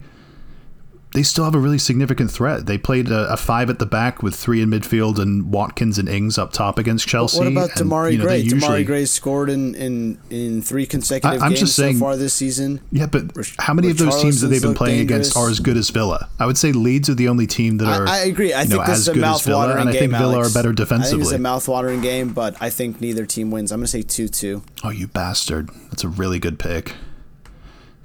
they 1.14 1.22
still 1.22 1.44
have 1.44 1.54
a 1.54 1.58
really 1.58 1.78
significant 1.78 2.30
threat. 2.30 2.66
They 2.66 2.76
played 2.76 3.08
a, 3.08 3.32
a 3.32 3.36
five 3.36 3.70
at 3.70 3.78
the 3.78 3.86
back 3.86 4.22
with 4.22 4.34
three 4.34 4.60
in 4.60 4.68
midfield 4.70 5.18
and 5.18 5.50
Watkins 5.52 5.96
and 5.96 6.08
Ings 6.08 6.36
up 6.38 6.52
top 6.52 6.78
against 6.78 7.06
Chelsea. 7.08 7.38
What 7.38 7.46
about 7.46 7.70
Demarai 7.70 8.12
you 8.12 8.18
know, 8.18 8.24
Gray? 8.24 8.38
usually- 8.40 8.60
Demarai 8.60 8.86
Gray 8.86 9.04
scored 9.04 9.48
in, 9.48 9.74
in, 9.76 10.18
in 10.28 10.60
three 10.60 10.84
consecutive 10.86 11.40
I- 11.40 11.44
I'm 11.46 11.50
games 11.52 11.60
just 11.60 11.76
saying- 11.76 11.96
so 11.96 12.00
far 12.00 12.16
this 12.16 12.34
season. 12.34 12.80
Yeah, 12.90 13.06
but 13.06 13.30
how 13.58 13.72
many 13.74 13.90
of 13.90 13.98
those 13.98 14.20
teams 14.20 14.40
that 14.40 14.48
they've 14.48 14.60
been 14.60 14.74
playing 14.74 14.98
looked 14.98 15.10
against 15.12 15.36
are 15.36 15.48
as 15.48 15.60
good 15.60 15.76
as 15.76 15.88
Villa? 15.90 16.28
I 16.38 16.46
would 16.46 16.58
say 16.58 16.72
Leeds 16.72 17.08
are 17.08 17.14
the 17.14 17.28
only 17.28 17.46
team 17.46 17.78
that 17.78 17.86
are. 17.88 18.06
I, 18.08 18.18
agree. 18.24 18.52
I 18.52 18.64
think 18.64 18.70
know, 18.72 18.78
this 18.80 18.88
as 18.90 18.98
is 18.98 19.08
a 19.08 19.14
good 19.14 19.22
as 19.24 19.42
Villa, 19.42 19.66
mouthwatering 19.68 19.80
and 19.80 19.88
I 19.88 19.92
game. 19.92 20.00
think 20.00 20.12
Villa 20.14 20.34
Alex. 20.34 20.50
are 20.50 20.58
better 20.58 20.68
I 20.70 20.74
think 20.74 20.80
it's 20.80 20.90
defensively. 20.90 21.34
a 21.36 21.38
mouthwatering 21.38 22.02
game, 22.02 22.32
but 22.32 22.56
I 22.60 22.70
think 22.70 23.00
neither 23.00 23.24
team 23.24 23.50
wins. 23.52 23.70
I'm 23.70 23.78
going 23.78 23.86
to 23.86 23.90
say 23.92 24.02
two-two. 24.02 24.62
Oh, 24.82 24.90
you 24.90 25.06
bastard. 25.06 25.70
That's 25.90 26.02
a 26.02 26.08
really 26.08 26.40
good 26.40 26.58
pick. 26.58 26.92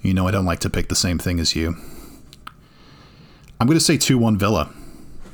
You 0.03 0.13
know, 0.13 0.27
I 0.27 0.31
don't 0.31 0.45
like 0.45 0.59
to 0.59 0.69
pick 0.69 0.87
the 0.89 0.95
same 0.95 1.17
thing 1.17 1.39
as 1.39 1.55
you. 1.55 1.75
I'm 3.59 3.67
going 3.67 3.77
to 3.77 3.83
say 3.83 3.97
2 3.97 4.17
1 4.17 4.37
Villa. 4.37 4.69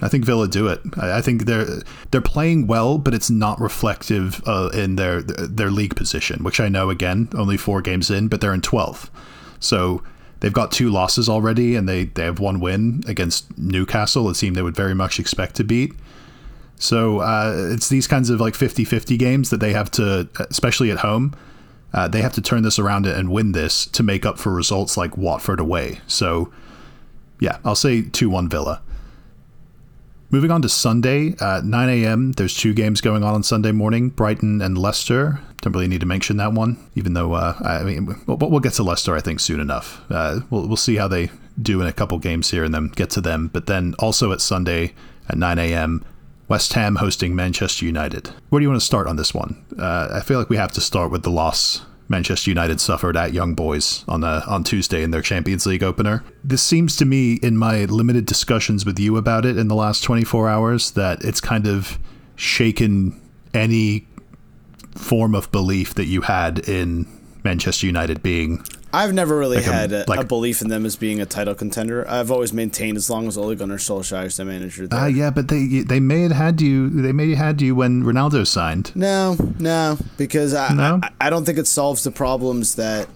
I 0.01 0.09
think 0.09 0.25
Villa 0.25 0.47
do 0.47 0.67
it. 0.67 0.81
I, 0.97 1.21
think 1.21 1.45
they're 1.45 1.81
they're 2.11 2.21
playing 2.21 2.67
well, 2.67 2.97
but 2.97 3.13
it's 3.13 3.29
not 3.29 3.61
reflective 3.61 4.41
uh, 4.45 4.69
in 4.73 4.97
their 4.97 5.21
their 5.21 5.71
league 5.71 5.95
position, 5.95 6.43
which 6.43 6.59
I 6.59 6.67
know 6.67 6.89
again 6.89 7.29
only 7.33 7.55
four 7.55 7.81
games 7.81 8.11
in, 8.11 8.27
but 8.27 8.41
they're 8.41 8.53
in 8.53 8.61
12th. 8.61 9.09
So 9.59 10.03
they've 10.41 10.51
got 10.51 10.71
two 10.71 10.89
losses 10.89 11.29
already, 11.29 11.75
and 11.75 11.87
they, 11.87 12.05
they 12.05 12.25
have 12.25 12.39
one 12.39 12.59
win 12.59 13.03
against 13.07 13.57
Newcastle, 13.57 14.29
a 14.29 14.33
team 14.33 14.53
they 14.53 14.61
would 14.61 14.75
very 14.75 14.93
much 14.93 15.19
expect 15.19 15.55
to 15.55 15.63
beat. 15.63 15.93
So 16.77 17.19
uh, 17.19 17.69
it's 17.71 17.87
these 17.87 18.05
kinds 18.05 18.29
of 18.29 18.41
like 18.41 18.53
50-50 18.53 19.17
games 19.17 19.49
that 19.49 19.61
they 19.61 19.71
have 19.71 19.89
to, 19.91 20.27
especially 20.49 20.91
at 20.91 20.97
home, 20.97 21.33
uh, 21.93 22.09
they 22.09 22.21
have 22.21 22.33
to 22.33 22.41
turn 22.41 22.63
this 22.63 22.77
around 22.77 23.05
and 23.05 23.31
win 23.31 23.53
this 23.53 23.85
to 23.87 24.03
make 24.03 24.25
up 24.25 24.37
for 24.37 24.51
results 24.51 24.97
like 24.97 25.15
Watford 25.15 25.61
away. 25.61 26.01
So 26.05 26.51
yeah, 27.39 27.57
I'll 27.63 27.75
say 27.75 28.01
2-1 28.01 28.49
Villa. 28.49 28.81
Moving 30.31 30.51
on 30.51 30.61
to 30.63 30.69
Sunday, 30.69 31.35
uh, 31.39 31.61
9 31.63 31.89
a.m. 31.89 32.31
There's 32.33 32.55
two 32.55 32.73
games 32.73 32.99
going 32.99 33.23
on 33.23 33.35
on 33.35 33.43
Sunday 33.43 33.71
morning: 33.71 34.09
Brighton 34.09 34.61
and 34.61 34.77
Leicester. 34.77 35.39
Don't 35.61 35.73
really 35.73 35.87
need 35.87 36.01
to 36.01 36.05
mention 36.05 36.37
that 36.37 36.51
one, 36.51 36.77
even 36.95 37.13
though 37.13 37.33
uh, 37.33 37.55
I 37.63 37.83
mean 37.83 38.07
we'll, 38.25 38.37
we'll 38.37 38.59
get 38.59 38.73
to 38.73 38.83
Leicester, 38.83 39.15
I 39.15 39.21
think, 39.21 39.39
soon 39.39 39.59
enough. 39.59 40.01
Uh, 40.09 40.41
we'll 40.49 40.67
we'll 40.67 40.77
see 40.77 40.95
how 40.95 41.07
they 41.07 41.29
do 41.61 41.79
in 41.79 41.87
a 41.87 41.93
couple 41.93 42.17
games 42.17 42.49
here, 42.51 42.63
and 42.63 42.73
then 42.73 42.87
get 42.89 43.11
to 43.11 43.21
them. 43.21 43.49
But 43.53 43.67
then 43.67 43.93
also 43.99 44.31
at 44.31 44.41
Sunday 44.41 44.93
at 45.29 45.37
9 45.37 45.59
a.m. 45.59 46.03
West 46.47 46.73
Ham 46.73 46.97
hosting 46.97 47.35
Manchester 47.35 47.85
United. 47.85 48.29
Where 48.49 48.59
do 48.59 48.63
you 48.63 48.69
want 48.69 48.81
to 48.81 48.85
start 48.85 49.07
on 49.07 49.15
this 49.15 49.33
one? 49.33 49.63
Uh, 49.79 50.09
I 50.11 50.21
feel 50.21 50.37
like 50.37 50.49
we 50.49 50.57
have 50.57 50.71
to 50.73 50.81
start 50.81 51.11
with 51.11 51.23
the 51.23 51.31
loss 51.31 51.81
Manchester 52.07 52.51
United 52.51 52.79
suffered 52.79 53.17
at 53.17 53.33
Young 53.33 53.55
Boys 53.55 54.05
on 54.07 54.23
uh, 54.23 54.43
on 54.47 54.63
Tuesday 54.63 55.03
in 55.03 55.11
their 55.11 55.21
Champions 55.21 55.65
League 55.65 55.83
opener. 55.83 56.23
This 56.43 56.61
seems 56.61 56.95
to 56.97 57.05
me, 57.05 57.35
in 57.35 57.57
my 57.57 57.85
limited 57.85 58.25
discussions 58.25 58.85
with 58.85 58.99
you 58.99 59.17
about 59.17 59.45
it 59.45 59.57
in 59.57 59.67
the 59.67 59.75
last 59.75 60.03
24 60.03 60.49
hours, 60.49 60.91
that 60.91 61.23
it's 61.23 61.41
kind 61.41 61.67
of 61.67 61.97
shaken 62.35 63.19
any 63.53 64.07
form 64.91 65.33
of 65.35 65.51
belief 65.51 65.93
that 65.95 66.05
you 66.05 66.21
had 66.21 66.59
in 66.69 67.07
Manchester 67.43 67.85
United 67.85 68.21
being 68.21 68.63
I've 68.95 69.13
never 69.13 69.37
really 69.37 69.57
Like 69.57 69.65
had 69.65 69.91
a, 69.91 70.05
like- 70.07 70.19
a 70.21 70.25
belief 70.25 70.61
in 70.61 70.69
them 70.69 70.85
as 70.85 70.95
being 70.95 71.19
a 71.21 71.25
title 71.25 71.53
contender. 71.55 72.09
I've 72.09 72.31
always 72.31 72.53
maintained 72.53 72.97
as 72.97 73.09
long 73.09 73.27
as 73.27 73.37
Ole 73.37 73.53
Gunnar 73.55 73.77
Solskjaer 73.77 74.25
is 74.25 74.37
the 74.37 74.45
manager. 74.45 74.87
There. 74.87 74.99
Ah, 74.99 75.05
yeah, 75.07 75.29
but 75.29 75.47
they 75.49 75.81
they 75.81 75.99
may 75.99 76.21
have 76.21 76.31
had 76.31 76.61
you. 76.61 76.89
They 76.89 77.11
may 77.11 77.29
have 77.31 77.37
had 77.37 77.61
you 77.61 77.75
when 77.75 78.03
Ronaldo 78.03 78.47
signed. 78.47 78.91
No, 78.95 79.35
no, 79.59 79.97
because 80.17 80.53
I, 80.53 80.73
No? 80.73 80.99
I 81.03 81.09
I 81.27 81.29
don't 81.29 81.45
think 81.45 81.57
it 81.57 81.67
solves 81.67 82.03
the 82.03 82.11
problems 82.11 82.75
that. 82.75 83.07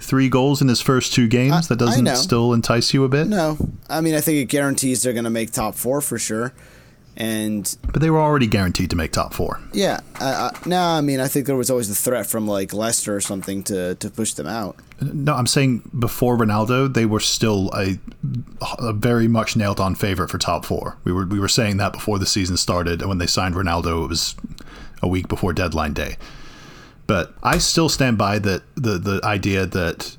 Three 0.00 0.28
goals 0.28 0.62
in 0.62 0.68
his 0.68 0.80
first 0.80 1.12
two 1.12 1.26
games. 1.26 1.52
I- 1.52 1.74
that 1.74 1.78
doesn't 1.78 2.06
still 2.16 2.52
entice 2.52 2.94
you 2.94 3.02
a 3.04 3.08
bit. 3.08 3.26
No, 3.26 3.56
I 3.90 4.00
mean 4.00 4.14
I 4.14 4.20
think 4.20 4.38
it 4.38 4.44
guarantees 4.46 5.02
they're 5.02 5.12
going 5.12 5.24
to 5.24 5.30
make 5.30 5.50
top 5.50 5.74
four 5.74 6.00
for 6.00 6.18
sure, 6.18 6.52
and 7.18 7.76
But 7.92 8.00
they 8.00 8.10
were 8.10 8.20
already 8.20 8.46
guaranteed 8.46 8.90
to 8.90 8.96
make 8.96 9.10
top 9.10 9.34
four. 9.34 9.60
yeah, 9.72 10.00
I, 10.20 10.26
I, 10.26 10.50
no, 10.66 10.80
I 10.80 11.00
mean 11.00 11.18
I 11.20 11.26
think 11.26 11.46
there 11.46 11.56
was 11.56 11.68
always 11.68 11.88
the 11.88 11.94
threat 11.94 12.26
from 12.26 12.46
like 12.46 12.72
Leicester 12.72 13.14
or 13.14 13.20
something 13.20 13.62
to 13.64 13.96
to 13.96 14.08
push 14.08 14.32
them 14.34 14.46
out. 14.46 14.76
No, 15.00 15.34
I'm 15.34 15.46
saying 15.46 15.90
before 15.98 16.36
Ronaldo, 16.38 16.92
they 16.92 17.06
were 17.06 17.20
still 17.20 17.70
a, 17.74 17.98
a 18.78 18.92
very 18.92 19.28
much 19.28 19.56
nailed 19.56 19.80
on 19.80 19.94
favorite 19.94 20.30
for 20.30 20.38
top 20.38 20.64
four. 20.64 20.96
We 21.04 21.12
were 21.12 21.26
we 21.26 21.40
were 21.40 21.48
saying 21.48 21.76
that 21.78 21.92
before 21.92 22.18
the 22.20 22.26
season 22.26 22.56
started, 22.56 23.00
and 23.00 23.08
when 23.08 23.18
they 23.18 23.26
signed 23.26 23.56
Ronaldo, 23.56 24.04
it 24.04 24.08
was 24.08 24.36
a 25.02 25.08
week 25.08 25.28
before 25.28 25.52
deadline 25.52 25.92
day. 25.92 26.16
But 27.08 27.34
I 27.42 27.58
still 27.58 27.88
stand 27.88 28.16
by 28.16 28.38
that 28.38 28.62
the 28.76 28.98
the 28.98 29.20
idea 29.24 29.66
that 29.66 30.16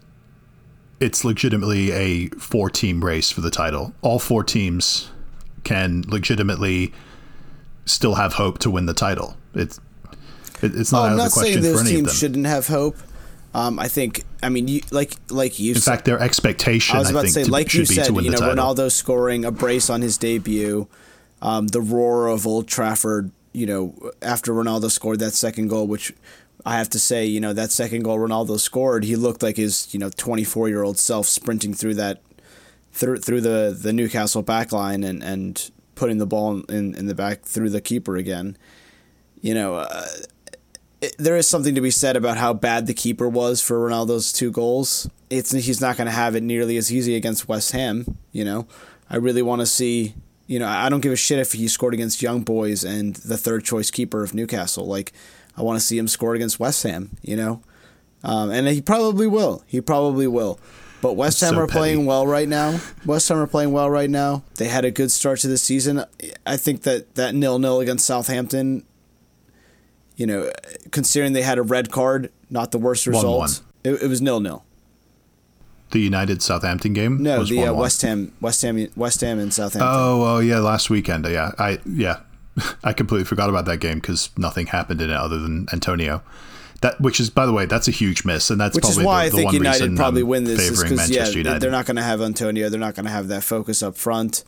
it's 1.00 1.24
legitimately 1.24 1.92
a 1.92 2.28
four 2.30 2.70
team 2.70 3.06
race 3.06 3.32
for 3.32 3.40
the 3.40 3.52
title. 3.52 3.94
All 4.02 4.20
four 4.20 4.44
teams 4.44 5.10
can 5.64 6.04
legitimately 6.08 6.94
still 7.86 8.16
have 8.16 8.34
hope 8.34 8.60
to 8.60 8.70
win 8.72 8.86
the 8.86 8.94
title. 8.94 9.36
It's 9.54 9.80
it, 10.62 10.76
it's 10.76 10.92
not 10.92 11.00
Oh, 11.00 11.06
out 11.06 11.12
I'm 11.14 11.20
of 11.20 11.26
the 11.26 11.30
question 11.32 11.54
saying 11.62 11.64
for 11.64 11.70
those 11.70 11.82
any 11.82 11.90
of 11.92 11.96
teams 11.96 12.08
them. 12.10 12.16
shouldn't 12.16 12.46
have 12.48 12.68
hope. 12.68 12.98
Um, 13.54 13.80
I 13.80 13.88
think 13.88 14.24
I 14.44 14.50
mean 14.50 14.68
you 14.68 14.82
like 14.92 15.16
like 15.30 15.58
you 15.60 15.74
In 15.74 15.80
said, 15.82 15.92
fact, 15.94 16.06
their 16.06 16.20
expectation, 16.20 16.96
I 16.98 17.00
was 17.00 17.10
about 17.10 17.22
think, 17.24 17.34
to 17.34 17.46
say, 17.46 17.50
like 17.50 17.74
you 17.74 17.86
said, 17.86 18.08
you 18.08 18.30
know, 18.30 18.38
title. 18.38 18.56
Ronaldo 18.56 18.92
scoring 18.92 19.44
a 19.44 19.52
brace 19.52 19.90
on 19.90 20.02
his 20.04 20.18
debut, 20.20 20.88
um, 21.42 21.68
the 21.68 21.82
roar 21.82 22.28
of 22.28 22.46
Old 22.46 22.68
Trafford, 22.68 23.32
you 23.54 23.66
know, 23.66 24.12
after 24.22 24.54
Ronaldo 24.54 24.92
scored 24.92 25.20
that 25.20 25.34
second 25.34 25.70
goal, 25.70 25.88
which 25.88 26.14
I 26.64 26.78
have 26.78 26.90
to 26.90 27.00
say, 27.00 27.26
you 27.26 27.40
know, 27.40 27.54
that 27.54 27.72
second 27.72 28.04
goal 28.04 28.20
Ronaldo 28.20 28.60
scored, 28.60 29.04
he 29.04 29.16
looked 29.16 29.42
like 29.42 29.58
his, 29.58 29.92
you 29.94 30.00
know, 30.00 30.12
24 30.16 30.70
year 30.70 30.84
old 30.84 31.00
self 31.00 31.26
sprinting 31.26 31.74
through 31.74 31.96
that, 31.96 32.22
through 32.92 33.18
through 33.20 33.42
the 33.42 33.78
the 33.80 33.94
Newcastle 33.94 34.42
back 34.42 34.72
line 34.72 35.04
and 35.04 35.24
and 35.24 35.72
putting 35.96 36.18
the 36.18 36.26
ball 36.26 36.62
in 36.70 36.96
in 36.96 37.08
the 37.08 37.16
back 37.16 37.44
through 37.44 37.70
the 37.70 37.82
keeper 37.82 38.16
again. 38.16 38.58
You 39.42 39.54
know. 39.54 39.76
Uh, 39.76 40.06
it, 41.02 41.16
there 41.18 41.38
is 41.38 41.48
something 41.48 41.76
to 41.76 41.82
be 41.82 41.92
said 41.92 42.16
about 42.16 42.38
how 42.38 42.54
bad 42.54 42.88
the 42.88 42.94
keeper 42.94 43.30
was 43.30 43.62
for 43.62 43.90
Ronaldo's 43.90 44.34
two 44.34 44.52
goals. 44.52 45.10
It's 45.30 45.52
he's 45.52 45.82
not 45.82 45.98
going 45.98 46.08
to 46.08 46.12
have 46.12 46.36
it 46.36 46.44
nearly 46.44 46.78
as 46.78 46.92
easy 46.92 47.16
against 47.16 47.48
West 47.48 47.72
Ham. 47.72 48.18
You 48.32 48.46
know, 48.46 48.68
I 49.10 49.18
really 49.18 49.42
want 49.42 49.62
to 49.62 49.66
see. 49.66 50.16
You 50.48 50.58
know, 50.58 50.68
I 50.68 50.90
don't 50.90 51.02
give 51.02 51.14
a 51.14 51.16
shit 51.16 51.38
if 51.38 51.52
he 51.52 51.68
scored 51.68 51.94
against 51.94 52.24
Young 52.24 52.42
Boys 52.42 52.84
and 52.84 53.16
the 53.18 53.38
third 53.38 53.64
choice 53.64 53.92
keeper 53.92 54.24
of 54.24 54.34
Newcastle. 54.34 54.88
Like, 54.88 55.14
I 55.56 55.62
want 55.62 55.80
to 55.80 55.86
see 55.86 55.96
him 55.96 56.08
score 56.08 56.34
against 56.34 56.60
West 56.60 56.82
Ham. 56.84 57.12
You 57.22 57.36
know, 57.36 57.62
um, 58.24 58.50
and 58.50 58.68
he 58.68 58.82
probably 58.82 59.28
will. 59.28 59.64
He 59.68 59.80
probably 59.80 60.28
will. 60.28 60.60
But 61.02 61.14
West 61.14 61.40
Ham 61.42 61.54
so 61.54 61.62
are 61.62 61.68
petty. 61.68 61.80
playing 61.80 62.06
well 62.06 62.28
right 62.28 62.48
now. 62.48 62.80
West 63.06 63.30
Ham 63.30 63.38
are 63.38 63.48
playing 63.48 63.72
well 63.72 63.90
right 63.90 64.10
now. 64.10 64.44
They 64.56 64.68
had 64.68 64.84
a 64.84 64.92
good 64.92 65.12
start 65.12 65.40
to 65.40 65.48
the 65.48 65.58
season. 65.58 66.04
I 66.46 66.58
think 66.58 66.84
that 66.84 67.16
that 67.16 67.34
nil 67.36 67.58
nil 67.58 67.80
against 67.80 68.06
Southampton 68.06 68.84
you 70.20 70.28
know, 70.28 70.52
considering 70.92 71.32
they 71.32 71.44
had 71.44 71.58
a 71.58 71.62
red 71.62 71.92
card, 71.92 72.30
not 72.50 72.72
the 72.72 72.78
worst 72.78 73.08
result. 73.08 73.42
1-1. 73.42 73.62
It, 73.86 74.04
it 74.04 74.08
was 74.08 74.22
nil 74.22 74.42
nil. 74.42 74.66
the 75.92 76.02
United 76.02 76.42
Southampton 76.42 76.92
game. 76.92 77.24
No, 77.24 77.40
was 77.40 77.50
the 77.50 77.64
uh, 77.64 77.72
1-1. 77.72 77.78
West 77.78 78.02
Ham, 78.02 78.34
West 78.42 78.62
Ham, 78.62 78.88
West 78.98 79.22
Ham, 79.22 79.40
and 79.40 79.54
Southampton. 79.54 79.90
Oh, 79.90 80.36
oh 80.36 80.40
yeah, 80.40 80.60
last 80.60 80.90
weekend. 80.90 81.26
Yeah, 81.26 81.54
I 81.58 81.80
yeah, 81.86 82.20
I 82.84 82.92
completely 82.92 83.24
forgot 83.24 83.50
about 83.50 83.64
that 83.66 83.78
game 83.78 84.00
because 84.00 84.30
nothing 84.38 84.68
happened 84.68 85.00
in 85.00 85.10
it 85.10 85.16
other 85.16 85.40
than 85.40 85.68
Antonio. 85.72 86.22
That 86.82 87.00
which 87.02 87.20
is 87.20 87.30
by 87.30 87.46
the 87.46 87.54
way, 87.54 87.66
that's 87.66 87.88
a 87.88 87.92
huge 87.92 88.24
miss, 88.24 88.50
and 88.50 88.60
that's 88.60 88.76
Which 88.76 88.86
is 88.86 88.96
probably 88.96 89.06
why 89.06 89.30
the, 89.30 89.36
I 89.36 89.36
think 89.36 89.46
one 89.48 89.54
United 89.56 89.96
probably 89.98 90.22
I'm 90.22 90.28
win 90.28 90.44
this, 90.46 90.60
is 90.60 90.82
because 90.82 91.10
yeah, 91.10 91.28
United. 91.28 91.62
they're 91.62 91.72
not 91.72 91.86
going 91.86 91.98
to 91.98 92.04
have 92.04 92.22
Antonio. 92.22 92.70
They're 92.70 92.80
not 92.80 92.96
going 92.96 93.06
to 93.06 93.12
have 93.12 93.28
that 93.28 93.44
focus 93.44 93.84
up 93.84 93.98
front 93.98 94.44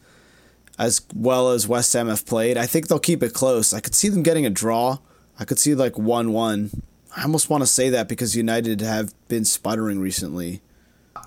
as 0.79 1.01
well 1.13 1.51
as 1.51 1.67
West 1.67 1.93
Ham 1.93 2.07
have 2.07 2.25
played. 2.25 2.57
I 2.57 2.65
think 2.65 2.87
they'll 2.87 2.99
keep 2.99 3.21
it 3.21 3.33
close. 3.33 3.73
I 3.73 3.79
could 3.79 3.93
see 3.93 4.09
them 4.09 4.23
getting 4.23 4.45
a 4.45 4.49
draw. 4.49 4.97
I 5.39 5.45
could 5.45 5.59
see 5.59 5.75
like 5.75 5.97
one 5.97 6.33
one. 6.33 6.71
I 7.15 7.23
almost 7.23 7.49
want 7.49 7.61
to 7.61 7.67
say 7.67 7.89
that 7.89 8.07
because 8.07 8.35
United 8.35 8.81
have 8.81 9.13
been 9.27 9.45
sputtering 9.45 9.99
recently. 9.99 10.61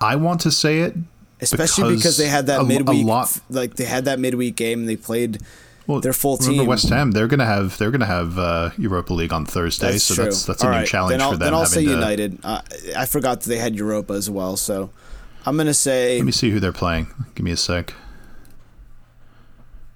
I 0.01 0.15
want 0.15 0.41
to 0.41 0.51
say 0.51 0.79
it, 0.79 0.95
especially 1.39 1.95
because, 1.95 2.17
they 2.17 2.27
had 2.27 2.47
that 2.47 2.61
a, 2.61 2.63
midweek, 2.63 3.05
a 3.05 3.07
lot, 3.07 3.39
like 3.49 3.75
they 3.75 3.85
had 3.85 4.05
that 4.05 4.19
midweek 4.19 4.55
game 4.55 4.79
and 4.79 4.89
they 4.89 4.95
played 4.95 5.39
well, 5.87 5.99
their 5.99 6.13
full 6.13 6.37
remember 6.37 6.61
team. 6.61 6.67
West 6.67 6.89
Ham, 6.89 7.11
they're 7.11 7.27
gonna 7.27 7.45
have 7.45 7.77
they're 7.77 7.91
gonna 7.91 8.05
have 8.05 8.39
uh, 8.39 8.71
Europa 8.77 9.13
League 9.13 9.33
on 9.33 9.45
Thursday, 9.45 9.91
That's 9.91 10.03
so 10.03 10.15
true. 10.15 10.23
that's 10.25 10.45
that's 10.45 10.63
a 10.63 10.65
new 10.65 10.71
right, 10.71 10.87
challenge 10.87 11.21
for 11.21 11.31
them. 11.31 11.39
Then 11.39 11.53
I'll 11.53 11.65
say 11.65 11.83
to- 11.83 11.91
United. 11.91 12.39
Uh, 12.43 12.61
I 12.97 13.05
forgot 13.05 13.41
that 13.41 13.49
they 13.49 13.57
had 13.57 13.75
Europa 13.75 14.13
as 14.13 14.29
well, 14.29 14.57
so 14.57 14.89
I'm 15.45 15.57
gonna 15.57 15.73
say 15.73 16.17
Let 16.17 16.25
me 16.25 16.31
see 16.31 16.51
who 16.51 16.59
they're 16.59 16.71
playing. 16.71 17.07
Give 17.35 17.43
me 17.43 17.51
a 17.51 17.57
sec. 17.57 17.93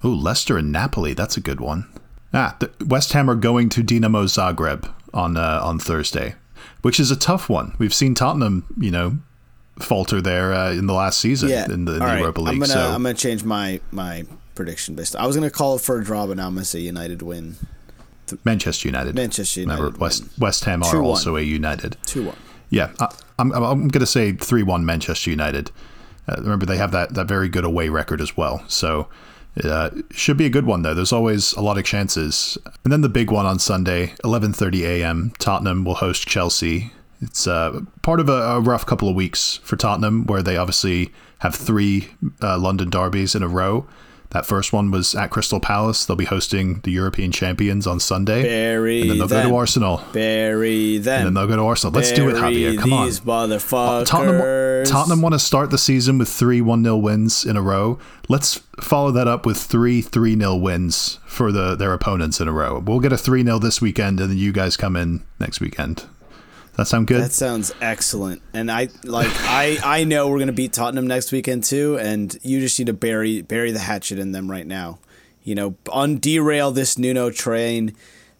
Oh, 0.03 0.09
Leicester 0.09 0.57
and 0.57 0.71
Napoli. 0.71 1.13
That's 1.13 1.35
a 1.35 1.41
good 1.41 1.59
one. 1.59 1.85
Ah, 2.33 2.55
the 2.59 2.71
West 2.85 3.13
Ham 3.13 3.29
are 3.29 3.35
going 3.35 3.69
to 3.69 3.83
Dinamo 3.83 4.25
Zagreb 4.25 4.91
on 5.13 5.35
uh, 5.37 5.59
on 5.63 5.79
Thursday, 5.79 6.35
which 6.81 6.99
is 6.99 7.11
a 7.11 7.15
tough 7.15 7.49
one. 7.49 7.75
We've 7.79 7.93
seen 7.93 8.13
Tottenham, 8.13 8.65
you 8.79 8.91
know, 8.91 9.17
falter 9.79 10.21
there 10.21 10.53
uh, 10.53 10.71
in 10.71 10.85
the 10.85 10.93
last 10.93 11.19
season 11.19 11.49
yeah. 11.49 11.65
in 11.65 11.85
the, 11.85 11.93
in 11.93 11.99
the 11.99 12.05
right, 12.05 12.19
Europa 12.19 12.41
League. 12.41 12.53
I'm 12.53 12.59
gonna 12.59 12.73
so 12.73 12.79
I'm 12.79 13.03
gonna 13.03 13.15
change 13.15 13.43
my 13.43 13.79
my 13.91 14.25
prediction 14.59 14.93
based. 14.93 15.15
I 15.15 15.25
was 15.25 15.37
gonna 15.37 15.49
call 15.49 15.77
it 15.77 15.81
for 15.81 15.97
a 15.99 16.03
draw, 16.03 16.27
but 16.27 16.35
now 16.35 16.47
I'm 16.47 16.53
gonna 16.53 16.65
say 16.65 16.79
United 16.79 17.21
win 17.21 17.55
Manchester 18.43 18.87
United. 18.89 19.15
Manchester 19.15 19.61
United 19.61 19.81
Remember, 19.81 19.99
West 19.99 20.21
win. 20.23 20.29
West 20.37 20.65
Ham 20.65 20.83
are 20.83 20.93
2-1. 20.93 21.03
also 21.03 21.37
a 21.37 21.41
United. 21.41 21.95
two 22.05 22.25
one. 22.25 22.35
Yeah, 22.69 22.91
I, 22.99 23.07
I'm, 23.39 23.51
I'm 23.53 23.87
going 23.87 24.01
to 24.01 24.05
say 24.05 24.33
3 24.33 24.61
1 24.63 24.85
Manchester 24.85 25.31
United. 25.31 25.71
Uh, 26.27 26.35
remember, 26.41 26.65
they 26.65 26.77
have 26.77 26.91
that, 26.91 27.15
that 27.15 27.27
very 27.27 27.49
good 27.49 27.65
away 27.65 27.89
record 27.89 28.21
as 28.21 28.37
well. 28.37 28.63
So, 28.67 29.07
uh, 29.63 29.89
should 30.11 30.37
be 30.37 30.45
a 30.45 30.49
good 30.49 30.67
one, 30.67 30.83
though. 30.83 30.93
There's 30.93 31.11
always 31.11 31.53
a 31.53 31.61
lot 31.61 31.79
of 31.79 31.83
chances. 31.83 32.59
And 32.83 32.93
then 32.93 33.01
the 33.01 33.09
big 33.09 33.31
one 33.31 33.47
on 33.47 33.57
Sunday, 33.57 34.13
11.30 34.23 34.81
a.m., 34.81 35.33
Tottenham 35.39 35.83
will 35.83 35.95
host 35.95 36.27
Chelsea. 36.27 36.91
It's 37.21 37.47
uh, 37.47 37.81
part 38.03 38.19
of 38.19 38.29
a, 38.29 38.33
a 38.33 38.59
rough 38.59 38.85
couple 38.85 39.09
of 39.09 39.15
weeks 39.15 39.59
for 39.63 39.75
Tottenham, 39.75 40.25
where 40.27 40.43
they 40.43 40.55
obviously 40.55 41.11
have 41.39 41.55
three 41.55 42.09
uh, 42.43 42.59
London 42.59 42.91
derbies 42.91 43.33
in 43.33 43.41
a 43.41 43.47
row. 43.47 43.87
That 44.31 44.45
first 44.45 44.71
one 44.71 44.91
was 44.91 45.15
at 45.15 45.31
Crystal 45.31 45.59
Palace. 45.59 46.05
They'll 46.05 46.15
be 46.15 46.25
hosting 46.25 46.81
the 46.81 46.91
European 46.91 47.31
champions 47.31 47.87
on 47.87 47.99
Sunday. 47.99 48.43
Bury 48.43 49.01
and 49.01 49.09
then 49.09 49.17
they'll 49.17 49.27
go 49.27 49.49
to 49.49 49.55
Arsenal. 49.55 50.03
Bury 50.13 50.99
them. 50.99 51.17
And 51.17 51.27
then 51.27 51.33
they'll 51.33 51.47
go 51.47 51.55
to 51.55 51.63
Arsenal. 51.63 51.93
Let's 51.93 52.11
do 52.11 52.29
it, 52.29 52.33
Bury 52.33 52.53
Javier. 52.55 52.77
Come 52.77 52.93
on. 52.93 53.09
motherfuckers. 53.09 54.05
Tottenham, 54.05 54.85
Tottenham 54.85 55.21
want 55.21 55.33
to 55.33 55.39
start 55.39 55.71
the 55.71 55.79
season 55.79 56.19
with 56.19 56.29
three 56.29 56.61
1 56.61 56.83
0 56.83 56.97
wins 56.97 57.43
in 57.43 57.57
a 57.57 57.61
row. 57.61 57.97
Let's 58.27 58.57
follow 58.79 59.09
that 59.11 59.27
up 59.27 59.47
with 59.47 59.57
three 59.57 60.01
3 60.01 60.37
0 60.37 60.55
wins 60.57 61.19
for 61.25 61.51
the 61.51 61.75
their 61.75 61.93
opponents 61.93 62.39
in 62.39 62.47
a 62.47 62.51
row. 62.51 62.79
We'll 62.85 62.99
get 62.99 63.11
a 63.11 63.17
3 63.17 63.43
0 63.43 63.57
this 63.57 63.81
weekend, 63.81 64.19
and 64.19 64.29
then 64.29 64.37
you 64.37 64.51
guys 64.51 64.77
come 64.77 64.95
in 64.95 65.23
next 65.39 65.59
weekend. 65.59 66.05
That 66.79 66.87
sound 66.87 67.07
good? 67.07 67.21
That 67.21 67.33
sounds 67.33 67.73
excellent. 67.81 68.41
And 68.53 68.71
I 68.71 68.87
like 69.03 69.27
I 69.33 69.79
I 69.83 70.03
know 70.05 70.29
we're 70.29 70.39
gonna 70.39 70.53
beat 70.53 70.71
Tottenham 70.71 71.07
next 71.07 71.29
weekend 71.29 71.65
too, 71.65 71.99
and 71.99 72.39
you 72.41 72.61
just 72.61 72.79
need 72.79 72.85
to 72.85 72.93
bury 72.93 73.41
bury 73.41 73.71
the 73.71 73.79
hatchet 73.79 74.17
in 74.17 74.31
them 74.31 74.49
right 74.49 74.65
now. 74.65 74.99
You 75.43 75.55
know, 75.55 75.75
un 75.91 76.19
derail 76.19 76.71
this 76.71 76.97
Nuno 76.97 77.31
train, 77.31 77.93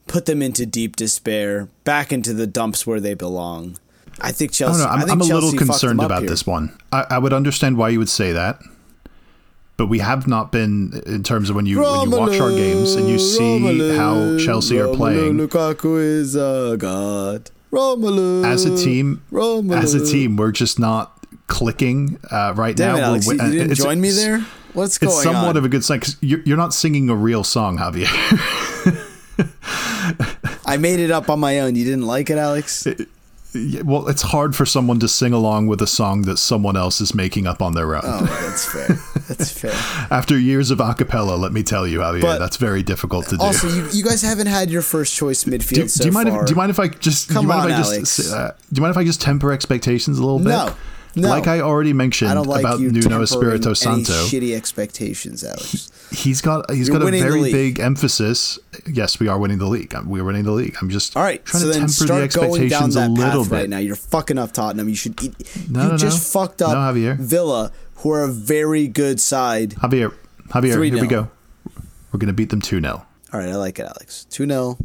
put 0.07 0.25
them 0.25 0.41
into 0.41 0.65
deep 0.65 0.95
despair, 0.95 1.67
back 1.83 2.13
into 2.13 2.33
the 2.33 2.47
dumps 2.47 2.87
where 2.87 3.01
they 3.01 3.13
belong. 3.13 3.77
I 4.21 4.31
think 4.31 4.51
I 4.51 4.53
Chelsea. 4.53 4.83
don't 4.83 4.87
know. 4.87 4.93
I'm, 4.93 4.99
I 4.99 5.01
think 5.01 5.11
I'm 5.11 5.21
a 5.21 5.33
little 5.33 5.51
concerned 5.51 6.01
about 6.01 6.21
here. 6.21 6.29
this 6.29 6.47
one. 6.47 6.77
I, 6.93 7.07
I 7.09 7.17
would 7.17 7.33
understand 7.33 7.75
why 7.75 7.89
you 7.89 7.99
would 7.99 8.07
say 8.07 8.31
that. 8.31 8.61
But 9.75 9.87
we 9.87 9.99
have 9.99 10.27
not 10.27 10.53
been 10.53 11.01
in 11.05 11.23
terms 11.23 11.49
of 11.49 11.57
when 11.57 11.65
you 11.65 11.81
when 11.81 12.09
you 12.09 12.17
watch 12.17 12.39
our 12.39 12.51
games 12.51 12.93
and 12.93 13.09
you 13.09 13.19
see 13.19 13.59
Romelu, 13.59 13.97
how 13.97 14.37
Chelsea 14.45 14.79
are 14.79 14.95
playing. 14.95 15.33
Lukaku 15.35 16.01
is 16.01 16.37
a 16.37 16.77
god. 16.79 17.51
Romelu 17.71 18.45
as 18.45 18.65
a 18.65 18.75
team, 18.77 19.21
Romelu. 19.31 19.77
as 19.81 19.93
a 19.93 20.05
team, 20.05 20.35
we're 20.37 20.51
just 20.51 20.79
not 20.79 21.15
clicking 21.47 22.19
uh, 22.31 22.53
right 22.55 22.75
Damn 22.75 22.95
now. 22.95 23.01
it, 23.01 23.05
Alex! 23.05 23.25
You, 23.27 23.33
you 23.33 23.37
didn't 23.39 23.71
it's- 23.71 23.77
join 23.77 24.01
me 24.01 24.11
there. 24.11 24.45
What's 24.73 24.97
going 24.99 25.11
on? 25.11 25.17
It's 25.17 25.23
somewhat 25.23 25.49
on? 25.49 25.57
of 25.57 25.65
a 25.65 25.69
good 25.69 25.83
sign 25.83 25.99
because 25.99 26.15
you're, 26.21 26.41
you're 26.45 26.57
not 26.57 26.73
singing 26.75 27.09
a 27.09 27.15
real 27.15 27.43
song, 27.43 27.79
Javier. 27.79 28.05
I 30.65 30.77
made 30.77 30.99
it 30.99 31.09
up 31.09 31.27
on 31.29 31.39
my 31.39 31.61
own. 31.61 31.75
You 31.75 31.83
didn't 31.85 32.05
like 32.05 32.29
it, 32.29 32.37
Alex? 32.37 32.85
Yeah, 33.51 33.81
well, 33.81 34.07
it's 34.07 34.21
hard 34.21 34.55
for 34.55 34.63
someone 34.65 34.99
to 34.99 35.07
sing 35.07 35.33
along 35.33 35.67
with 35.67 35.81
a 35.81 35.87
song 35.87 36.21
that 36.23 36.37
someone 36.37 36.77
else 36.77 37.01
is 37.01 37.15
making 37.15 37.47
up 37.47 37.63
on 37.63 37.73
their 37.73 37.95
own. 37.95 38.01
Oh, 38.03 38.21
that's 38.47 38.71
fair. 38.71 38.87
That's 39.27 39.51
fair. 39.59 39.71
After 40.15 40.37
years 40.37 40.69
of 40.69 40.79
a 40.79 40.93
cappella, 40.93 41.35
let 41.35 41.51
me 41.51 41.63
tell 41.63 41.87
you, 41.87 41.99
Javier, 41.99 42.21
But- 42.21 42.37
that's 42.37 42.57
very 42.57 42.83
difficult 42.83 43.25
to 43.29 43.37
do. 43.37 43.43
Also, 43.43 43.67
you, 43.67 43.87
you 43.91 44.03
guys 44.03 44.21
haven't 44.21 44.47
had 44.47 44.69
your 44.69 44.83
first 44.83 45.15
choice 45.15 45.45
midfield 45.45 45.73
do, 45.73 45.87
so 45.87 46.03
do 46.03 46.09
you 46.09 46.13
mind 46.13 46.29
far. 46.29 46.41
if 46.41 46.47
do 46.47 46.51
you 46.51 46.55
mind 46.57 46.69
if 46.69 46.79
I 46.79 46.89
just 46.89 47.29
Come 47.29 47.37
do 47.37 47.41
you 47.41 47.47
mind 47.47 47.71
on, 47.73 47.79
if 47.79 47.85
I 47.87 47.89
Alex. 47.95 48.17
just 48.17 48.33
uh, 48.33 48.51
do 48.51 48.79
you 48.79 48.81
mind 48.83 48.91
if 48.91 48.97
I 48.97 49.03
just 49.03 49.21
temper 49.21 49.51
expectations 49.51 50.19
a 50.19 50.21
little 50.21 50.37
bit? 50.37 50.49
No, 50.49 50.75
no. 51.15 51.29
Like 51.29 51.47
I 51.47 51.61
already 51.61 51.91
mentioned 51.93 52.29
I 52.31 52.35
like 52.41 52.59
about 52.59 52.79
Nuno 52.79 53.23
Espirito 53.23 53.73
Santo. 53.73 54.13
shitty 54.13 54.55
expectations, 54.55 55.43
Alex. 55.43 55.89
He's 56.11 56.41
got 56.41 56.69
he's 56.71 56.87
You're 56.87 56.99
got 56.99 57.07
a 57.07 57.11
very 57.11 57.51
big 57.51 57.79
emphasis. 57.79 58.57
Yes, 58.87 59.19
we 59.19 59.27
are 59.27 59.37
winning 59.37 59.59
the 59.59 59.67
league. 59.67 59.93
Uh, 59.93 60.01
We're 60.05 60.23
winning 60.23 60.43
the 60.43 60.51
league. 60.51 60.75
I'm 60.81 60.89
just 60.89 61.15
All 61.15 61.21
right, 61.23 61.43
trying 61.45 61.61
so 61.61 61.67
to 61.67 61.71
then 61.73 61.81
temper 61.81 61.87
the 61.87 62.29
start 62.29 62.33
going 62.33 62.67
down 62.69 62.83
expectations 62.85 62.95
a 62.95 62.99
that 63.01 63.09
little 63.11 63.43
path 63.43 63.49
bit. 63.51 63.55
right 63.57 63.69
now. 63.69 63.77
You're 63.77 63.95
fucking 63.95 64.37
up 64.37 64.51
Tottenham. 64.51 64.89
You 64.89 64.95
should. 64.95 65.21
Eat, 65.21 65.35
No, 65.69 65.83
you 65.83 65.89
no, 65.91 65.97
just 65.97 66.33
no. 66.33 66.41
fucked 66.41 66.61
up 66.61 66.71
No, 66.71 66.77
Javier. 66.77 67.17
Villa, 67.17 67.71
who 67.97 68.11
are 68.11 68.23
a 68.23 68.27
very 68.31 68.87
good 68.87 69.19
side. 69.19 69.71
Javier, 69.71 70.13
Javier, 70.47 70.65
here 70.65 70.77
3-0. 70.97 71.01
we 71.01 71.07
go. 71.07 71.29
We're 72.11 72.17
gonna 72.19 72.33
beat 72.33 72.49
them 72.49 72.61
two 72.61 72.81
0 72.81 73.05
All 73.31 73.39
right, 73.39 73.49
I 73.49 73.55
like 73.55 73.77
it, 73.77 73.83
Alex. 73.85 74.25
Two 74.25 74.47
0 74.47 74.77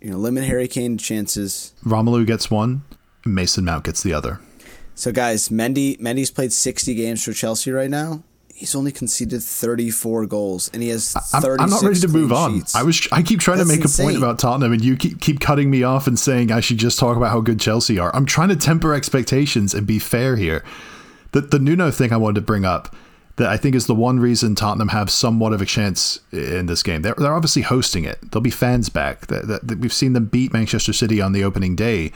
You 0.00 0.10
know, 0.10 0.16
limit 0.18 0.44
Harry 0.44 0.66
Kane 0.66 0.98
chances. 0.98 1.72
Romelu 1.84 2.26
gets 2.26 2.50
one, 2.50 2.82
Mason 3.24 3.64
Mount 3.64 3.84
gets 3.84 4.02
the 4.02 4.12
other. 4.12 4.40
So, 4.96 5.12
guys, 5.12 5.50
Mendy 5.50 6.00
Mendy's 6.00 6.30
played 6.30 6.52
60 6.52 6.94
games 6.94 7.22
for 7.22 7.32
Chelsea 7.32 7.70
right 7.70 7.90
now. 7.90 8.24
He's 8.56 8.74
only 8.74 8.90
conceded 8.90 9.42
34 9.42 10.24
goals, 10.24 10.70
and 10.72 10.82
he 10.82 10.88
has 10.88 11.14
I'm, 11.34 11.44
I'm 11.60 11.68
not 11.68 11.82
ready 11.82 12.00
to 12.00 12.08
move 12.08 12.32
on. 12.32 12.54
sheets. 12.54 12.74
I 12.74 12.84
was 12.84 13.06
I 13.12 13.22
keep 13.22 13.38
trying 13.38 13.58
That's 13.58 13.70
to 13.70 13.76
make 13.76 13.84
a 13.84 14.02
point 14.02 14.16
about 14.16 14.38
Tottenham, 14.38 14.72
and 14.72 14.82
you 14.82 14.96
keep 14.96 15.20
keep 15.20 15.40
cutting 15.40 15.70
me 15.70 15.82
off 15.82 16.06
and 16.06 16.18
saying 16.18 16.50
I 16.50 16.60
should 16.60 16.78
just 16.78 16.98
talk 16.98 17.18
about 17.18 17.32
how 17.32 17.42
good 17.42 17.60
Chelsea 17.60 17.98
are. 17.98 18.10
I'm 18.16 18.24
trying 18.24 18.48
to 18.48 18.56
temper 18.56 18.94
expectations 18.94 19.74
and 19.74 19.86
be 19.86 19.98
fair 19.98 20.36
here. 20.36 20.64
The 21.32 21.42
the 21.42 21.58
Nuno 21.58 21.90
thing 21.90 22.14
I 22.14 22.16
wanted 22.16 22.36
to 22.36 22.40
bring 22.40 22.64
up 22.64 22.96
that 23.36 23.48
I 23.50 23.58
think 23.58 23.74
is 23.74 23.84
the 23.86 23.94
one 23.94 24.20
reason 24.20 24.54
Tottenham 24.54 24.88
have 24.88 25.10
somewhat 25.10 25.52
of 25.52 25.60
a 25.60 25.66
chance 25.66 26.20
in 26.32 26.64
this 26.64 26.82
game. 26.82 27.02
They're 27.02 27.14
they're 27.18 27.34
obviously 27.34 27.60
hosting 27.60 28.04
it. 28.06 28.18
There'll 28.22 28.40
be 28.40 28.48
fans 28.48 28.88
back. 28.88 29.26
That, 29.26 29.48
that, 29.48 29.68
that 29.68 29.78
we've 29.80 29.92
seen 29.92 30.14
them 30.14 30.24
beat 30.24 30.54
Manchester 30.54 30.94
City 30.94 31.20
on 31.20 31.32
the 31.32 31.44
opening 31.44 31.76
day 31.76 32.10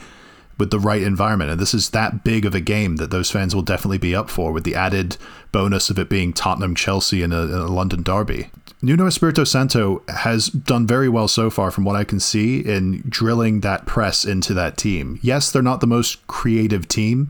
with 0.61 0.69
the 0.69 0.77
right 0.77 1.01
environment. 1.01 1.49
And 1.49 1.59
this 1.59 1.73
is 1.73 1.89
that 1.89 2.23
big 2.23 2.45
of 2.45 2.53
a 2.53 2.59
game 2.61 2.97
that 2.97 3.09
those 3.09 3.31
fans 3.31 3.55
will 3.55 3.63
definitely 3.63 3.97
be 3.97 4.15
up 4.15 4.29
for 4.29 4.51
with 4.51 4.63
the 4.63 4.75
added 4.75 5.17
bonus 5.51 5.89
of 5.89 5.97
it 5.97 6.07
being 6.07 6.33
Tottenham 6.33 6.75
Chelsea 6.75 7.23
in 7.23 7.33
a, 7.33 7.41
a 7.41 7.65
London 7.65 8.03
derby. 8.03 8.51
Nuno 8.79 9.07
Espirito 9.07 9.43
Santo 9.43 10.03
has 10.07 10.49
done 10.49 10.85
very 10.85 11.09
well 11.09 11.27
so 11.27 11.49
far 11.49 11.71
from 11.71 11.83
what 11.83 11.95
I 11.95 12.03
can 12.03 12.19
see 12.19 12.59
in 12.59 13.03
drilling 13.09 13.61
that 13.61 13.87
press 13.87 14.23
into 14.23 14.53
that 14.53 14.77
team. 14.77 15.17
Yes, 15.23 15.51
they're 15.51 15.63
not 15.63 15.81
the 15.81 15.87
most 15.87 16.27
creative 16.27 16.87
team, 16.87 17.29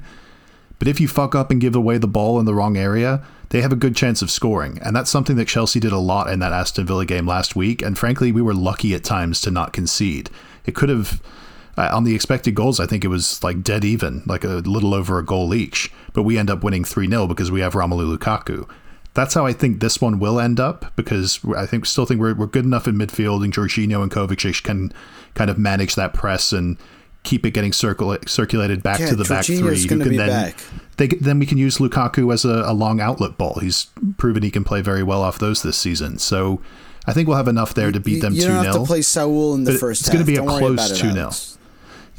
but 0.78 0.90
if 0.90 1.00
you 1.00 1.08
fuck 1.08 1.34
up 1.34 1.52
and 1.52 1.62
give 1.62 1.74
away 1.74 1.98
the 2.00 2.08
ball 2.08 2.38
in 2.38 2.46
the 2.46 2.54
wrong 2.54 2.76
area, 2.76 3.24
they 3.48 3.62
have 3.62 3.72
a 3.72 3.78
good 3.78 3.96
chance 3.96 4.22
of 4.22 4.30
scoring. 4.30 4.78
And 4.84 4.94
that's 4.94 5.10
something 5.10 5.38
that 5.38 5.48
Chelsea 5.48 5.80
did 5.80 5.94
a 5.94 6.00
lot 6.00 6.30
in 6.30 6.40
that 6.40 6.52
Aston 6.52 6.86
Villa 6.86 7.06
game 7.06 7.26
last 7.26 7.56
week. 7.56 7.82
And 7.82 7.98
frankly, 7.98 8.34
we 8.34 8.42
were 8.42 8.54
lucky 8.54 8.94
at 8.94 9.06
times 9.06 9.40
to 9.42 9.52
not 9.52 9.72
concede. 9.72 10.30
It 10.66 10.76
could 10.76 10.90
have, 10.90 11.22
uh, 11.78 11.90
on 11.94 12.04
the 12.04 12.14
expected 12.16 12.54
goals, 12.56 12.80
I 12.80 12.86
think 12.86 13.04
it 13.06 13.08
was 13.10 13.44
like 13.44 13.64
dead 13.64 13.84
even, 13.86 14.24
like 14.26 14.44
a 14.44 14.48
little 14.66 14.94
over 14.94 15.18
a 15.18 15.26
goal 15.26 15.54
each. 15.54 15.92
But 16.14 16.24
we 16.24 16.38
end 16.38 16.50
up 16.50 16.64
winning 16.64 16.84
3 16.84 17.08
0 17.08 17.28
because 17.28 17.50
we 17.52 17.62
have 17.62 17.74
Romelu 17.74 18.18
Lukaku. 18.18 18.70
That's 19.14 19.34
how 19.34 19.46
I 19.46 19.52
think 19.54 19.82
this 19.82 20.00
one 20.00 20.20
will 20.20 20.40
end 20.40 20.60
up 20.60 20.94
because 20.96 21.40
I 21.58 21.66
think 21.66 21.86
still 21.86 22.06
think 22.06 22.22
we're, 22.22 22.34
we're 22.34 22.46
good 22.48 22.64
enough 22.66 22.88
in 22.88 22.96
midfield 22.96 23.44
and 23.44 23.54
Jorginho 23.54 24.02
and 24.02 24.10
Kovacic 24.12 24.64
can 24.64 24.94
kind 25.34 25.50
of 25.50 25.58
manage 25.58 25.96
that 25.96 26.14
press 26.14 26.54
and 26.54 26.78
keep 27.24 27.46
it 27.46 27.52
getting 27.52 27.72
circula- 27.72 28.28
circulated 28.28 28.82
back 28.82 29.00
Yeah, 29.02 29.10
to 29.10 29.16
the 29.18 29.26
back 29.26 29.46
three. 29.46 29.58
who 29.58 29.88
can 29.88 30.00
be 30.00 30.16
then 30.18 30.28
back. 30.30 30.58
they 30.98 31.08
then 31.08 31.40
we 31.40 31.46
can 31.46 31.58
use 31.58 31.78
Lukaku 31.78 32.34
as 32.34 32.46
a, 32.46 32.64
a 32.66 32.74
long 32.74 33.00
outlet 33.02 33.38
ball. 33.38 33.60
He's 33.62 33.88
proven 34.18 34.44
he 34.44 34.50
can 34.52 34.64
play 34.64 34.82
very 34.82 35.04
well 35.04 35.22
off 35.22 35.38
those 35.40 35.62
this 35.62 35.78
season. 35.78 36.18
So 36.18 36.62
I 37.06 37.12
think 37.14 37.28
we'll 37.28 37.38
have 37.38 37.48
enough 37.50 37.74
there 37.74 37.92
to 37.92 38.00
beat 38.00 38.16
You- 38.16 38.22
them 38.22 38.34
you 38.34 38.42
two 38.44 38.48
don't 38.48 38.56
have 38.64 38.66
to 38.68 38.74
0 38.74 38.86
play 38.86 39.02
Saul 39.02 39.56
in 39.56 39.66
the 39.66 39.72
But 39.74 39.80
first 39.82 40.02
it's 40.02 40.10
gonna 40.10 40.24
be 40.26 40.34
a 40.34 40.38
Don't 40.38 40.46
worry 40.48 40.60
close 40.78 41.00
2-0. 41.02 41.18
Alex. 41.18 41.58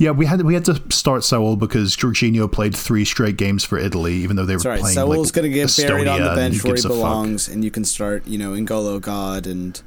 Yeah, 0.03 0.11
we 0.11 0.26
had 0.26 0.42
we 0.42 0.55
had 0.55 0.64
to 0.64 0.82
start 0.90 1.22
Saul 1.22 1.55
because 1.55 1.96
Jorginho 1.96 2.50
played 2.50 2.74
three 2.74 3.05
straight 3.05 3.36
games 3.36 3.62
for 3.62 3.78
Italy, 3.78 4.14
even 4.14 4.34
though 4.34 4.44
they 4.44 4.55
were 4.55 4.57
It's 4.57 4.66
all 4.66 4.72
right. 4.72 4.80
playing. 4.80 4.94
Saul's 4.96 5.26
like, 5.28 5.34
going 5.34 5.48
to 5.48 5.55
get 5.55 5.76
buried 5.76 6.09
on 6.09 6.20
the 6.20 6.34
bench 6.34 6.64
where 6.64 6.70
he 6.72 6.74
gives 6.74 6.84
a 6.84 6.88
fuck? 6.88 6.96
belongs, 6.96 7.46
and 7.46 7.62
you 7.62 7.70
can 7.70 7.84
start, 7.84 8.26
you 8.26 8.36
know, 8.36 8.50
N'Golo 8.50 9.00
God 9.00 9.46
and 9.46 9.80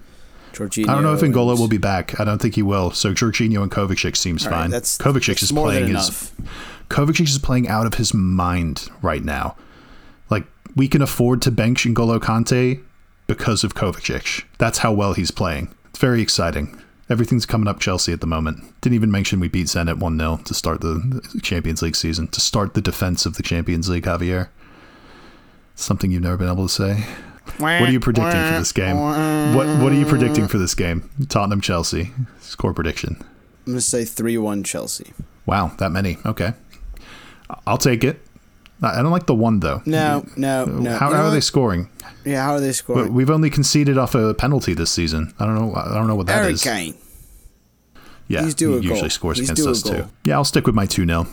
Jorginho. 0.53 0.87
I 0.87 0.93
don't 0.93 1.03
know 1.03 1.13
if 1.13 1.19
N'Golo 1.19 1.51
and- 1.51 1.59
will 1.59 1.67
be 1.67 1.77
back. 1.77 2.17
I 2.17 2.23
don't 2.23 2.41
think 2.41 2.55
he 2.55 2.61
will. 2.63 2.91
So 2.91 3.13
Jorginho 3.13 3.61
and 3.61 3.69
Kovacic 3.69 4.15
seems 4.15 4.45
right, 4.45 4.53
fine. 4.53 4.69
that's- 4.69 4.97
Kovacic 4.97 5.25
that's 5.27 5.43
is 5.43 5.51
more 5.51 5.69
than 5.69 5.81
playing 5.83 5.95
his. 5.97 6.31
Kovacic 6.89 7.27
is 7.27 7.37
playing 7.39 7.67
out 7.67 7.85
of 7.85 7.95
his 7.95 8.13
mind 8.13 8.87
right 9.01 9.23
now. 9.23 9.57
Like 10.29 10.45
we 10.77 10.87
can 10.87 11.01
afford 11.01 11.41
to 11.41 11.51
bench 11.51 11.83
N'Golo 11.83 12.19
Kante 12.19 12.81
because 13.27 13.65
of 13.65 13.75
Kovacic. 13.75 14.45
That's 14.59 14.77
how 14.77 14.93
well 14.93 15.11
he's 15.11 15.31
playing. 15.31 15.75
It's 15.89 15.99
very 15.99 16.21
exciting. 16.21 16.81
Everything's 17.07 17.45
coming 17.45 17.67
up 17.67 17.79
Chelsea 17.79 18.11
at 18.11 18.21
the 18.21 18.27
moment. 18.27 18.63
Didn't 18.81 18.95
even 18.95 19.11
mention 19.11 19.39
we 19.39 19.47
beat 19.47 19.67
Zenit 19.67 19.99
1 19.99 20.17
0 20.17 20.39
to 20.45 20.53
start 20.53 20.81
the 20.81 21.21
Champions 21.43 21.81
League 21.81 21.95
season, 21.95 22.27
to 22.29 22.41
start 22.41 22.73
the 22.73 22.81
defense 22.81 23.25
of 23.25 23.37
the 23.37 23.43
Champions 23.43 23.89
League, 23.89 24.05
Javier. 24.05 24.49
Something 25.75 26.09
you've 26.11 26.23
never 26.23 26.37
been 26.37 26.49
able 26.49 26.67
to 26.67 26.73
say. 26.73 27.05
What 27.57 27.81
are 27.81 27.91
you 27.91 27.99
predicting 27.99 28.31
for 28.31 28.57
this 28.57 28.71
game? 28.71 28.97
What 28.99 29.67
What 29.81 29.91
are 29.91 29.95
you 29.95 30.05
predicting 30.05 30.47
for 30.47 30.57
this 30.57 30.73
game? 30.73 31.09
Tottenham 31.29 31.61
Chelsea 31.61 32.11
score 32.39 32.73
prediction. 32.73 33.17
I'm 33.19 33.73
going 33.73 33.77
to 33.77 33.81
say 33.81 34.03
3 34.03 34.37
1 34.37 34.63
Chelsea. 34.63 35.13
Wow, 35.45 35.73
that 35.77 35.91
many. 35.91 36.17
Okay, 36.25 36.53
I'll 37.67 37.77
take 37.77 38.03
it. 38.03 38.19
I 38.81 39.01
don't 39.01 39.11
like 39.11 39.25
the 39.25 39.35
one 39.35 39.59
though. 39.61 39.81
No, 39.85 40.25
no, 40.35 40.63
uh, 40.63 40.65
no. 40.65 40.91
How, 40.91 41.11
how 41.11 41.23
are 41.23 41.31
they 41.31 41.39
scoring? 41.39 41.89
Yeah, 42.25 42.43
how 42.43 42.53
are 42.53 42.59
they 42.59 42.71
scoring? 42.71 43.13
We've 43.13 43.29
only 43.29 43.49
conceded 43.49 43.97
off 43.97 44.15
a 44.15 44.33
penalty 44.33 44.73
this 44.73 44.91
season. 44.91 45.33
I 45.39 45.45
don't 45.45 45.55
know. 45.55 45.73
I 45.75 45.93
don't 45.93 46.07
know 46.07 46.15
what 46.15 46.27
that 46.27 46.41
Harry 46.41 46.53
is. 46.53 46.63
Kane. 46.63 46.95
Yeah, 48.27 48.43
He's 48.43 48.55
due 48.55 48.71
he 48.79 48.87
usually 48.87 49.01
goal. 49.01 49.09
scores 49.09 49.37
He's 49.37 49.49
against 49.49 49.67
us 49.67 49.83
too. 49.83 50.07
Yeah, 50.23 50.35
I'll 50.35 50.43
stick 50.43 50.65
with 50.65 50.73
my 50.75 50.87
2 50.87 51.05
0. 51.05 51.27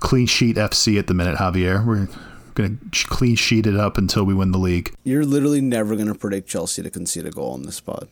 Clean 0.00 0.26
sheet 0.26 0.56
FC 0.56 0.98
at 0.98 1.06
the 1.06 1.14
minute, 1.14 1.38
Javier. 1.38 1.84
We're 1.84 2.08
going 2.54 2.78
to 2.92 3.06
clean 3.06 3.36
sheet 3.36 3.66
it 3.66 3.76
up 3.76 3.96
until 3.96 4.24
we 4.24 4.34
win 4.34 4.52
the 4.52 4.58
league. 4.58 4.94
You're 5.02 5.24
literally 5.24 5.62
never 5.62 5.94
going 5.94 6.08
to 6.08 6.14
predict 6.14 6.46
Chelsea 6.48 6.82
to 6.82 6.90
concede 6.90 7.24
a 7.24 7.30
goal 7.30 7.52
on 7.52 7.62
this 7.62 7.76
spot. 7.76 8.08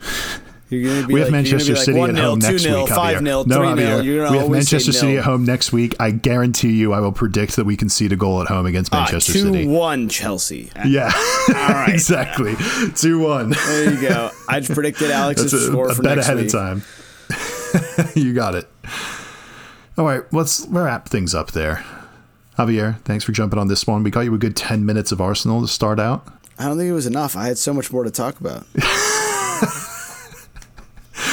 We 0.68 0.84
like, 0.88 1.00
have 1.02 1.10
you're 1.10 1.30
Manchester 1.30 1.76
City 1.76 2.00
like 2.00 2.10
at 2.10 2.18
home 2.18 2.40
next 2.40 2.64
2-0, 2.64 2.82
week. 2.82 2.90
Javier. 2.90 3.18
5-0, 3.18 3.46
no, 3.46 3.60
3-0. 3.60 3.76
Javier. 3.76 4.30
We 4.32 4.36
have 4.38 4.50
Manchester 4.50 4.92
City 4.92 5.16
at 5.16 5.24
home 5.24 5.44
next 5.44 5.72
week. 5.72 5.94
I 6.00 6.10
guarantee 6.10 6.72
you, 6.72 6.92
I 6.92 6.98
will 6.98 7.12
predict 7.12 7.54
that 7.56 7.64
we 7.66 7.76
concede 7.76 8.12
a 8.12 8.16
goal 8.16 8.42
at 8.42 8.48
home 8.48 8.66
against 8.66 8.92
Ah, 8.92 8.98
Manchester 9.02 9.32
2 9.34 9.38
City. 9.52 9.66
1 9.68 10.08
Chelsea. 10.08 10.72
Yeah, 10.84 11.12
All 11.48 11.54
right. 11.54 11.88
exactly. 11.94 12.56
Two 12.96 13.20
one. 13.20 13.50
There 13.50 13.92
you 13.94 14.00
go. 14.00 14.30
I 14.48 14.58
just 14.58 14.72
predicted 14.72 15.10
Alex's 15.12 15.52
That's 15.52 15.62
a, 15.64 15.66
score 15.68 15.88
a 15.90 15.94
for 15.94 16.02
bet 16.02 16.18
ahead 16.18 16.36
week. 16.38 16.46
of 16.46 16.52
time. 16.52 16.82
you 18.16 18.34
got 18.34 18.54
it. 18.56 18.68
All 19.96 20.04
right, 20.04 20.22
let's 20.32 20.66
wrap 20.68 21.08
things 21.08 21.34
up 21.34 21.52
there. 21.52 21.84
Javier, 22.58 23.00
thanks 23.02 23.22
for 23.24 23.32
jumping 23.32 23.58
on 23.58 23.68
this 23.68 23.86
one. 23.86 24.02
We 24.02 24.10
got 24.10 24.20
you 24.20 24.34
a 24.34 24.38
good 24.38 24.56
10 24.56 24.84
minutes 24.84 25.12
of 25.12 25.20
Arsenal 25.20 25.60
to 25.60 25.68
start 25.68 26.00
out. 26.00 26.26
I 26.58 26.64
don't 26.66 26.76
think 26.78 26.88
it 26.88 26.92
was 26.94 27.06
enough. 27.06 27.36
I 27.36 27.46
had 27.46 27.58
so 27.58 27.72
much 27.74 27.92
more 27.92 28.02
to 28.02 28.10
talk 28.10 28.40
about. 28.40 28.66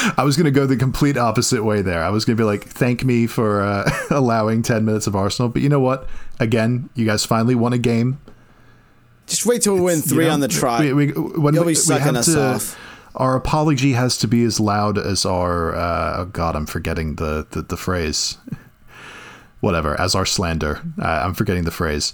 I 0.17 0.23
was 0.23 0.35
going 0.35 0.45
to 0.45 0.51
go 0.51 0.65
the 0.65 0.75
complete 0.75 1.17
opposite 1.17 1.63
way 1.63 1.81
there. 1.81 2.03
I 2.03 2.09
was 2.09 2.25
going 2.25 2.35
to 2.35 2.41
be 2.41 2.45
like, 2.45 2.65
thank 2.65 3.03
me 3.03 3.27
for 3.27 3.61
uh, 3.61 3.89
allowing 4.09 4.61
10 4.61 4.85
minutes 4.85 5.07
of 5.07 5.15
Arsenal. 5.15 5.49
But 5.49 5.61
you 5.61 5.69
know 5.69 5.79
what? 5.79 6.07
Again, 6.39 6.89
you 6.95 7.05
guys 7.05 7.25
finally 7.25 7.55
won 7.55 7.73
a 7.73 7.77
game. 7.77 8.19
Just 9.27 9.45
wait 9.45 9.61
till 9.61 9.75
we 9.75 9.81
win 9.81 9.97
You 9.97 10.01
three 10.01 10.25
know, 10.25 10.33
on 10.33 10.39
the 10.41 10.47
trot. 10.47 10.81
We, 10.81 10.93
we, 10.93 11.11
when 11.11 11.53
You'll 11.53 11.65
we, 11.65 11.71
be 11.71 11.75
sucking 11.75 12.17
us 12.17 12.25
to, 12.25 12.55
off. 12.55 12.79
Our 13.15 13.35
apology 13.35 13.93
has 13.93 14.17
to 14.17 14.27
be 14.27 14.43
as 14.43 14.59
loud 14.59 14.97
as 14.97 15.25
our. 15.25 15.75
Uh, 15.75 16.15
oh 16.17 16.25
God, 16.25 16.55
I'm 16.55 16.65
forgetting 16.65 17.15
the, 17.15 17.47
the, 17.51 17.61
the 17.61 17.77
phrase. 17.77 18.37
Whatever, 19.61 19.99
as 19.99 20.13
our 20.13 20.25
slander. 20.25 20.81
Uh, 21.01 21.21
I'm 21.23 21.33
forgetting 21.33 21.63
the 21.63 21.71
phrase. 21.71 22.11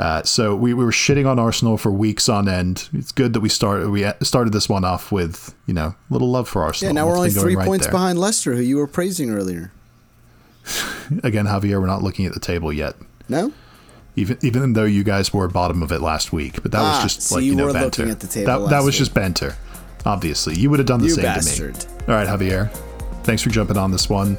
Uh, 0.00 0.22
so 0.22 0.56
we, 0.56 0.72
we 0.72 0.82
were 0.82 0.90
shitting 0.90 1.26
on 1.28 1.38
Arsenal 1.38 1.76
for 1.76 1.92
weeks 1.92 2.26
on 2.26 2.48
end. 2.48 2.88
It's 2.94 3.12
good 3.12 3.34
that 3.34 3.40
we 3.40 3.50
started 3.50 3.90
we 3.90 4.10
started 4.22 4.50
this 4.54 4.66
one 4.66 4.82
off 4.82 5.12
with 5.12 5.54
you 5.66 5.74
know 5.74 5.88
a 5.88 5.96
little 6.12 6.30
love 6.30 6.48
for 6.48 6.62
Arsenal. 6.62 6.94
yeah, 6.94 7.00
now 7.02 7.06
we're 7.06 7.16
only 7.18 7.28
three 7.30 7.54
right 7.54 7.66
points 7.66 7.84
there. 7.84 7.92
behind 7.92 8.18
Leicester, 8.18 8.54
who 8.54 8.62
you 8.62 8.78
were 8.78 8.86
praising 8.86 9.30
earlier. 9.30 9.72
Again, 11.22 11.44
Javier, 11.46 11.78
we're 11.80 11.86
not 11.86 12.02
looking 12.02 12.24
at 12.24 12.32
the 12.32 12.40
table 12.40 12.72
yet. 12.72 12.94
No? 13.28 13.52
Even 14.16 14.38
even 14.42 14.72
though 14.72 14.84
you 14.84 15.04
guys 15.04 15.34
were 15.34 15.46
bottom 15.48 15.82
of 15.82 15.92
it 15.92 16.00
last 16.00 16.32
week, 16.32 16.62
but 16.62 16.72
that 16.72 16.80
Ah, 16.80 17.02
was 17.02 17.14
just 17.14 17.28
so 17.28 17.34
like 17.36 17.44
you 17.44 17.50
you 17.50 17.56
know 17.56 17.66
were 17.66 17.72
banter. 17.74 18.02
looking 18.02 18.10
at 18.12 18.20
the 18.20 18.26
table 18.26 18.46
that 18.64 18.70
that 18.70 18.78
was 18.78 18.94
week. 18.94 18.98
just 19.00 19.14
banter. 19.14 19.54
Obviously, 20.06 20.56
you 20.58 20.70
would 20.70 20.78
have 20.78 20.86
done 20.86 21.00
the 21.00 21.06
You 21.08 21.14
same 21.14 21.24
bastard. 21.24 21.74
to 21.74 21.88
me. 21.88 21.94
All 22.08 22.14
right, 22.14 22.26
Javier. 22.26 22.70
Thanks 23.22 23.42
for 23.42 23.50
jumping 23.50 23.76
on 23.76 23.90
this 23.90 24.08
one. 24.08 24.38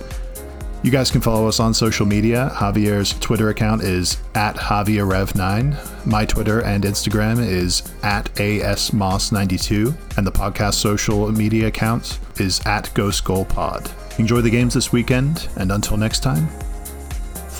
You 0.83 0.89
guys 0.89 1.11
can 1.11 1.21
follow 1.21 1.47
us 1.47 1.59
on 1.59 1.75
social 1.75 2.07
media. 2.07 2.51
Javier's 2.55 3.13
Twitter 3.19 3.49
account 3.49 3.83
is 3.83 4.17
at 4.33 4.55
JavierRev9. 4.55 6.07
My 6.07 6.25
Twitter 6.25 6.63
and 6.63 6.83
Instagram 6.83 7.39
is 7.39 7.83
at 8.01 8.33
ASMoss92. 8.35 10.17
And 10.17 10.25
the 10.25 10.31
podcast 10.31 10.73
social 10.73 11.31
media 11.31 11.67
account 11.67 12.17
is 12.39 12.65
at 12.65 12.91
Ghost 12.95 13.23
Goal 13.23 13.45
Pod. 13.45 13.91
Enjoy 14.17 14.41
the 14.41 14.49
games 14.49 14.73
this 14.73 14.91
weekend, 14.91 15.47
and 15.55 15.71
until 15.71 15.97
next 15.97 16.23
time, 16.23 16.49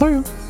you. 0.01 0.40